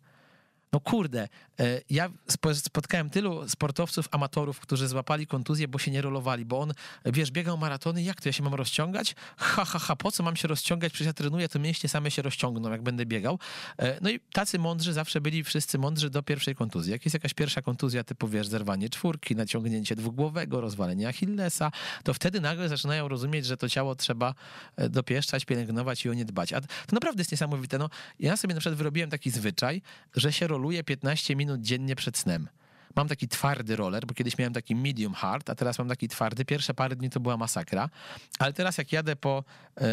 [0.75, 1.29] No kurde,
[1.61, 2.11] e, ja
[2.57, 6.73] spotkałem tylu sportowców, amatorów, którzy złapali kontuzję, bo się nie rolowali, bo on,
[7.05, 9.15] wiesz, biegał maratony, jak to ja się mam rozciągać?
[9.37, 10.93] Ha, ha, ha, po co mam się rozciągać?
[10.93, 13.39] Przecież ja trenuję, to mięśnie same się rozciągną, jak będę biegał.
[13.79, 16.93] E, no i tacy mądrzy zawsze byli wszyscy mądrzy do pierwszej kontuzji.
[16.93, 21.73] Jak jest jakaś pierwsza kontuzja typu, wiesz, zerwanie czwórki, naciągnięcie dwugłowego, rozwalenie Achillesa,
[22.05, 24.35] to wtedy nagle zaczynają rozumieć, że to ciało trzeba
[24.77, 26.53] e, dopieszczać, pielęgnować i o nie dbać.
[26.53, 27.79] A to naprawdę jest niesamowite.
[27.79, 29.83] No, ja sobie na przykład wyrobiłem taki zwyczaj,
[30.15, 32.49] że się roluje roluję 15 minut dziennie przed snem.
[32.97, 36.45] Mam taki twardy roller, bo kiedyś miałem taki medium hard, a teraz mam taki twardy.
[36.45, 37.91] Pierwsze parę dni to była masakra,
[38.39, 39.45] ale teraz jak jadę po
[39.81, 39.85] e,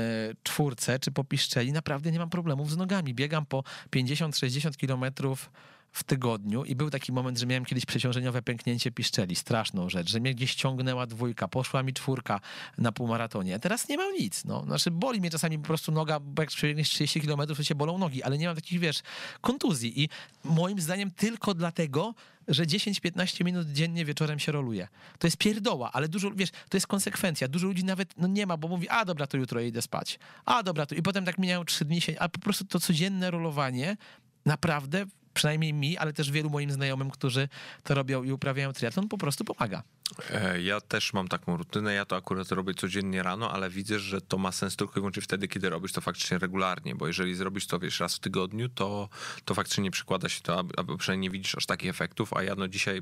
[0.44, 3.14] czwórce czy po piszczeli, naprawdę nie mam problemów z nogami.
[3.14, 3.64] Biegam po
[3.96, 5.52] 50-60 kilometrów
[5.92, 10.20] w tygodniu i był taki moment, że miałem kiedyś przeciążeniowe pęknięcie piszczeli, straszną rzecz, że
[10.20, 12.40] mnie gdzieś ciągnęła dwójka, poszła mi czwórka
[12.78, 13.56] na półmaratonie.
[13.56, 14.64] A teraz nie mam nic, no.
[14.64, 17.98] Znaczy boli mnie czasami po prostu noga, bo jak przebiegniesz 30 km, to się bolą
[17.98, 19.02] nogi, ale nie mam takich, wiesz,
[19.42, 20.10] kontuzji i
[20.44, 22.14] moim zdaniem tylko dlatego,
[22.48, 24.88] że 10-15 minut dziennie wieczorem się roluje.
[25.20, 27.48] To jest pierdoła, ale dużo, wiesz, to jest konsekwencja.
[27.48, 30.20] Dużo ludzi nawet no nie ma, bo mówi, a dobra, to jutro idę spać.
[30.46, 33.98] A dobra, to i potem tak mijają 3 dni, a po prostu to codzienne rolowanie
[34.46, 37.50] naprawdę przynajmniej mi, ale też wielu moim znajomym, którzy
[37.84, 39.84] to robią i uprawiają triatlon, po prostu pomaga.
[40.30, 44.22] E, ja też mam taką rutynę, ja to akurat robię codziennie rano, ale widzę, że
[44.22, 47.68] to ma sens tylko i wyłącznie wtedy, kiedy robisz to faktycznie regularnie, bo jeżeli zrobisz
[47.68, 49.10] to, wiesz, raz w tygodniu, to,
[49.46, 52.56] to faktycznie nie przykłada się to, albo przynajmniej nie widzisz aż takich efektów, a ja
[52.56, 53.02] no dzisiaj,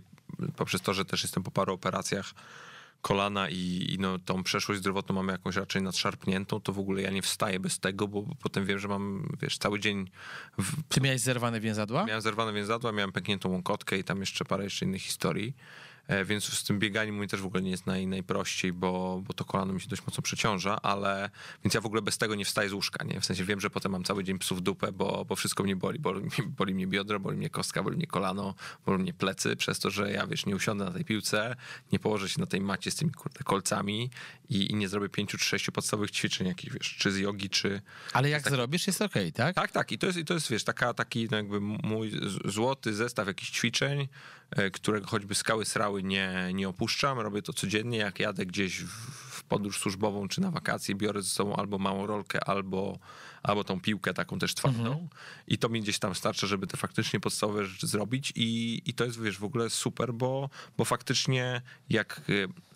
[0.56, 2.34] poprzez to, że też jestem po paru operacjach,
[3.02, 7.10] kolana i, i, no, tą przeszłość zdrowotną mamy jakąś raczej nadszarpniętą, to w ogóle ja
[7.10, 10.10] nie wstaję bez tego, bo, potem wiem, że mam, wiesz, cały dzień...
[10.58, 10.84] W...
[10.90, 12.06] Ty miałeś zerwane więzadła?
[12.06, 15.54] Miałem zerwane więzadła, miałem pękniętą łąkotkę i tam jeszcze parę jeszcze innych historii.
[16.10, 19.34] E, więc z tym bieganiem mój też w ogóle nie jest naj, najprościej, bo, bo
[19.34, 21.30] to kolano mi się dość mocno przeciąża, ale
[21.64, 23.22] więc ja w ogóle bez tego nie wstaję z łóżka, nie?
[23.22, 26.00] W sensie wiem, że potem mam cały dzień psów dupę, bo, bo wszystko mnie boli.
[26.00, 28.56] Boli, boli mnie biodro, boli mnie kostka, boli mnie kolano,
[28.86, 31.56] boli mnie plecy, przez to, że ja, wiesz, nie usiądę na tej piłce,
[31.92, 34.10] nie położę się na tej macie z tymi kurde, kolcami
[34.50, 37.82] i, i nie zrobię pięciu czy sześciu podstawowych ćwiczeń jakichś, wiesz, czy z jogi, czy...
[38.14, 38.54] Ale jak tak...
[38.54, 39.56] zrobisz, jest okej, okay, tak?
[39.56, 39.92] Tak, tak.
[39.92, 42.12] I to jest, i to jest wiesz, taka, taki no jakby mój
[42.46, 44.08] złoty zestaw jakichś ćwiczeń,
[44.74, 47.20] którego choćby skały srały nie, nie opuszczam.
[47.20, 51.56] Robię to codziennie, jak jadę gdzieś w podróż służbową czy na wakacje, biorę ze sobą
[51.56, 53.00] albo małą rolkę, albo,
[53.44, 54.80] albo tą piłkę taką też twardą.
[54.80, 55.08] Mhm.
[55.48, 59.06] I to mi gdzieś tam starcza, żeby te faktycznie podstawowe rzeczy zrobić i, i to
[59.06, 62.22] jest, wiesz, w ogóle super, bo, bo faktycznie jak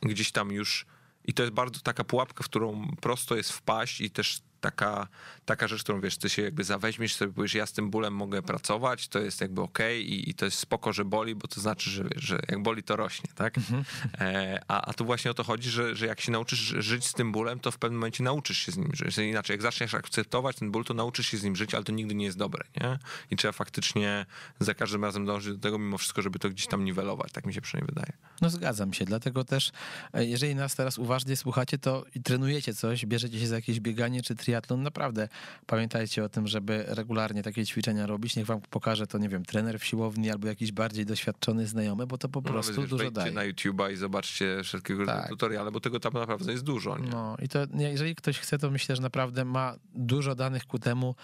[0.04, 0.86] e, gdzieś tam już
[1.26, 5.08] i to jest bardzo taka pułapka, w którą prosto jest wpaść i też taka,
[5.46, 8.42] taka rzecz, którą wiesz, ty się jakby zaweźmiesz sobie, powiesz, ja z tym bólem mogę
[8.42, 11.62] pracować, to jest jakby okej okay i, i, to jest spoko, że boli, bo to
[11.62, 13.58] znaczy, że wiesz, że jak boli, to rośnie, tak?
[13.58, 13.84] Mhm.
[14.20, 17.14] E, a, a tu właśnie o to chodzi, że, że jak się nauczysz żyć z
[17.14, 19.18] tym bólem, to w pewnym momencie nauczysz się z nim żyć.
[19.18, 22.16] Inaczej, jak zaczniesz akceptować ten ból, to nauczysz się z nim żyć, ale to nigdy
[22.16, 23.00] nie jest dobre, nie?
[23.32, 24.26] I trzeba faktycznie
[24.60, 27.54] za każdym razem dążyć do tego mimo wszystko, żeby to gdzieś tam niwelować, tak mi
[27.54, 28.14] się przynajmniej wydaje.
[28.42, 29.72] No zgadzam się, dlatego też,
[30.14, 34.36] e, jeżeli nas teraz uważnie słuchacie, to trenujecie coś, bierzecie się za jakieś bieganie czy
[34.36, 35.30] triatlon, naprawdę
[35.66, 38.36] pamiętajcie o tym, żeby regularnie takie ćwiczenia robić.
[38.36, 42.18] Niech wam pokaże to, nie wiem, trener w siłowni albo jakiś bardziej doświadczony znajomy, bo
[42.18, 43.32] to po no, prostu wiesz, dużo daje.
[43.32, 45.30] na YouTube'a i zobaczcie wszelkiego tak.
[45.30, 46.98] tutoriale, bo tego tam naprawdę jest dużo.
[46.98, 47.08] Nie?
[47.08, 51.16] No i to, jeżeli ktoś chce, to myślę, że naprawdę ma dużo danych ku temu,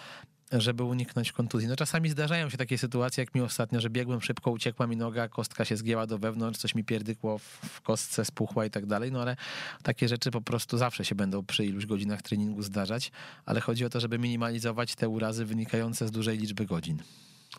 [0.52, 1.68] żeby uniknąć kontuzji.
[1.68, 5.28] No czasami zdarzają się takie sytuacje, jak mi ostatnio, że biegłem szybko, uciekła mi noga,
[5.28, 9.22] kostka się zgięła do wewnątrz, coś mi pierdykło w kostce, spuchła i tak dalej, no
[9.22, 9.36] ale
[9.82, 13.12] takie rzeczy po prostu zawsze się będą przy iluś godzinach treningu zdarzać,
[13.46, 17.02] ale chodzi o to, żeby minimalizować te urazy wynikające z dużej liczby godzin.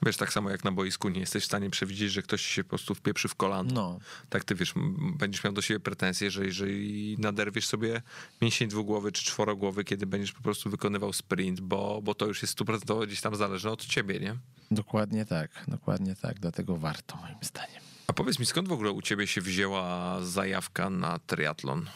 [0.05, 2.69] Wiesz, tak samo jak na boisku nie jesteś w stanie przewidzieć, że ktoś się po
[2.69, 3.73] prostu wpieprzy w kolano.
[3.73, 3.99] No.
[4.29, 4.73] Tak ty wiesz,
[5.17, 8.01] będziesz miał do siebie pretensje, że jeżeli naderwiesz sobie
[8.41, 12.51] mięsień dwugłowy czy czworogłowy, kiedy będziesz po prostu wykonywał sprint, bo, bo to już jest
[12.51, 14.35] stuprocentowo gdzieś tam zależne od ciebie, nie?
[14.71, 17.81] Dokładnie tak, dokładnie tak, dlatego warto moim zdaniem.
[18.07, 21.89] A powiedz mi, skąd w ogóle u ciebie się wzięła zajawka na triatlon?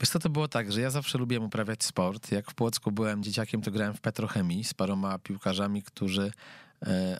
[0.00, 2.32] Wiesz co, to było tak, że ja zawsze lubiłem uprawiać sport.
[2.32, 6.32] Jak w Płocku byłem dzieciakiem, to grałem w petrochemii z paroma piłkarzami, którzy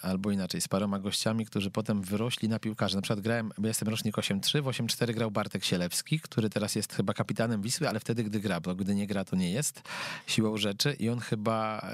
[0.02, 2.96] albo inaczej, z paroma gościami, którzy potem wyrośli na piłkarzy.
[2.96, 6.92] Na przykład grałem, bo jestem rocznik 8-3, w 8-4 grał Bartek Sielewski, który teraz jest
[6.92, 9.82] chyba kapitanem Wisły, ale wtedy, gdy gra, bo gdy nie gra, to nie jest
[10.26, 11.90] siłą rzeczy i on chyba,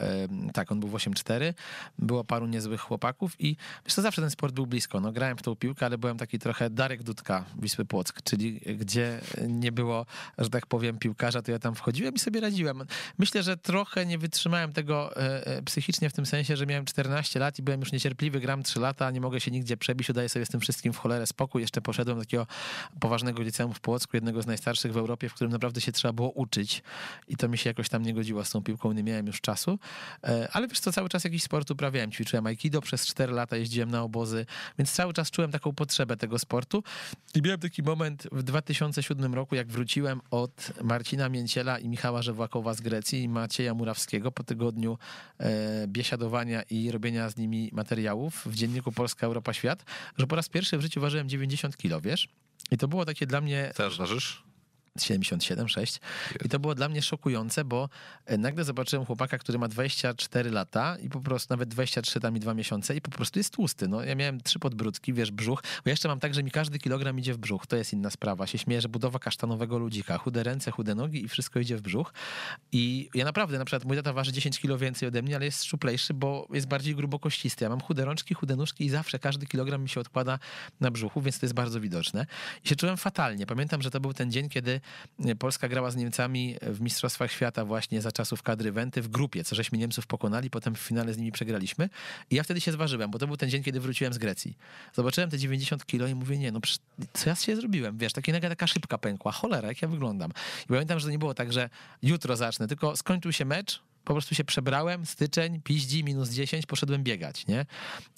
[0.53, 1.55] tak, on był w 8-4,
[1.99, 5.01] było paru niezłych chłopaków i wiesz to zawsze ten sport był blisko.
[5.01, 9.21] No, grałem w tą piłkę, ale byłem taki trochę Darek Dudka Wisły Płock, czyli gdzie
[9.49, 10.07] nie było,
[10.39, 12.85] że tak powiem, piłkarza, to ja tam wchodziłem i sobie radziłem.
[13.19, 17.39] Myślę, że trochę nie wytrzymałem tego e, e, psychicznie w tym sensie, że miałem 14
[17.41, 20.47] lat i byłem już niecierpliwy, gram 3 lata, nie mogę się nigdzie przebić, udaję sobie
[20.47, 21.63] z tym wszystkim w cholerę spokój.
[21.63, 22.47] Jeszcze poszedłem do takiego
[23.01, 26.31] poważnego liceum w Płocku, jednego z najstarszych w Europie, w którym naprawdę się trzeba było
[26.31, 26.83] uczyć
[27.29, 29.79] i to mi się jakoś tam nie godziło z tą piłką, nie miałem już czasu.
[30.25, 33.91] E, ale wiesz co, cały czas jakiś sport uprawiałem, ćwiczyłem aikido, przez 4 lata jeździłem
[33.91, 34.47] na obozy,
[34.79, 36.83] więc cały czas czułem taką potrzebę tego sportu
[37.35, 42.75] i miałem taki moment w 2007 roku, jak wróciłem od Marcina Mięciela i Michała Żewłakowa
[42.75, 44.99] z Grecji i Macieja Murawskiego po tygodniu
[45.39, 49.84] e, biesiadowania i robienia z nimi materiałów w dzienniku Polska, Europa, Świat,
[50.18, 52.28] że po raz pierwszy w życiu ważyłem 90 kilo, wiesz?
[52.70, 53.72] I to było takie dla mnie...
[53.76, 54.47] Też ważysz?
[55.03, 56.01] 77, 6.
[56.44, 57.88] I to było dla mnie szokujące, bo
[58.26, 62.40] e, nagle zobaczyłem chłopaka, który ma 24 lata i po prostu nawet 23 tam i
[62.40, 63.88] 2 miesiące i po prostu jest tłusty.
[63.88, 67.18] No, ja miałem trzy podbródki, wiesz, brzuch, bo jeszcze mam tak, że mi każdy kilogram
[67.18, 67.66] idzie w brzuch.
[67.66, 68.46] To jest inna sprawa.
[68.46, 70.18] Się śmieję, że budowa kasztanowego ludzika.
[70.18, 72.12] Chude ręce, chude nogi i wszystko idzie w brzuch.
[72.72, 75.64] I ja naprawdę, na przykład mój tata waży 10 kilo więcej ode mnie, ale jest
[75.64, 77.64] szczuplejszy, bo jest bardziej grubokościsty.
[77.64, 80.38] Ja mam chude rączki, chude nóżki i zawsze każdy kilogram mi się odkłada
[80.80, 82.26] na brzuchu, więc to jest bardzo widoczne.
[82.64, 83.46] I się czułem fatalnie.
[83.46, 84.80] Pamiętam, że to był ten dzień, kiedy
[85.39, 89.57] Polska grała z Niemcami w Mistrzostwach Świata właśnie za czasów kadry Wenty w grupie, co
[89.57, 91.89] żeśmy Niemców pokonali, potem w finale z nimi przegraliśmy.
[92.30, 94.57] I ja wtedy się zważyłem, bo to był ten dzień, kiedy wróciłem z Grecji.
[94.95, 96.61] Zobaczyłem te 90 kilo i mówię, nie, no
[97.12, 97.99] co ja się zrobiłem?
[97.99, 100.30] Wiesz, taka, taka szybka pękła, cholera, jak ja wyglądam.
[100.64, 101.70] I pamiętam, że to nie było tak, że
[102.03, 107.03] jutro zacznę, tylko skończył się mecz, po prostu się przebrałem, styczeń, piździ, minus 10, poszedłem
[107.03, 107.66] biegać, nie?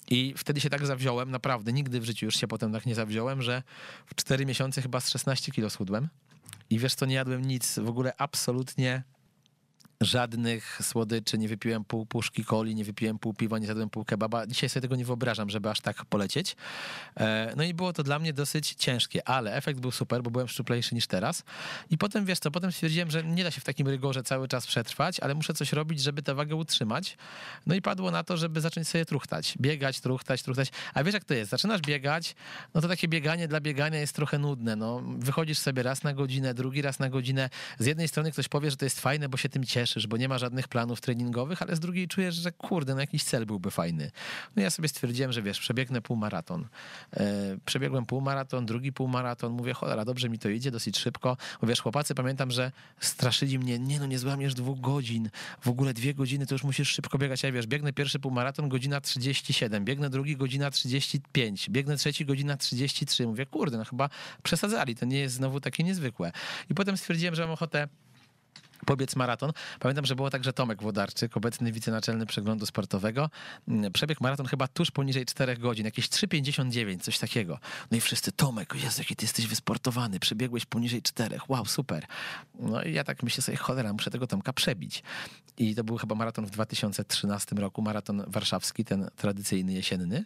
[0.09, 3.41] I wtedy się tak zawziąłem, naprawdę, nigdy w życiu już się potem tak nie zawziąłem,
[3.41, 3.63] że
[4.05, 6.09] w 4 miesiące chyba z 16 kilo schudłem.
[6.69, 9.03] I wiesz co, nie jadłem nic, w ogóle absolutnie
[10.01, 14.47] żadnych słodyczy, nie wypiłem pół puszki coli, nie wypiłem pół piwa, nie zjadłem pół kebaba.
[14.47, 16.55] Dzisiaj sobie tego nie wyobrażam, żeby aż tak polecieć.
[17.17, 20.47] E, no i było to dla mnie dosyć ciężkie, ale efekt był super, bo byłem
[20.47, 21.43] szczuplejszy niż teraz.
[21.89, 24.67] I potem, wiesz co, potem stwierdziłem, że nie da się w takim rygorze cały czas
[24.67, 27.17] przetrwać, ale muszę coś robić, żeby tę wagę utrzymać.
[27.65, 29.57] No i padło na to, żeby zacząć sobie truchtać.
[29.61, 30.71] Biegać, truchtać, truchtać.
[30.93, 31.51] A wiesz jak to jest?
[31.51, 32.35] Zaczynasz biegać,
[32.73, 34.75] no to takie bieganie dla biegania jest trochę nudne.
[34.75, 37.49] No, wychodzisz sobie raz na godzinę, drugi raz na godzinę.
[37.79, 40.17] Z jednej strony ktoś powie, że to jest fajne, bo się tym cieszy, cieszysz, bo
[40.17, 43.71] nie ma żadnych planów treningowych, ale z drugiej czujesz, że kurde, no jakiś cel byłby
[43.71, 44.11] fajny.
[44.55, 46.67] No ja sobie stwierdziłem, że wiesz, przebiegnę półmaraton.
[47.13, 51.37] E, przebiegłem półmaraton, drugi półmaraton, mówię, cholera, dobrze mi to idzie, dosyć szybko.
[51.61, 55.29] Bo wiesz, chłopacy, pamiętam, że straszyli mnie, nie no, nie złamiesz dwóch godzin,
[55.61, 57.43] w ogóle dwie godziny, to już musisz szybko biegać.
[57.43, 63.27] Ja wiesz, biegnę pierwszy półmaraton, godzina 37, biegnę drugi, godzina 35, biegnę trzeci, godzina 33.
[63.27, 64.09] Mówię, kurde, no chyba
[64.43, 66.31] przesadzali, to nie jest znowu takie niezwykłe.
[66.69, 67.87] I potem stwierdziłem, że mam ochotę
[68.85, 69.51] pobiec maraton.
[69.79, 73.29] Pamiętam, że było tak, że Tomek Włodarczyk, obecny wicenaczelny przeglądu sportowego,
[73.67, 77.59] mm, przebiegł maraton chyba tuż poniżej 4 godzin, jakieś 3,59, coś takiego.
[77.91, 82.05] No i wszyscy, Tomek, Jezu, jaki ty jesteś wysportowany, przebiegłeś poniżej 4, wow, super.
[82.59, 85.03] No i ja tak myślę sobie, cholera, muszę tego Tomka przebić.
[85.57, 90.25] I to był chyba maraton w 2013 roku, maraton warszawski, ten tradycyjny jesienny.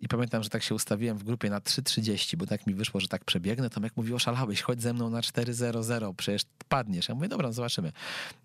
[0.00, 3.08] I pamiętam, że tak się ustawiłem w grupie na 3.30, bo tak mi wyszło, że
[3.08, 3.70] tak przebiegnę.
[3.70, 7.08] Tomek mówi, oszalałeś, chodź ze mną na 4.00, przecież padniesz.
[7.08, 7.92] Ja mówię, dobra, no zobaczymy,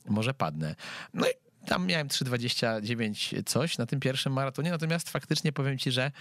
[0.05, 0.75] może padnę.
[1.13, 1.31] No i
[1.65, 6.11] tam miałem 3,29 coś na tym pierwszym maratonie, natomiast faktycznie powiem ci, że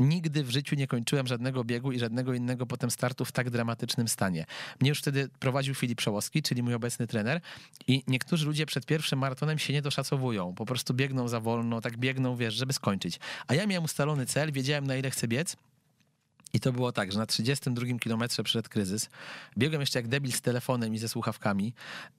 [0.00, 4.08] Nigdy w życiu nie kończyłem żadnego biegu i żadnego innego potem startu w tak dramatycznym
[4.08, 4.46] stanie.
[4.80, 7.40] Mnie już wtedy prowadził Filip Przełoski, czyli mój obecny trener
[7.86, 10.54] i niektórzy ludzie przed pierwszym maratonem się nie doszacowują.
[10.54, 13.18] Po prostu biegną za wolno, tak biegną, wiesz, żeby skończyć.
[13.46, 15.56] A ja miałem ustalony cel, wiedziałem na ile chcę biec
[16.52, 19.08] i to było tak, że na 32 kilometrze przed kryzys
[19.58, 21.74] biegłem jeszcze jak debil z telefonem i ze słuchawkami.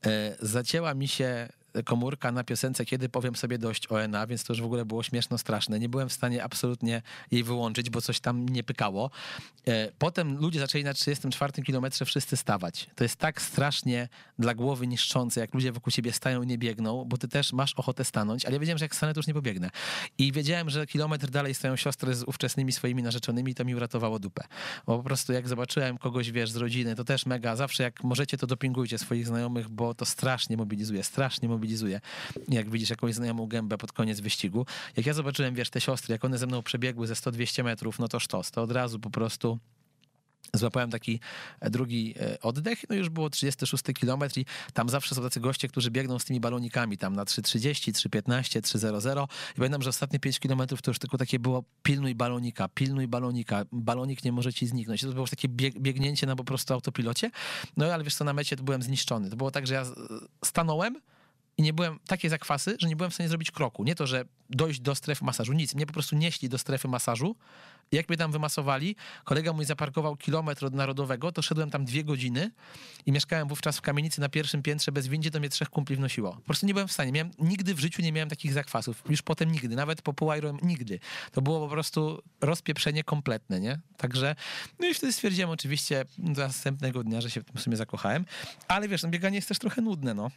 [0.06, 1.50] E, zacięła mi się
[1.84, 5.38] komórka na piosence Kiedy powiem sobie dość ONA, więc to już w ogóle było śmieszno
[5.38, 5.80] straszne.
[5.80, 7.02] Nie byłem w stanie absolutnie
[7.32, 9.12] jej wyłączyć, bo coś tam nie pykało.
[9.68, 12.90] E, potem ludzie zaczęli na 34 kilometrze wszyscy stawać.
[12.96, 14.10] To jest tak strasznie
[14.40, 17.74] dla głowy niszczące, jak ludzie wokół ciebie stają i nie biegną, bo ty też masz
[17.74, 19.70] ochotę stanąć, ale ja wiedziałem, że jak stanę, to już nie pobiegnę.
[20.18, 24.44] I wiedziałem, że kilometr dalej stoją siostry z ówczesnymi swoimi narzeczonymi, to mi uratowało dupę.
[24.86, 27.56] Bo po prostu jak zobaczyłem kogoś, wiesz, z rodziny, to też mega.
[27.56, 31.65] Zawsze jak możecie, to dopingujcie swoich znajomych, bo to strasznie mobilizuje, strasznie mobilizuje
[32.48, 34.66] Jak widzisz jakąś znajomą gębę pod koniec wyścigu.
[34.98, 38.08] Jak ja zobaczyłem, wiesz, te siostry, jak one ze mną przebiegły ze 100-200 metrów, no
[38.08, 39.60] to sztos, to od razu po prostu
[40.54, 41.20] Złapałem taki
[41.60, 45.68] e, drugi e, oddech, no już było 36 km i tam zawsze są tacy goście,
[45.68, 50.40] którzy biegną z tymi balonikami tam na 3.30, 3.15, 3.00 i pamiętam, że ostatnie 5
[50.40, 55.02] km to już tylko takie było pilnuj balonika, pilnuj balonika, balonik nie może ci zniknąć.
[55.02, 57.32] To było już takie bieg, biegnięcie na po prostu autopilocie,
[57.78, 59.30] no ale wiesz co, na mecie byłem zniszczony.
[59.30, 59.86] To było tak, że ja
[60.46, 61.02] stanąłem,
[61.58, 63.84] i nie byłem, takie zakwasy, że nie byłem w stanie zrobić kroku.
[63.84, 65.76] Nie to, że dojść do strefy masażu, nic.
[65.76, 67.36] Mnie po prostu nieśli do strefy masażu.
[67.92, 72.52] Jak mnie tam wymasowali, kolega mój zaparkował kilometr od Narodowego, to szedłem tam dwie godziny
[73.06, 76.32] i mieszkałem wówczas w kamienicy na pierwszym piętrze bez windzie, to mnie trzech kumpli wnosiło.
[76.34, 77.12] Po prostu nie byłem w stanie.
[77.12, 79.04] Miałem, nigdy w życiu nie miałem takich zakwasów.
[79.10, 81.00] Już potem nigdy, nawet po pół Iron, nigdy.
[81.32, 83.80] To było po prostu rozpieprzenie kompletne, nie?
[83.98, 84.36] Także,
[84.80, 88.26] no i wtedy stwierdziłem oczywiście następnego dnia, że się w sumie zakochałem.
[88.68, 90.32] Ale wiesz, no bieganie jest też trochę nudne, no.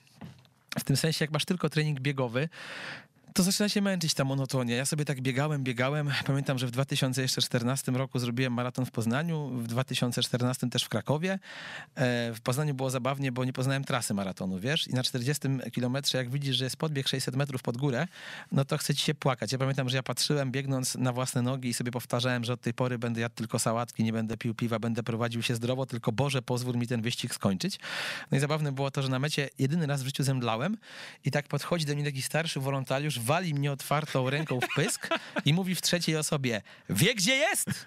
[0.79, 2.49] W tym sensie, jak masz tylko trening biegowy,
[3.35, 4.77] to zaczyna się męczyć ta monotonia.
[4.77, 6.11] Ja sobie tak biegałem, biegałem.
[6.27, 11.39] Pamiętam, że w 2014 roku zrobiłem maraton w Poznaniu, w 2014 też w Krakowie.
[11.95, 14.89] E, w Poznaniu było zabawnie, bo nie poznałem trasy maratonu, wiesz?
[14.89, 18.07] I na 40 kilometrze, jak widzisz, że jest podbieg 600 metrów pod górę,
[18.53, 19.53] no to chce ci się płakać.
[19.53, 22.75] Ja pamiętam, że ja patrzyłem biegnąc na własne nogi i sobie powtarzałem, że od tej
[22.75, 26.43] pory będę jadł tylko sałatki, nie będę pił piwa, będę prowadził się zdrowo, tylko Boże,
[26.43, 27.79] pozwól mi ten wyścig skończyć.
[28.31, 30.77] No i zabawne było to, że na mecie jedyny raz w życiu zemdlałem
[31.25, 35.09] i tak podchodzi do mnie taki starszy wolontariusz, wali mnie otwartą ręką w pysk
[35.45, 37.87] i mówi w trzeciej osobie, wie gdzie jest?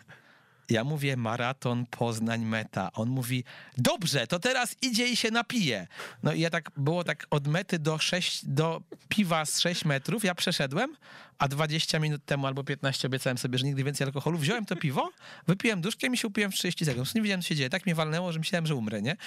[0.71, 2.91] Ja mówię maraton Poznań meta.
[2.93, 3.43] On mówi,
[3.77, 5.87] dobrze, to teraz idzie i się napije.
[6.23, 10.23] No i ja tak, było tak od mety do, 6, do piwa z 6 metrów,
[10.23, 10.95] ja przeszedłem,
[11.37, 14.37] a 20 minut temu albo 15 obiecałem sobie, że nigdy więcej alkoholu.
[14.37, 15.09] Wziąłem to piwo,
[15.47, 17.15] wypiłem duszkiem i się upiłem w 30 sekund.
[17.15, 17.69] Nie wiedziałem, co się dzieje.
[17.69, 19.17] Tak mnie walnęło, że myślałem, że umrę, nie?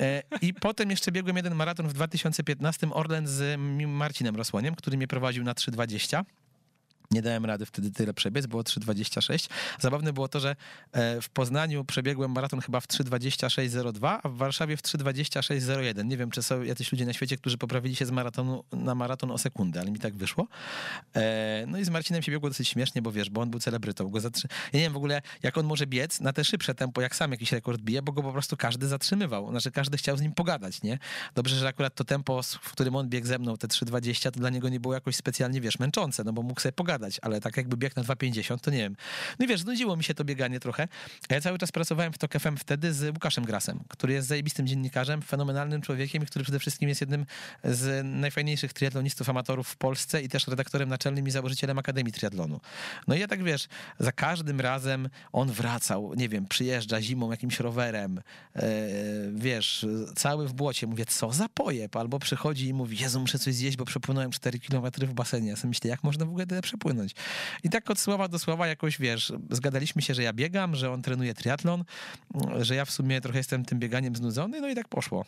[0.00, 5.08] E, I potem jeszcze biegłem jeden maraton w 2015 Orlen z Marcinem Rosłoniem, który mnie
[5.08, 6.24] prowadził na 3,20.
[7.12, 9.48] Nie dałem rady wtedy tyle przebiec, było 3,26.
[9.80, 10.56] Zabawne było to, że
[10.92, 16.04] e, w Poznaniu przebiegłem maraton chyba w 3,26,02, a w Warszawie w 3,26,01.
[16.04, 19.30] Nie wiem, czy są jacyś ludzie na świecie, którzy poprawili się z maratonu na maraton
[19.30, 20.48] o sekundę, ale mi tak wyszło.
[21.16, 24.08] E, no i z Marcinem się biegło dosyć śmiesznie, bo wiesz, bo on był celebrytą.
[24.08, 24.48] Go zatrzy...
[24.72, 27.30] Ja nie wiem w ogóle, jak on może biec na te szybsze tempo, jak sam
[27.30, 29.50] jakiś rekord bije, bo go po prostu każdy zatrzymywał.
[29.50, 30.98] Znaczy każdy chciał z nim pogadać, nie?
[31.34, 34.50] Dobrze, że akurat to tempo, w którym on biegł ze mną, te 3,20, to dla
[34.50, 37.76] niego nie było jakoś specjalnie, wiesz, męczące, no bo mógł sobie pogadać ale tak jakby
[37.76, 38.96] bieg na 2,50, to nie wiem.
[39.38, 40.88] No i wiesz, znudziło mi się to bieganie trochę.
[41.30, 45.22] Ja cały czas pracowałem w TOK FM wtedy z Łukaszem Grasem, który jest zajebistym dziennikarzem,
[45.22, 47.26] fenomenalnym człowiekiem, który przede wszystkim jest jednym
[47.64, 52.60] z najfajniejszych triatlonistów amatorów w Polsce i też redaktorem naczelnym i założycielem Akademii Triatlonu.
[53.08, 53.68] No i ja tak wiesz,
[53.98, 58.20] za każdym razem on wracał, nie wiem, przyjeżdża zimą jakimś rowerem,
[58.56, 58.62] e,
[59.34, 60.86] wiesz, cały w błocie.
[60.86, 61.96] Mówię, co za pojeb?
[61.96, 65.48] Albo przychodzi i mówi, Jezu, muszę coś zjeść, bo przepłynąłem 4 km w basenie.
[65.48, 66.91] Ja sobie myślę, jak można w ogóle tyle przepłynąć?
[66.92, 67.14] Płynąć.
[67.64, 71.02] I tak od słowa do słowa jakoś, wiesz, zgadaliśmy się, że ja biegam, że on
[71.02, 71.84] trenuje triatlon,
[72.60, 75.24] że ja w sumie trochę jestem tym bieganiem znudzony, no i tak poszło.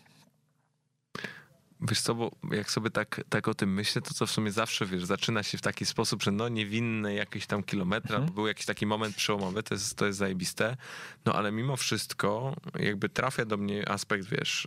[1.80, 4.86] Wiesz co, bo jak sobie tak, tak o tym myślę, to co w sumie zawsze,
[4.86, 8.34] wiesz, zaczyna się w taki sposób, że no niewinne jakieś tam kilometry, mhm.
[8.34, 10.76] był jakiś taki moment przełomowy, to jest, to jest zajebiste,
[11.24, 14.66] no ale mimo wszystko jakby trafia do mnie aspekt, wiesz,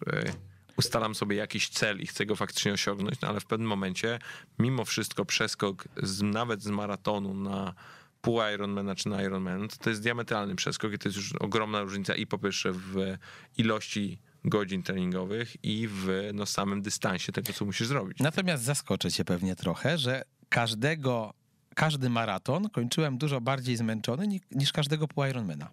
[0.77, 4.19] ustalam sobie jakiś cel i chcę go faktycznie osiągnąć, no ale w pewnym momencie,
[4.59, 7.73] mimo wszystko przeskok z, nawet z maratonu na
[8.21, 11.81] pół Ironmana czy na Ironman, to, to jest diametralny przeskok i to jest już ogromna
[11.81, 13.17] różnica i po pierwsze w
[13.57, 18.19] ilości godzin treningowych i w no, samym dystansie tego, co musisz zrobić.
[18.19, 21.33] Natomiast zaskoczę cię pewnie trochę, że każdego,
[21.75, 25.69] każdy maraton kończyłem dużo bardziej zmęczony ni- niż każdego pół Ironmana.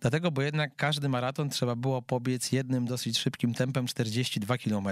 [0.00, 4.88] Dlatego, bo jednak każdy maraton trzeba było pobiec jednym dosyć szybkim tempem 42 km,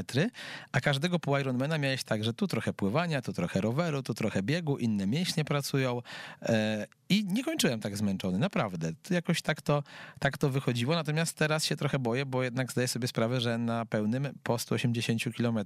[0.72, 4.42] a każdego pół Ironmana miałeś tak, że tu trochę pływania, tu trochę roweru, tu trochę
[4.42, 6.02] biegu, inne mięśnie pracują
[6.42, 8.92] e, i nie kończyłem tak zmęczony, naprawdę.
[9.10, 9.82] Jakoś tak to,
[10.18, 13.86] tak to wychodziło, natomiast teraz się trochę boję, bo jednak zdaję sobie sprawę, że na
[13.86, 15.58] pełnym po 180 km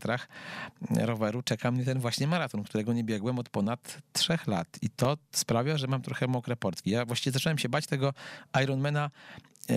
[0.90, 5.16] roweru czeka mnie ten właśnie maraton, którego nie biegłem od ponad trzech lat i to
[5.32, 6.90] sprawia, że mam trochę mokre portki.
[6.90, 8.14] Ja właściwie zacząłem się bać tego
[8.62, 9.10] Ironmana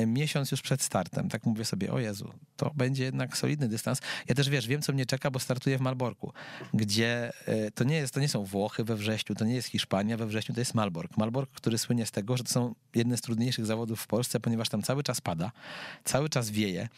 [0.07, 1.29] miesiąc już przed startem.
[1.29, 3.99] Tak mówię sobie, o Jezu, to będzie jednak solidny dystans.
[4.27, 6.33] Ja też wiesz, wiem co mnie czeka, bo startuję w Malborku,
[6.73, 10.17] gdzie e, to nie jest, to nie są Włochy we wrześniu, to nie jest Hiszpania
[10.17, 11.17] we wrześniu, to jest Malbork.
[11.17, 14.69] Malbork, który słynie z tego, że to są jedne z trudniejszych zawodów w Polsce, ponieważ
[14.69, 15.51] tam cały czas pada,
[16.03, 16.89] cały czas wieje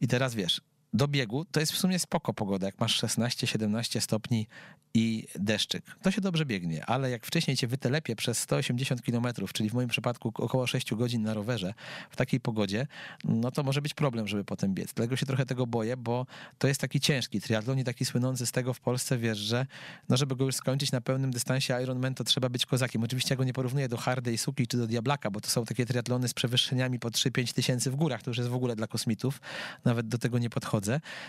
[0.00, 0.60] i teraz wiesz,
[0.96, 4.46] do biegu to jest w sumie spoko pogoda, jak masz 16-17 stopni
[4.94, 5.84] i deszczyk.
[6.02, 9.88] To się dobrze biegnie, ale jak wcześniej cię wytelepie przez 180 km, czyli w moim
[9.88, 11.74] przypadku około 6 godzin na rowerze
[12.10, 12.86] w takiej pogodzie,
[13.24, 14.92] no to może być problem, żeby potem biec.
[14.94, 16.26] Dlatego się trochę tego boję, bo
[16.58, 19.66] to jest taki ciężki triatlon i taki słynący z tego w Polsce, wiesz, że
[20.08, 23.02] no żeby go już skończyć na pełnym dystansie Ironman, to trzeba być kozakiem.
[23.02, 25.86] Oczywiście ja go nie porównuję do Hardej Suki czy do Diablaka, bo to są takie
[25.86, 29.40] triatlony z przewyższeniami po 3-5 tysięcy w górach, to już jest w ogóle dla kosmitów,
[29.84, 30.85] nawet do tego nie podchodzę,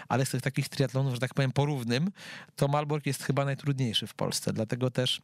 [0.07, 2.11] ale z tych takich triatlonów, że tak powiem, porównym,
[2.55, 5.21] to Malbork jest chyba najtrudniejszy w Polsce, dlatego też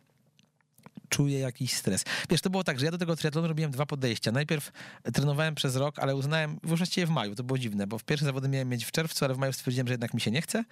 [1.13, 2.03] czuję jakiś stres.
[2.29, 4.31] Wiesz, to było tak, że ja do tego triatlonu robiłem dwa podejścia.
[4.31, 4.71] Najpierw
[5.13, 8.49] trenowałem przez rok, ale uznałem, właściwie w maju, to było dziwne, bo w pierwsze zawody
[8.49, 10.63] miałem mieć w czerwcu, ale w maju stwierdziłem, że jednak mi się nie chce.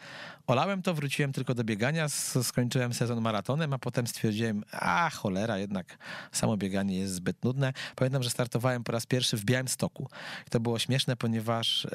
[0.47, 2.09] Olałem to, wróciłem tylko do biegania,
[2.43, 5.97] skończyłem sezon maratonem, a potem stwierdziłem, a cholera, jednak
[6.31, 7.73] samo bieganie jest zbyt nudne.
[7.95, 10.09] Pamiętam, że startowałem po raz pierwszy w Białymstoku.
[10.49, 11.89] To było śmieszne, ponieważ e,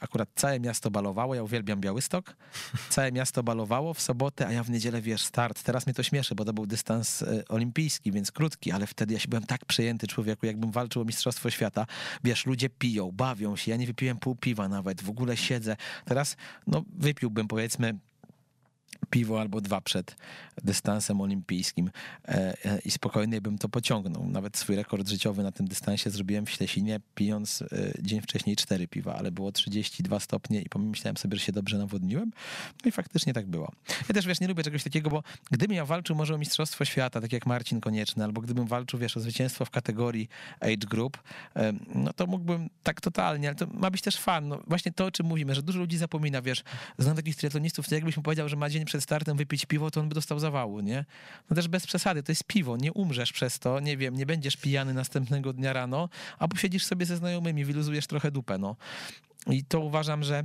[0.00, 2.36] akurat całe miasto balowało, ja uwielbiam Białystok,
[2.88, 5.62] całe miasto balowało w sobotę, a ja w niedzielę, wiesz, start.
[5.62, 9.20] Teraz mnie to śmieszy, bo to był dystans e, olimpijski, więc krótki, ale wtedy ja
[9.20, 11.86] się byłem tak przejęty człowieku, jakbym walczył o Mistrzostwo Świata.
[12.24, 15.76] Wiesz, ludzie piją, bawią się, ja nie wypiłem pół piwa nawet, w ogóle siedzę.
[16.04, 16.36] Teraz,
[16.66, 17.98] no, wypiłbym powiedzmy
[19.10, 20.16] piwo albo dwa przed
[20.62, 21.90] dystansem olimpijskim
[22.28, 24.26] e, e, i spokojnie bym to pociągnął.
[24.26, 27.66] Nawet swój rekord życiowy na tym dystansie zrobiłem w Ślesinie, pijąc e,
[28.02, 32.30] dzień wcześniej cztery piwa, ale było 32 stopnie i pomyślałem sobie, że się dobrze nawodniłem.
[32.84, 33.72] No i faktycznie tak było.
[34.08, 37.20] Ja też, wiesz, nie lubię czegoś takiego, bo gdybym ja walczył może o Mistrzostwo Świata,
[37.20, 40.28] tak jak Marcin Konieczny, albo gdybym walczył, wiesz, o zwycięstwo w kategorii
[40.60, 41.18] age group,
[41.94, 44.48] no to mógłbym tak totalnie, ale to ma być też fan.
[44.48, 46.62] No, właśnie to, o czym mówimy, że dużo ludzi zapomina, wiesz,
[46.98, 50.00] znam takich triatlonistów, to jakbyś mu powiedział, że ma dzień przed startem wypić piwo, to
[50.00, 51.04] on by dostał zawału, nie?
[51.50, 54.56] No też bez przesady, to jest piwo, nie umrzesz przez to, nie wiem, nie będziesz
[54.56, 56.08] pijany następnego dnia rano,
[56.38, 58.76] a posiedzisz sobie ze znajomymi, wyluzujesz trochę dupę, no.
[59.46, 60.44] I to uważam, że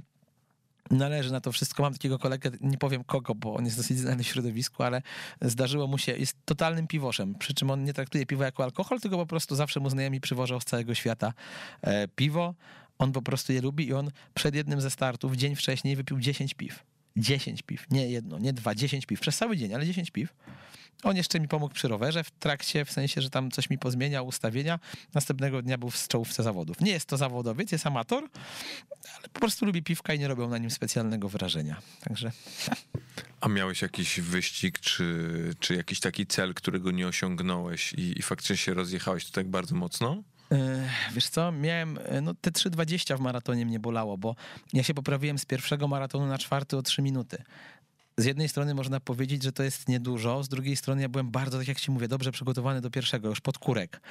[0.91, 1.83] należy na to wszystko.
[1.83, 5.01] Mam takiego kolegę, nie powiem kogo, bo on jest dosyć znany w środowisku, ale
[5.41, 9.17] zdarzyło mu się, jest totalnym piwoszem, przy czym on nie traktuje piwa jako alkohol, tylko
[9.17, 11.33] po prostu zawsze mu znajomi przywożą z całego świata
[11.81, 12.53] e, piwo.
[12.99, 16.53] On po prostu je lubi i on przed jednym ze startów, dzień wcześniej wypił 10
[16.53, 16.88] piw.
[17.17, 20.33] 10 piw, nie jedno, nie dwa, 10 piw, przez cały dzień, ale 10 piw.
[21.03, 24.27] On jeszcze mi pomógł przy rowerze w trakcie, w sensie, że tam coś mi pozmieniał,
[24.27, 24.79] ustawienia.
[25.13, 26.81] Następnego dnia był w czołówce zawodów.
[26.81, 28.29] Nie jest to zawodowiec, jest amator,
[29.17, 31.81] ale po prostu lubi piwka i nie robią na nim specjalnego wrażenia.
[32.01, 32.31] Także
[33.41, 35.29] A miałeś jakiś wyścig, czy,
[35.59, 39.75] czy jakiś taki cel, którego nie osiągnąłeś i, i faktycznie się rozjechałeś to tak bardzo
[39.75, 40.23] mocno?
[40.51, 44.35] E, Wiesz co, miałem, e, no te 3,20 w maratonie mnie bolało, bo
[44.73, 47.43] ja się poprawiłem z pierwszego maratonu na czwarty o 3 minuty.
[48.19, 51.57] Z jednej strony można powiedzieć, że to jest niedużo, z drugiej strony ja byłem bardzo,
[51.57, 54.01] tak jak ci mówię, dobrze przygotowany do pierwszego, już pod kurek.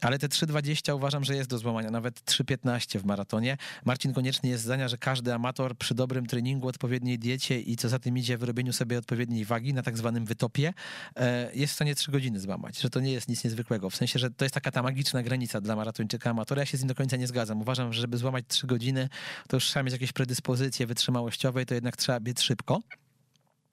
[0.00, 3.56] Ale te 3,20 uważam, że jest do złamania, nawet 3,15 w maratonie.
[3.84, 7.98] Marcin Konieczny jest zdania, że każdy amator przy dobrym treningu, odpowiedniej diecie i co za
[7.98, 10.74] tym idzie, wyrobieniu sobie odpowiedniej wagi na tak zwanym wytopie,
[11.16, 13.90] e, jest w stanie 3 godziny złamać, że to nie jest nic niezwykłego.
[13.90, 16.62] W sensie, że to jest taka ta magiczna granica dla maratończyka amatora.
[16.62, 17.60] Ja się z nim do końca nie zgadzam.
[17.60, 19.08] Uważam, że żeby złamać 3 godziny,
[19.48, 22.80] to już trzeba mieć jakieś predyspozycje wytrzymałościowe i to jednak trzeba biec szybko.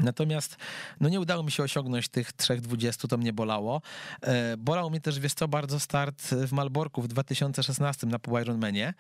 [0.03, 0.57] Natomiast
[0.99, 3.81] no nie udało mi się osiągnąć tych 3,20, to mnie bolało.
[4.21, 8.93] E, bolał mnie też, wiesz co, bardzo start w Malborku w 2016 na pół Ironmanie,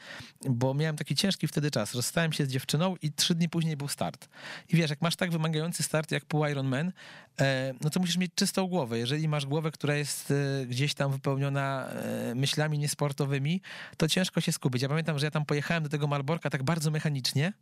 [0.49, 1.93] bo miałem taki ciężki wtedy czas.
[1.93, 4.29] Rozstałem się z dziewczyną i trzy dni później był start.
[4.69, 6.91] I wiesz, jak masz tak wymagający start jak pół Ironman,
[7.39, 8.99] e, no to musisz mieć czystą głowę.
[8.99, 11.89] Jeżeli masz głowę, która jest e, gdzieś tam wypełniona
[12.35, 13.61] myślami niesportowymi,
[13.97, 14.81] to ciężko się skupić.
[14.81, 17.53] Ja pamiętam, że ja tam pojechałem do tego Malborka tak bardzo mechanicznie,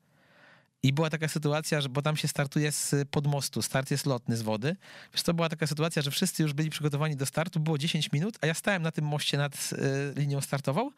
[0.83, 4.41] I była taka sytuacja, że, bo tam się startuje z podmostu, start jest lotny z
[4.41, 4.75] wody.
[5.13, 8.37] Wiesz, to była taka sytuacja, że wszyscy już byli przygotowani do startu, było 10 minut,
[8.41, 10.91] a ja stałem na tym moście nad y, linią startową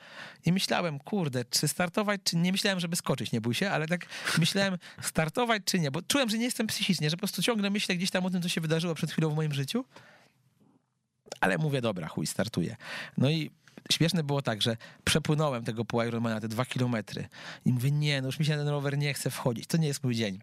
[0.46, 4.06] i myślałem, kurde, czy startować, czy nie myślałem, żeby skoczyć, nie bój się, ale tak
[4.38, 7.96] myślałem, startować czy nie, bo czułem, że nie jestem psychicznie, że po prostu ciągle myślę
[7.96, 9.86] gdzieś tam o tym, co się wydarzyło przed chwilą w moim życiu.
[11.42, 12.76] Ale mówię, dobra, chuj, startuję.
[13.18, 13.52] No i
[13.92, 17.28] śmieszne było tak, że przepłynąłem tego pół Ironmana, te dwa kilometry
[17.66, 19.88] i mówię, nie, no już mi się na ten rower nie chce wchodzić, to nie
[19.88, 20.40] jest mój dzień.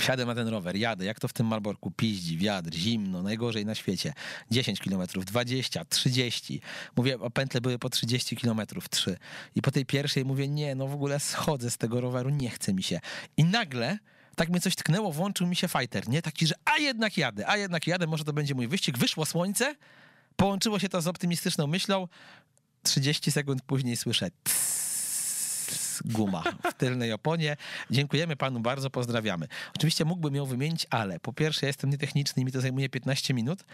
[0.00, 3.74] Wsiadę na ten rower, jadę, jak to w tym Malborku, piździ, wiatr, zimno, najgorzej na
[3.74, 4.12] świecie.
[4.50, 6.60] 10 kilometrów, 20, 30.
[6.96, 9.16] Mówię, a pętle były po 30 kilometrów, 3.
[9.54, 12.74] I po tej pierwszej mówię, nie, no w ogóle schodzę z tego roweru, nie chce
[12.74, 13.00] mi się.
[13.36, 13.98] I nagle
[14.36, 16.22] tak mnie coś tknęło, włączył mi się fighter, nie?
[16.22, 18.98] Taki, że a jednak jadę, a jednak jadę, może to będzie mój wyścig.
[18.98, 19.74] Wyszło słońce,
[20.36, 22.08] połączyło się to z optymistyczną myślą.
[22.82, 27.56] 30 sekund później słyszę tss, guma w tylnej oponie.
[27.90, 29.48] Dziękujemy panu bardzo, pozdrawiamy.
[29.76, 33.64] Oczywiście mógłbym ją wymienić, ale po pierwsze jestem nietechniczny i mi to zajmuje 15 minut,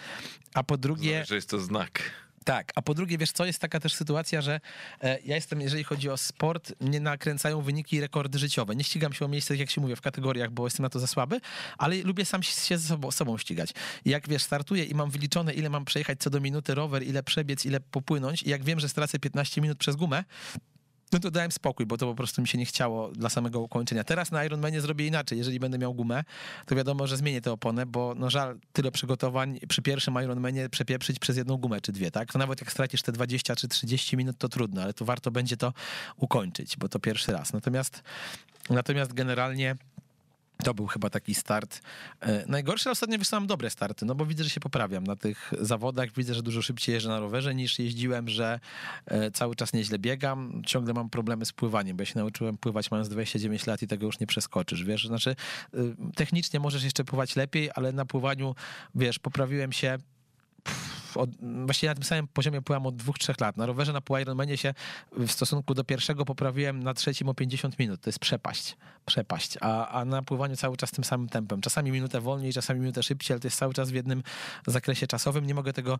[0.55, 1.24] a po drugie...
[1.24, 2.10] Że jest to znak.
[2.49, 4.61] Tak, a po drugie, wiesz co, jest taka też sytuacja, że
[5.03, 8.77] e, ja jestem, jeżeli chodzi o sport, mnie nakręcają wyniki i rekordy życiowe.
[8.77, 11.07] Nie ścigam się o miejsce, jak się mówię, w kategoriach, bo jestem na to za
[11.07, 11.41] słaby,
[11.79, 13.70] ale lubię sam się ze sobą, sobą ścigać.
[14.05, 17.66] Jak wiesz, startuję i mam wyliczone, ile mam przejechać co do minuty rower, ile przebiec,
[17.66, 20.25] ile popłynąć i jak wiem, że stracę 15 minut przez gumę,
[21.12, 24.05] no to dałem spokój, bo to po prostu mi się nie chciało dla samego ukończenia.
[24.05, 25.39] Teraz na Ironmanie zrobię inaczej.
[25.39, 26.24] Jeżeli będę miał gumę,
[26.66, 31.18] to wiadomo, że zmienię tę oponę, bo no żal tyle przygotowań przy pierwszym Ironmanie przepieprzyć
[31.18, 32.32] przez jedną gumę czy dwie, tak?
[32.32, 35.56] To nawet jak stracisz te 20 czy 30 minut, to trudno, ale tu warto będzie
[35.56, 35.72] to
[36.16, 37.52] ukończyć, bo to pierwszy raz.
[37.52, 38.02] Natomiast,
[38.70, 39.76] natomiast generalnie
[40.64, 41.80] to był chyba taki start.
[42.20, 46.12] E, najgorsze ostatnio wyszłam dobre starty, no bo widzę, że się poprawiam na tych zawodach.
[46.12, 48.60] Widzę, że dużo szybciej jeżdżę na rowerze niż jeździłem, że
[49.06, 50.62] e, cały czas nieźle biegam.
[50.66, 54.06] Ciągle mam problemy z pływaniem, bo ja się nauczyłem pływać mając 29 lat i tego
[54.06, 55.06] już nie przeskoczysz, wiesz?
[55.06, 55.36] Znaczy,
[55.74, 55.78] e,
[56.14, 58.55] technicznie możesz jeszcze pływać lepiej, ale na pływaniu,
[58.94, 59.98] wiesz, poprawiłem się
[61.16, 61.30] od,
[61.64, 63.56] właściwie na tym samym poziomie pływam od dwóch, trzech lat.
[63.56, 64.74] Na rowerze na pół Ironmanie się
[65.12, 68.01] w stosunku do pierwszego poprawiłem na trzecim o 50 minut.
[68.01, 68.76] To jest przepaść.
[69.06, 69.59] Przepaść.
[69.60, 71.60] A, a na pływaniu cały czas tym samym tempem.
[71.60, 74.22] Czasami minutę wolniej, czasami minutę szybciej, ale to jest cały czas w jednym
[74.66, 75.47] zakresie czasowym.
[75.47, 75.98] Nie mogę tego,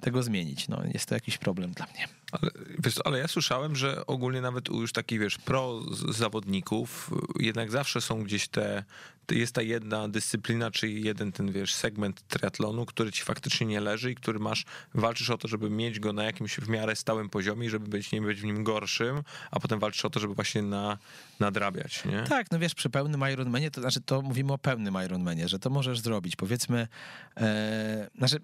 [0.00, 0.68] tego zmienić.
[0.68, 2.08] No, jest to jakiś problem dla mnie.
[2.32, 7.70] Ale, wiesz, ale ja słyszałem, że ogólnie nawet u już takich, wiesz, pro zawodników jednak
[7.70, 8.84] zawsze są gdzieś te,
[9.30, 14.10] jest ta jedna dyscyplina, czyli jeden ten, wiesz, segment triatlonu, który ci faktycznie nie leży
[14.10, 17.70] i który masz, walczysz o to, żeby mieć go na jakimś w miarę stałym poziomie
[17.70, 20.98] żeby być, nie być w nim gorszym, a potem walczysz o to, żeby właśnie na,
[21.40, 22.22] nadrabiać, nie?
[22.22, 25.70] Tak, no wiesz, przy pełnym Ironmanie, to znaczy to mówimy o pełnym Ironmanie, że to
[25.70, 26.36] możesz zrobić.
[26.36, 26.88] Powiedzmy,
[27.36, 28.40] e, znaczy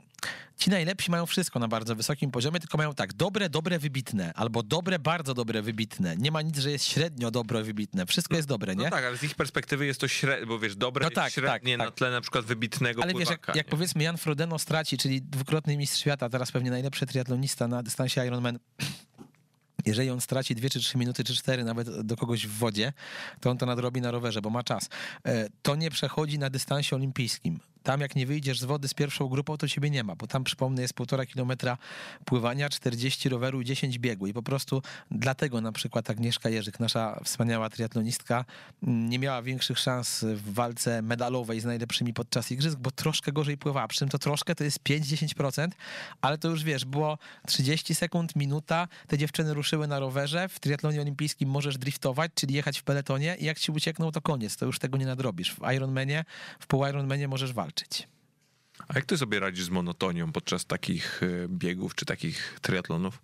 [0.56, 4.62] ci najlepsi mają wszystko na bardzo wysokim poziomie, tylko mają tak, dobre, dobre, wybitne, albo
[4.62, 6.16] dobre, bardzo dobre, wybitne.
[6.16, 8.06] Nie ma nic, że jest średnio dobre, wybitne.
[8.06, 8.84] Wszystko jest dobre, nie?
[8.84, 11.78] No tak, ale z ich perspektywy jest to średnie, bo wiesz, dobre No tak, średnie
[11.78, 14.98] tak, na tle na przykład wybitnego Ale wiesz, jak, pływaka, jak powiedzmy Jan Frodeno straci,
[14.98, 18.58] czyli dwukrotny mistrz świata, teraz pewnie najlepszy triatlonista na dystansie Ironman,
[19.86, 22.92] jeżeli on straci dwie czy trzy minuty, czy cztery nawet do kogoś w wodzie,
[23.40, 24.88] to on to nadrobi na rowerze, bo ma czas.
[25.26, 27.58] E, To nie przechodzi na dystansie olimpijskim.
[27.86, 30.44] Tam jak nie wyjdziesz z wody z pierwszą grupą, to ciebie nie ma, bo tam
[30.44, 31.78] przypomnę jest półtora kilometra
[32.24, 37.20] pływania, 40 roweru i 10 biegu i po prostu dlatego na przykład Agnieszka Jerzyk, nasza
[37.24, 38.44] wspaniała triatlonistka,
[38.82, 43.88] nie miała większych szans w walce medalowej z najlepszymi podczas igrzysk, bo troszkę gorzej pływała.
[43.88, 45.68] Przy czym to troszkę to jest 5-10%,
[46.20, 51.00] ale to już wiesz, było 30 sekund, minuta, te dziewczyny ruszyły na rowerze, w triatlonie
[51.00, 54.78] olimpijskim możesz driftować, czyli jechać w peletonie i jak ci uciekną, to koniec, to już
[54.78, 55.54] tego nie nadrobisz.
[55.54, 56.24] W Ironmanie,
[56.60, 57.75] w pół Ironmanie możesz walczyć.
[58.88, 63.22] A jak ty sobie radzisz z monotonią podczas takich y, biegów czy takich triatlonów?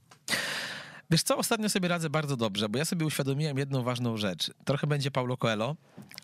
[1.11, 4.51] Wiesz co, ostatnio sobie radzę bardzo dobrze, bo ja sobie uświadomiłem jedną ważną rzecz.
[4.65, 5.77] Trochę będzie Paulo Coelho,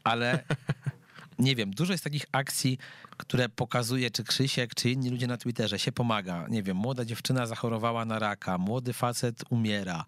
[0.04, 0.44] ale
[1.38, 2.78] nie wiem, dużo jest takich akcji,
[3.16, 6.46] które pokazuje, czy Krzysiek, czy inni ludzie na Twitterze się pomaga.
[6.48, 10.04] Nie wiem, młoda dziewczyna zachorowała na raka, młody facet umiera.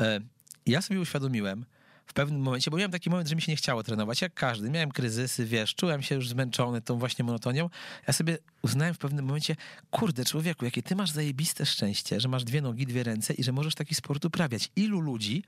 [0.00, 0.20] E,
[0.66, 1.64] Ja sobie uświadomiłem
[2.08, 4.70] w pewnym momencie, bo miałem taki moment, że mi się nie chciało trenować, jak każdy.
[4.70, 7.70] Miałem kryzysy, wiesz, czułem się już zmęczony tą właśnie monotonią.
[8.06, 9.56] Ja sobie uznałem w pewnym momencie,
[9.90, 13.52] kurde człowieku, jakie ty masz zajebiste szczęście, że masz dwie nogi, dwie ręce i że
[13.52, 14.70] możesz taki sport uprawiać.
[14.76, 15.44] Ilu ludzi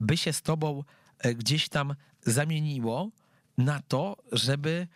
[0.00, 0.84] by się z tobą
[1.18, 3.10] e, gdzieś tam zamieniło
[3.58, 4.86] na to, żeby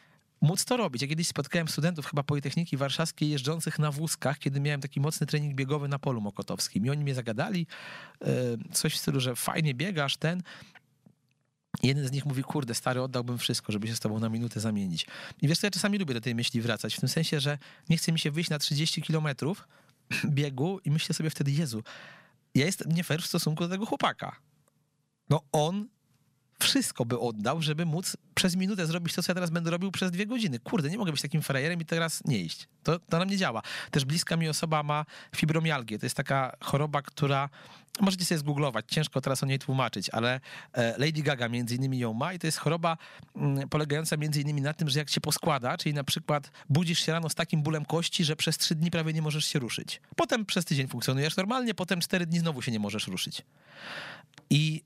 [0.41, 1.03] móc to robić.
[1.03, 5.55] Ja kiedyś spotkałem studentów chyba Politechniki Warszawskiej jeżdżących na wózkach, kiedy miałem taki mocny trening
[5.55, 7.67] biegowy na polu mokotowskim i oni mnie zagadali
[8.21, 8.27] e,
[8.73, 10.43] coś w stylu, że fajnie biegasz, ten.
[11.83, 15.07] Jeden z nich mówi, kurde, stary, oddałbym wszystko, żeby się z tobą na minutę zamienić.
[15.43, 17.59] I wiesz co, ja czasami lubię do tej myśli wracać, w tym sensie, że
[17.89, 19.69] nie chce mi się wyjść na 30 kilometrów
[20.25, 21.83] biegu i myślę sobie wtedy, Jezu,
[22.55, 24.37] ja jestem nie fair w stosunku do tego chłopaka.
[25.31, 25.89] No on
[26.59, 30.11] wszystko by oddał, żeby móc przez minutę zrobić to, co ja teraz będę robił przez
[30.11, 30.59] dwie godziny.
[30.59, 32.69] Kurde, nie mogę być takim frajerem i teraz nie iść.
[32.83, 33.63] To, to nam nie działa.
[33.91, 35.05] Też bliska mi osoba ma
[35.37, 35.99] fibromialgię.
[35.99, 37.49] To jest taka choroba, która
[38.01, 40.41] możecie sobie zgooglować, ciężko teraz o niej tłumaczyć, ale
[40.73, 42.97] e, Lady Gaga między innymi ją ma i to jest choroba
[43.37, 47.13] mm, polegająca między innymi na tym, że jak się poskłada, czyli na przykład budzisz się
[47.13, 50.01] rano z takim bólem kości, że przez trzy dni prawie nie możesz się ruszyć.
[50.17, 53.43] Potem przez tydzień funkcjonujesz normalnie, potem cztery dni znowu się nie możesz ruszyć.
[54.51, 54.83] I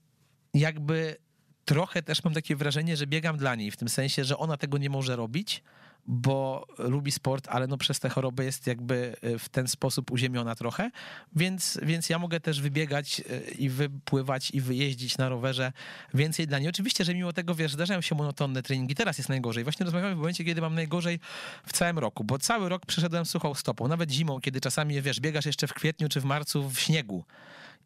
[0.55, 1.17] jakby
[1.65, 4.79] trochę też mam takie wrażenie, że biegam dla niej, w tym sensie, że ona tego
[4.79, 5.63] nie może robić,
[6.07, 10.55] bo lubi sport, ale no przez tę chorobę jest jakby e, w ten sposób uziemiona
[10.55, 10.91] trochę,
[11.37, 15.73] więc, więc ja mogę też wybiegać e, i wypływać i wyjeździć na rowerze
[16.15, 16.69] więcej dla niej.
[16.69, 19.65] Oczywiście, że mimo tego, wiesz, zdarzają się monotonne treningi, teraz jest najgorzej.
[19.65, 21.21] Właśnie rozmawiamy w momencie, kiedy mam najgorzej
[21.67, 25.47] w całym roku, bo cały rok przeszedłem suchą stopą, nawet zimą, kiedy czasami, wiesz, biegasz
[25.47, 27.25] jeszcze w kwietniu czy w marcu w śniegu,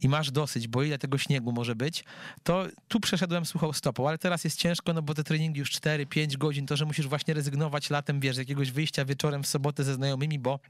[0.04, 2.04] i masz dosyć, bo ile tego śniegu może być,
[2.42, 6.36] to tu przeszedłem suchą stopą, ale teraz jest ciężko, no bo te treningi już 4-5
[6.36, 10.38] godzin, to, że musisz właśnie rezygnować latem, wiesz, jakiegoś wyjścia wieczorem w sobotę ze znajomymi,
[10.38, 10.60] bo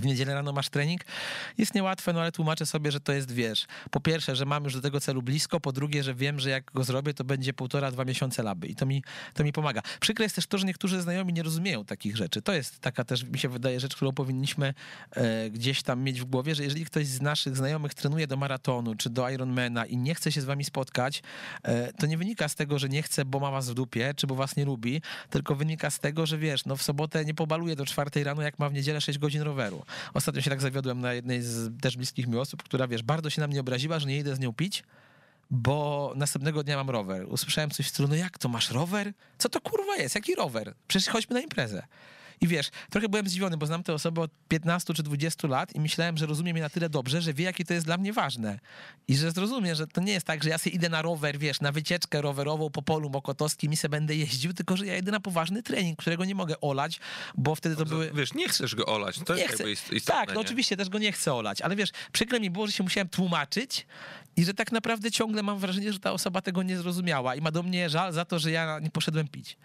[0.00, 1.00] w niedzielę rano masz trening,
[1.58, 4.74] jest niełatwe, no ale tłumaczę sobie, że to jest, wiesz, po pierwsze, że mam już
[4.74, 7.90] do tego celu blisko, po drugie, że wiem, że jak go zrobię, to będzie półtora,
[7.90, 9.02] dwa miesiące laby i to mi,
[9.34, 9.82] to mi pomaga.
[10.00, 12.42] Przykre jest też to, że niektórzy znajomi nie rozumieją takich rzeczy.
[12.42, 14.74] To jest taka też, mi się wydaje, rzecz, którą powinniśmy
[15.10, 18.94] e, gdzieś tam mieć w głowie, że jeżeli ktoś z naszych znajomych trenuje do maratonu
[18.94, 21.22] czy do Ironmana i nie chce się z wami spotkać,
[21.62, 24.26] e, to nie wynika z tego, że nie chce, bo ma was w dupie, czy
[24.26, 27.76] bo was nie lubi, tylko wynika z tego, że wiesz, no w sobotę nie pobaluje
[27.76, 29.83] do czwartej rano, jak ma w niedzielę 6 godzin roweru.
[30.14, 33.40] Ostatnio się tak zawiodłem na jednej z też bliskich mi osób, która, wiesz, bardzo się
[33.40, 34.84] na mnie obraziła, że nie idę z nią pić,
[35.50, 37.26] bo następnego dnia mam rower.
[37.28, 39.12] Usłyszałem coś w stylu, no jak to, masz rower?
[39.38, 40.14] Co to kurwa jest?
[40.14, 40.74] Jaki rower?
[40.88, 41.86] Przecież chodźmy na imprezę.
[42.40, 45.80] I wiesz, trochę byłem zdziwiony, bo znam tę osobę od 15 czy 20 lat i
[45.80, 48.58] myślałem, że rozumie mnie na tyle dobrze, że wie, jakie to jest dla mnie ważne.
[49.08, 51.60] I że zrozumie, że to nie jest tak, że ja sobie idę na rower, wiesz,
[51.60, 55.20] na wycieczkę rowerową po polu mokotowskim i se będę jeździł, tylko że ja idę na
[55.20, 57.00] poważny trening, którego nie mogę olać,
[57.34, 58.10] bo wtedy to były...
[58.14, 59.70] Wiesz, nie chcesz go olać, to Nie jest chcę.
[59.70, 60.40] istotne, Tak, no nie?
[60.40, 63.86] oczywiście też go nie chcę olać, ale wiesz, przykre mi było, że się musiałem tłumaczyć
[64.36, 67.50] i że tak naprawdę ciągle mam wrażenie, że ta osoba tego nie zrozumiała i ma
[67.50, 69.56] do mnie żal za to, że ja nie poszedłem pić.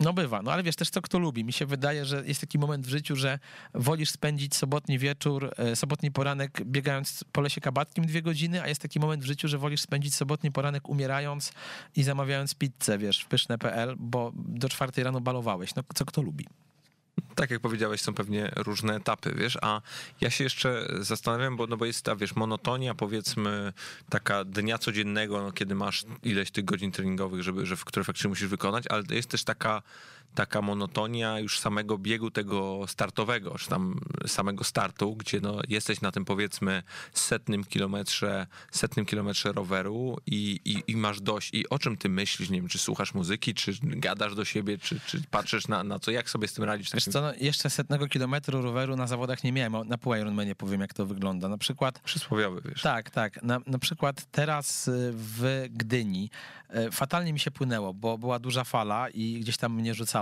[0.00, 1.44] No bywa, no ale wiesz też co kto lubi.
[1.44, 3.38] Mi się wydaje, że jest taki moment w życiu, że
[3.74, 8.82] wolisz spędzić sobotni wieczór, e, sobotni poranek biegając po lesie kabatkim dwie godziny, a jest
[8.82, 11.52] taki moment w życiu, że wolisz spędzić sobotni poranek umierając
[11.96, 15.74] i zamawiając pizzę, wiesz, w pyszne.pl, bo do czwartej rano balowałeś.
[15.74, 16.46] No co kto lubi.
[17.34, 19.80] Tak jak powiedziałeś, są pewnie różne etapy, wiesz, a
[20.20, 23.72] ja się jeszcze zastanawiam, bo, no bo jest ta, wiesz, monotonia, powiedzmy,
[24.08, 28.48] taka dnia codziennego, no, kiedy masz ileś tych godzin treningowych, żeby, że, które faktycznie musisz
[28.48, 29.82] wykonać, ale jest też taka,
[30.34, 36.12] taka monotonia już samego biegu tego startowego, czy tam samego startu, gdzie no, jesteś na
[36.12, 36.82] tym, powiedzmy,
[37.12, 41.54] setnym kilometrze, setnym kilometrze roweru i, i, i masz dość.
[41.54, 42.50] I o czym ty myślisz?
[42.50, 46.10] Nie wiem, czy słuchasz muzyki, czy gadasz do siebie, czy, czy patrzysz na, na co,
[46.10, 46.90] jak sobie z tym radzisz?
[46.94, 49.88] Wiesz co, no, jeszcze setnego kilometru roweru na zawodach nie miałem.
[49.88, 51.48] Na pół Ironmanie powiem, jak to wygląda.
[51.48, 52.82] Na przykład Przysłowiowy, wiesz.
[52.82, 53.42] Tak, tak.
[53.42, 56.30] Na, na przykład teraz y, w Gdyni
[56.74, 60.19] y, fatalnie mi się płynęło, bo była duża fala i gdzieś tam mnie rzucało.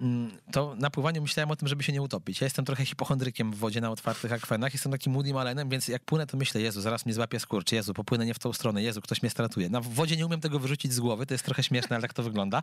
[0.00, 2.40] Mm, To na pływaniu myślałem o tym, żeby się nie utopić.
[2.40, 4.72] Ja jestem trochę hipochondrykiem w wodzie na otwartych akwenach.
[4.72, 7.72] Jestem takim Moody Malenem, więc jak płynę, to myślę, Jezu, zaraz mnie złapie skurcz.
[7.72, 8.82] Jezu, popłynę nie w tą stronę.
[8.82, 9.68] Jezu, ktoś mnie stratuje.
[9.68, 11.26] Na wodzie nie umiem tego wyrzucić z głowy.
[11.26, 12.62] To jest trochę śmieszne, ale tak to wygląda.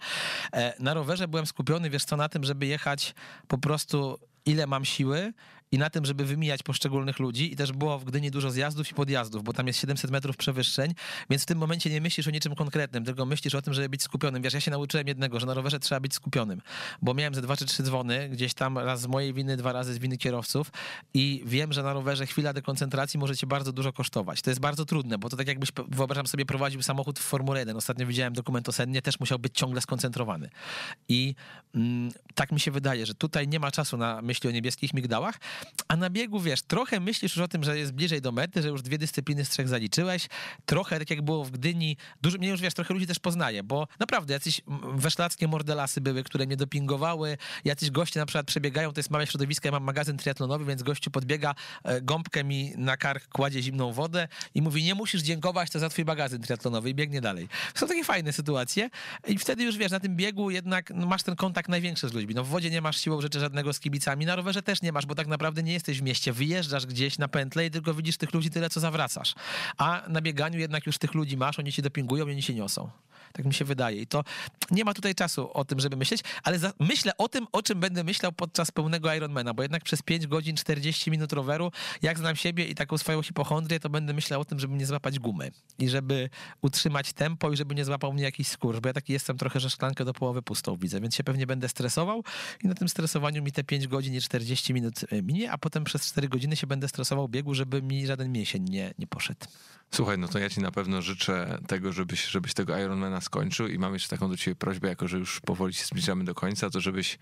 [0.54, 3.16] E, Na rowerze byłem skupiony, wiesz co, na tym, żeby jechać
[3.48, 5.34] po prostu ile mam siły
[5.76, 8.94] i na tym, żeby wymijać poszczególnych ludzi i też było w Gdyni dużo zjazdów i
[8.94, 10.94] podjazdów, bo tam jest 700 metrów przewyższeń,
[11.30, 14.04] więc w tym momencie nie myślisz o niczym konkretnym, tylko myślisz o tym, żeby być
[14.04, 14.42] skupionym.
[14.42, 16.62] Wiesz, ja się nauczyłem jednego, że na rowerze trzeba być skupionym,
[17.02, 19.94] bo miałem ze dwa czy trzy dzwony, gdzieś tam raz z mojej winy, dwa razy
[19.94, 20.72] z winy kierowców
[21.14, 24.42] i wiem, że na rowerze chwila dekoncentracji może cię bardzo dużo kosztować.
[24.42, 27.78] To jest bardzo trudne, bo to tak jakbyś, wyobrażam sobie, prowadził samochód w Formule 1.
[27.78, 30.50] Ostatnio widziałem dokument o Sennie, też musiał być ciągle skoncentrowany.
[31.10, 31.36] I
[31.76, 35.40] mm, tak mi się wydaje, że tutaj nie ma czasu na myśli o niebieskich migdałach,
[35.88, 38.68] a na biegu, wiesz, trochę myślisz już o tym, że jest bliżej do mety, że
[38.68, 40.28] już dwie dyscypliny z trzech zaliczyłeś,
[40.66, 43.88] trochę tak jak było w Gdyni, dużo, mnie już, wiesz, trochę ludzi też poznaje, bo
[44.00, 44.62] naprawdę jacyś
[44.94, 49.68] weszlackie mordelasy były, które mnie dopingowały, jacyś goście na przykład przebiegają, to jest małe środowisko,
[49.68, 54.28] ja mam magazyn triatlonowy, więc gościu podbiega, e, gąbkę mi na kark kładzie zimną wodę
[54.56, 57.48] i mówi, nie musisz dziękować, to za twój magazyn triatlonowy i biegnie dalej.
[57.76, 58.90] Są takie fajne sytuacje
[59.28, 62.36] i wtedy już, wiesz, na tym biegu jednak no, masz ten kontakt największy z ludźmi.
[62.36, 65.06] No w wodzie nie masz siłą rzeczy żadnego z kibicami, na rowerze też nie masz,
[65.06, 68.18] bo tak naprawdę naprawdę nie jesteś w mieście, wyjeżdżasz gdzieś na pętlę i tylko widzisz
[68.18, 69.34] tych ludzi tyle, co zawracasz.
[69.78, 72.90] A na bieganiu jednak już tych ludzi masz, oni ci dopingują i oni się niosą.
[73.34, 74.02] Tak mi się wydaje.
[74.02, 74.24] I to
[74.72, 77.80] nie ma tutaj czasu o tym, żeby myśleć, ale za, myślę o tym, o czym
[77.80, 82.36] będę myślał podczas pełnego Ironmana, bo jednak przez 5 godzin 40 minut roweru, jak znam
[82.36, 85.90] siebie i taką swoją hipochondrię, to będę myślał o tym, żeby nie złapać gumy i
[85.90, 86.30] żeby
[86.62, 89.70] utrzymać tempo i żeby nie złapał mnie jakiś skurcz, bo ja taki jestem trochę, że
[89.70, 92.24] szklankę do połowy pustą widzę, więc się pewnie będę stresował
[92.64, 96.06] i na tym stresowaniu mi te 5 godzin i 40 minut e, a potem przez
[96.06, 99.46] 4 godziny się będę stresował biegu, żeby mi żaden mięsień nie, nie poszedł.
[99.92, 103.80] Słuchaj, no to ja ci na pewno życzę tego, żebyś, żebyś tego Ironmana skończył i
[103.80, 106.82] mam jeszcze taką do ciebie prośbę, jako że już powoli się zbliżamy do końca, to
[106.82, 107.20] żebyś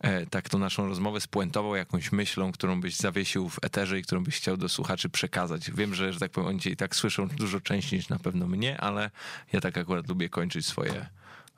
[0.00, 4.24] e, tak tą naszą rozmowę spuentował jakąś myślą, którą byś zawiesił w eterze i którą
[4.24, 5.70] byś chciał do słuchaczy przekazać.
[5.70, 8.46] Wiem, że, że tak powiem, oni cię i tak słyszą dużo częściej niż na pewno
[8.46, 9.10] mnie, ale
[9.52, 11.06] ja tak akurat lubię kończyć swoje.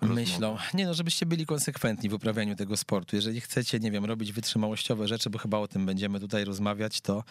[0.00, 0.56] Myślą.
[0.74, 3.16] Nie no, żebyście byli konsekwentni w uprawianiu tego sportu.
[3.16, 7.24] Jeżeli chcecie, nie wiem, robić wytrzymałościowe rzeczy, bo chyba o tym będziemy tutaj rozmawiać, to,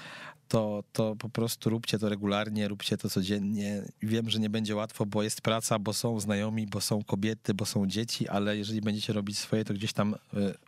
[0.48, 3.84] to, to po prostu róbcie to regularnie, róbcie to codziennie.
[4.02, 7.66] Wiem, że nie będzie łatwo, bo jest praca, bo są znajomi, bo są kobiety, bo
[7.66, 10.18] są dzieci, ale jeżeli będziecie robić swoje, to gdzieś tam y,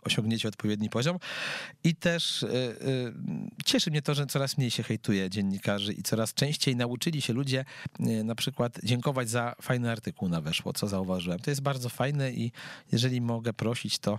[0.04, 1.18] osiągniecie odpowiedni poziom.
[1.84, 3.12] I też y, y,
[3.64, 7.64] cieszy mnie to, że coraz mniej się hejtuje dziennikarzy i coraz częściej nauczyli się ludzie
[8.24, 11.38] na przykład dziękować za fajny artykuł na weszło, co zauważyłem.
[11.38, 12.52] To jest bardzo fajne i
[12.92, 14.18] jeżeli mogę prosić, to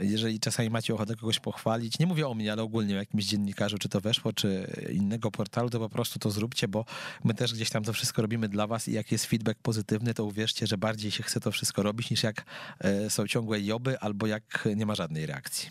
[0.00, 3.78] jeżeli czasami macie ochotę kogoś pochwalić, nie mówię o mnie, ale ogólnie o jakimś dziennikarzu,
[3.78, 6.84] czy to weszło, czy innego portalu, to po prostu to zróbcie, bo
[7.24, 10.24] my też gdzieś tam to wszystko robimy dla was i jak jest feedback pozytywny, to
[10.24, 12.44] uwierzcie, że bardziej się chce to wszystko robić, niż jak
[12.78, 15.70] e, są ciągłe joby, albo jak nie ma żadnej reakcji.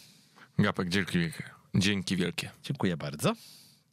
[0.59, 1.43] Gapek, dzięki wielkie.
[1.75, 2.49] Dzięki wielkie.
[2.63, 3.33] Dziękuję bardzo.